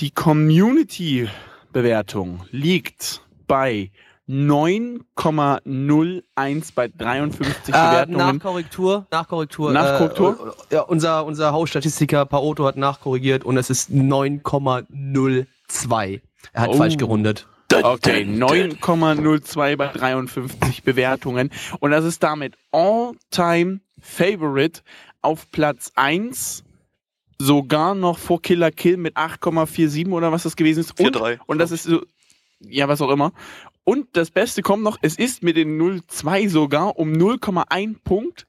[0.00, 1.28] Die Community
[1.72, 3.90] Bewertung liegt bei
[4.28, 8.18] 9,01 bei 53 Äh, Bewertungen.
[8.18, 9.72] Nachkorrektur, Nachkorrektur.
[9.72, 10.54] Nachkorrektur?
[10.70, 16.20] Äh, ja, unser, unser Hausstatistiker Paoto hat nachkorrigiert und es ist 9,02.
[16.52, 16.74] Er hat Oh.
[16.76, 17.46] falsch gerundet.
[17.72, 21.50] Okay, 9,02 bei 53 Bewertungen.
[21.80, 24.82] Und das ist damit All-Time Favorite
[25.22, 26.64] auf Platz 1.
[27.38, 31.00] Sogar noch vor Killer Kill mit 8,47 oder was das gewesen ist.
[31.00, 31.38] Und, 4,3.
[31.46, 32.02] und das ist so,
[32.60, 33.32] ja, was auch immer.
[33.84, 38.46] Und das Beste kommt noch, es ist mit den 0,2 sogar um 0,1 Punkt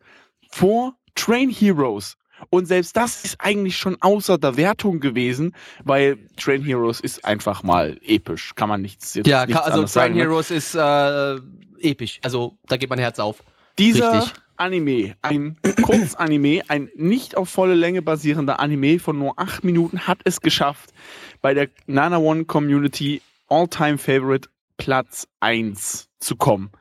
[0.50, 2.18] vor Train Heroes.
[2.50, 5.54] Und selbst das ist eigentlich schon außer der Wertung gewesen,
[5.84, 8.54] weil Train Heroes ist einfach mal episch.
[8.56, 10.22] Kann man nichts jetzt Ja, nichts also Train sagen, ne?
[10.22, 11.36] Heroes ist äh,
[11.82, 12.20] episch.
[12.24, 13.44] Also da geht mein Herz auf.
[13.78, 14.34] Dieser Richtig.
[14.56, 20.20] Anime, ein Kurzanime, ein nicht auf volle Länge basierender Anime von nur acht Minuten, hat
[20.26, 20.94] es geschafft,
[21.42, 26.72] bei der Nana One Community All-Time Favorite Platz 1 zu kommen.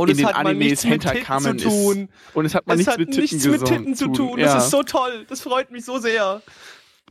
[0.00, 2.02] Und In es den hat mal Animes nichts mit Hentai Titten zu Kamen tun.
[2.04, 4.38] ist- Und es hat mal Es nichts hat mit Titten, nichts mit Titten zu tun.
[4.38, 4.54] Ja.
[4.54, 5.26] Das ist so toll.
[5.28, 6.40] Das freut mich so sehr.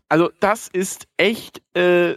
[0.09, 2.15] Also das ist echt äh,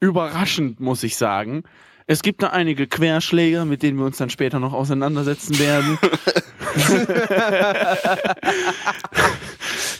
[0.00, 1.64] überraschend, muss ich sagen.
[2.06, 5.98] Es gibt da einige Querschläger, mit denen wir uns dann später noch auseinandersetzen werden.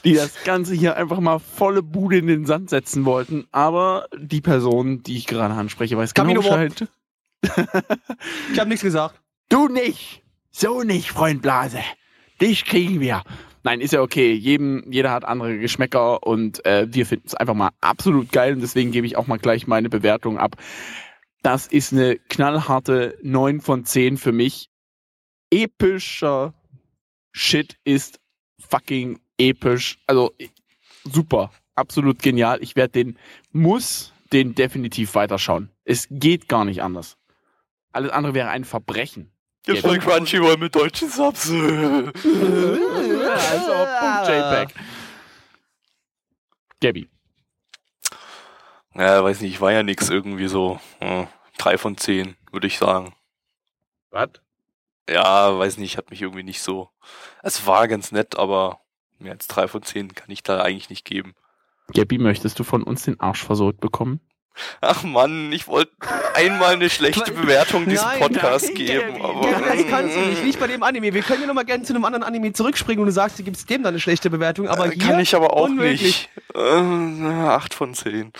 [0.05, 3.47] die das Ganze hier einfach mal volle Bude in den Sand setzen wollten.
[3.53, 6.89] Aber die Person, die ich gerade anspreche, weiß genau Camino Bescheid.
[8.53, 9.21] Ich habe nichts gesagt.
[9.55, 10.25] Du nicht!
[10.51, 11.79] So nicht, Freund Blase.
[12.41, 13.23] Dich kriegen wir.
[13.63, 14.33] Nein, ist ja okay.
[14.33, 18.63] Jedem, jeder hat andere Geschmäcker und äh, wir finden es einfach mal absolut geil und
[18.63, 20.57] deswegen gebe ich auch mal gleich meine Bewertung ab.
[21.45, 24.71] Das ist eine knallharte 9 von 10 für mich.
[25.53, 26.53] Epischer
[27.31, 28.19] Shit ist
[28.59, 30.01] fucking episch.
[30.09, 30.33] Also
[31.05, 32.61] super, absolut genial.
[32.61, 33.19] Ich werde den,
[33.53, 35.71] muss den definitiv weiterschauen.
[35.85, 37.19] Es geht gar nicht anders.
[37.93, 39.31] Alles andere wäre ein Verbrechen.
[39.67, 41.51] Jetzt bei Crunchyroll mit deutschen Subs.
[41.51, 42.13] also
[44.01, 44.75] Punkt JPEG.
[46.81, 47.09] Gabby.
[48.95, 50.79] Ja, weiß nicht, war ja nix irgendwie so.
[51.01, 51.27] Hm,
[51.57, 53.15] drei von zehn, würde ich sagen.
[54.11, 54.31] Was?
[55.09, 56.91] Ja, weiß nicht, hat mich irgendwie nicht so.
[57.43, 58.81] Es war ganz nett, aber
[59.19, 61.35] mehr als drei von zehn kann ich da eigentlich nicht geben.
[61.93, 64.21] Gabby, möchtest du von uns den Arsch versohlt bekommen?
[64.81, 65.91] Ach Mann, ich wollte
[66.35, 69.51] einmal eine schlechte Bewertung diesem Nein, Podcast nein, geben, aber.
[69.51, 71.13] Ja, das kannst du nicht, nicht bei dem Anime.
[71.13, 73.43] Wir können ja noch mal gerne zu einem anderen Anime zurückspringen und du sagst, du
[73.43, 76.03] gibst dem dann eine schlechte Bewertung, aber Äh, hier kann ich aber auch unmöglich.
[76.03, 76.31] nicht.
[76.55, 76.59] Äh,
[77.49, 78.33] acht von zehn.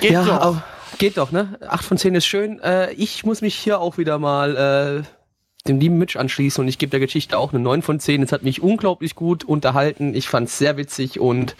[0.00, 0.40] Geht ja, doch.
[0.40, 0.62] aber
[0.98, 1.58] geht doch, ne?
[1.66, 2.58] 8 von 10 ist schön.
[2.60, 6.78] Äh, ich muss mich hier auch wieder mal äh, dem lieben Mitch anschließen und ich
[6.78, 8.22] gebe der Geschichte auch eine 9 von 10.
[8.22, 10.14] Es hat mich unglaublich gut unterhalten.
[10.14, 11.56] Ich fand es sehr witzig und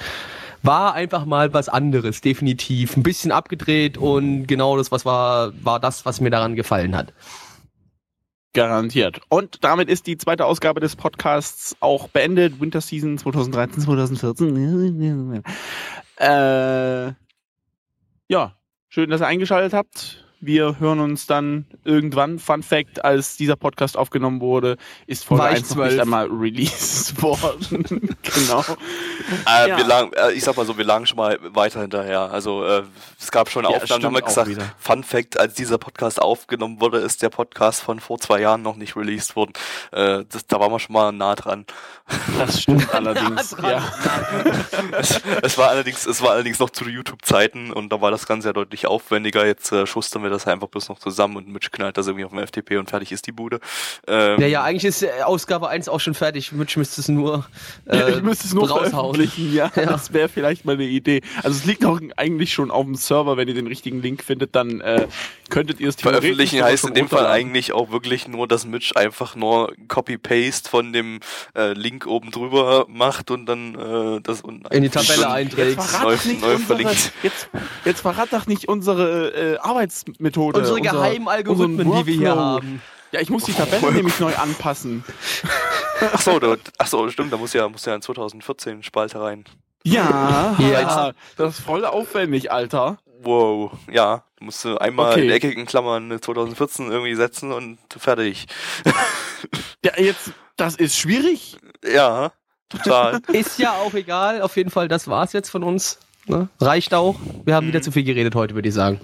[0.66, 2.96] war einfach mal was anderes, definitiv.
[2.96, 7.12] Ein bisschen abgedreht und genau das, was war, war das, was mir daran gefallen hat.
[8.52, 9.20] Garantiert.
[9.28, 12.60] Und damit ist die zweite Ausgabe des Podcasts auch beendet.
[12.60, 14.56] Winter Season 2013, 2014.
[16.16, 17.12] Äh,
[18.28, 18.56] ja,
[18.88, 20.25] schön, dass ihr eingeschaltet habt.
[20.40, 22.38] Wir hören uns dann irgendwann.
[22.38, 24.76] Fun Fact, als dieser Podcast aufgenommen wurde,
[25.06, 26.02] ist Folge War ich 1 noch nicht 12.
[26.02, 28.16] einmal released worden.
[28.22, 28.60] genau.
[29.48, 29.76] Äh, Ja.
[29.78, 32.30] wir lagen, äh, ich sag mal so, wir lagen schon mal weiter hinterher.
[32.30, 32.82] Also äh,
[33.18, 34.74] es gab schon Ja, Aufnahmen, haben wir gesagt, wieder.
[34.78, 38.76] Fun Fact, als dieser Podcast aufgenommen wurde, ist der Podcast von vor zwei Jahren noch
[38.76, 39.54] nicht released worden.
[39.92, 41.64] Äh, das, da waren wir schon mal nah dran.
[42.38, 43.50] Das stimmt allerdings.
[43.50, 43.70] dran.
[43.70, 43.82] ja.
[44.98, 48.48] es, es war allerdings, es war allerdings noch zu YouTube-Zeiten und da war das Ganze
[48.48, 49.46] ja deutlich aufwendiger.
[49.46, 52.32] Jetzt äh, schustern wir das einfach bloß noch zusammen und Mitch knallt das irgendwie auf
[52.32, 53.60] dem FTP und fertig ist die Bude.
[54.06, 56.52] Ähm, Ja, ja, eigentlich ist äh, Ausgabe 1 auch schon fertig.
[56.52, 57.46] Mitch müsste es nur,
[57.86, 59.14] äh, Ja, ich müsste es nur raushauen.
[59.14, 59.70] veröffentlichen, ja.
[59.76, 59.86] Ja.
[59.86, 61.22] Das wäre vielleicht mal eine Idee.
[61.42, 64.54] Also es liegt auch eigentlich schon auf dem Server, wenn ihr den richtigen Link findet,
[64.56, 65.06] dann äh,
[65.50, 68.92] könntet ihr es theoretisch Veröffentlichen heißt in dem Fall eigentlich auch wirklich nur, dass Mitch
[68.96, 71.20] einfach nur Copy-Paste von dem
[71.56, 75.78] äh, Link oben drüber macht und dann äh, das und In die Tabelle einträgt.
[75.78, 77.12] Jetzt Neu- verrat nicht neu unsere, verlinkt.
[77.22, 77.48] jetzt,
[77.84, 79.58] jetzt verrat doch nicht unsere äh,
[80.20, 80.58] Arbeitsmethode.
[80.58, 82.82] Unsere unser- geheimen Algorithmen, die wir hier haben.
[83.12, 85.04] Ja, ich muss die Tabelle nämlich neu anpassen.
[86.12, 89.44] Ach so, da, ach so, stimmt, da muss ja muss ja in 2014 Spalte rein.
[89.84, 91.12] Ja, Ja.
[91.36, 92.98] das ist voll aufwendig, Alter.
[93.22, 95.24] Wow, ja, du musst du einmal Okay.
[95.26, 98.46] in eckigen Klammern 2014 irgendwie setzen und fertig.
[99.84, 101.58] Ja, jetzt, das ist schwierig.
[101.84, 102.32] Ja,
[102.68, 103.20] total.
[103.30, 104.42] Ist ja auch egal.
[104.42, 105.98] Auf jeden Fall, das war's jetzt von uns.
[106.26, 106.48] Ne?
[106.60, 107.14] Reicht auch.
[107.44, 107.68] Wir haben Mhm.
[107.68, 108.98] wieder zu viel geredet heute, würde ich sagen.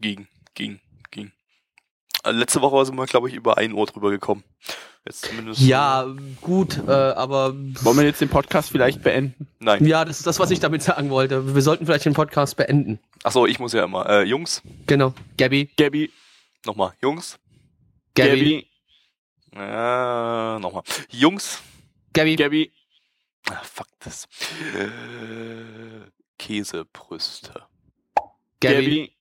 [0.00, 0.80] Ging, ging,
[1.10, 1.32] ging.
[2.24, 4.44] Äh, Letzte Woche sind wir, glaube ich, über ein Uhr drüber gekommen.
[5.06, 5.60] Jetzt zumindest.
[5.60, 6.06] Ja,
[6.42, 9.48] gut, äh, aber Wollen wir jetzt den Podcast vielleicht beenden?
[9.58, 9.86] Nein.
[9.86, 11.54] ja, das ist das, was ich damit sagen wollte.
[11.54, 12.98] Wir sollten vielleicht den Podcast beenden.
[13.24, 14.06] Ach so, ich muss ja immer.
[14.08, 15.14] Äh, Jungs, Genau.
[15.38, 16.10] Gabby, Gabby,
[16.66, 16.92] nochmal.
[17.00, 17.38] Jungs.
[18.14, 18.66] Gabby,
[19.52, 20.82] Gabby, Äh, nochmal.
[21.08, 21.62] Jungs.
[22.12, 22.70] Gabby, Gabby,
[23.48, 24.28] Ah, fuck das.
[24.76, 27.52] Äh, Käsebrüste.
[28.60, 29.08] Gabby, Gabby,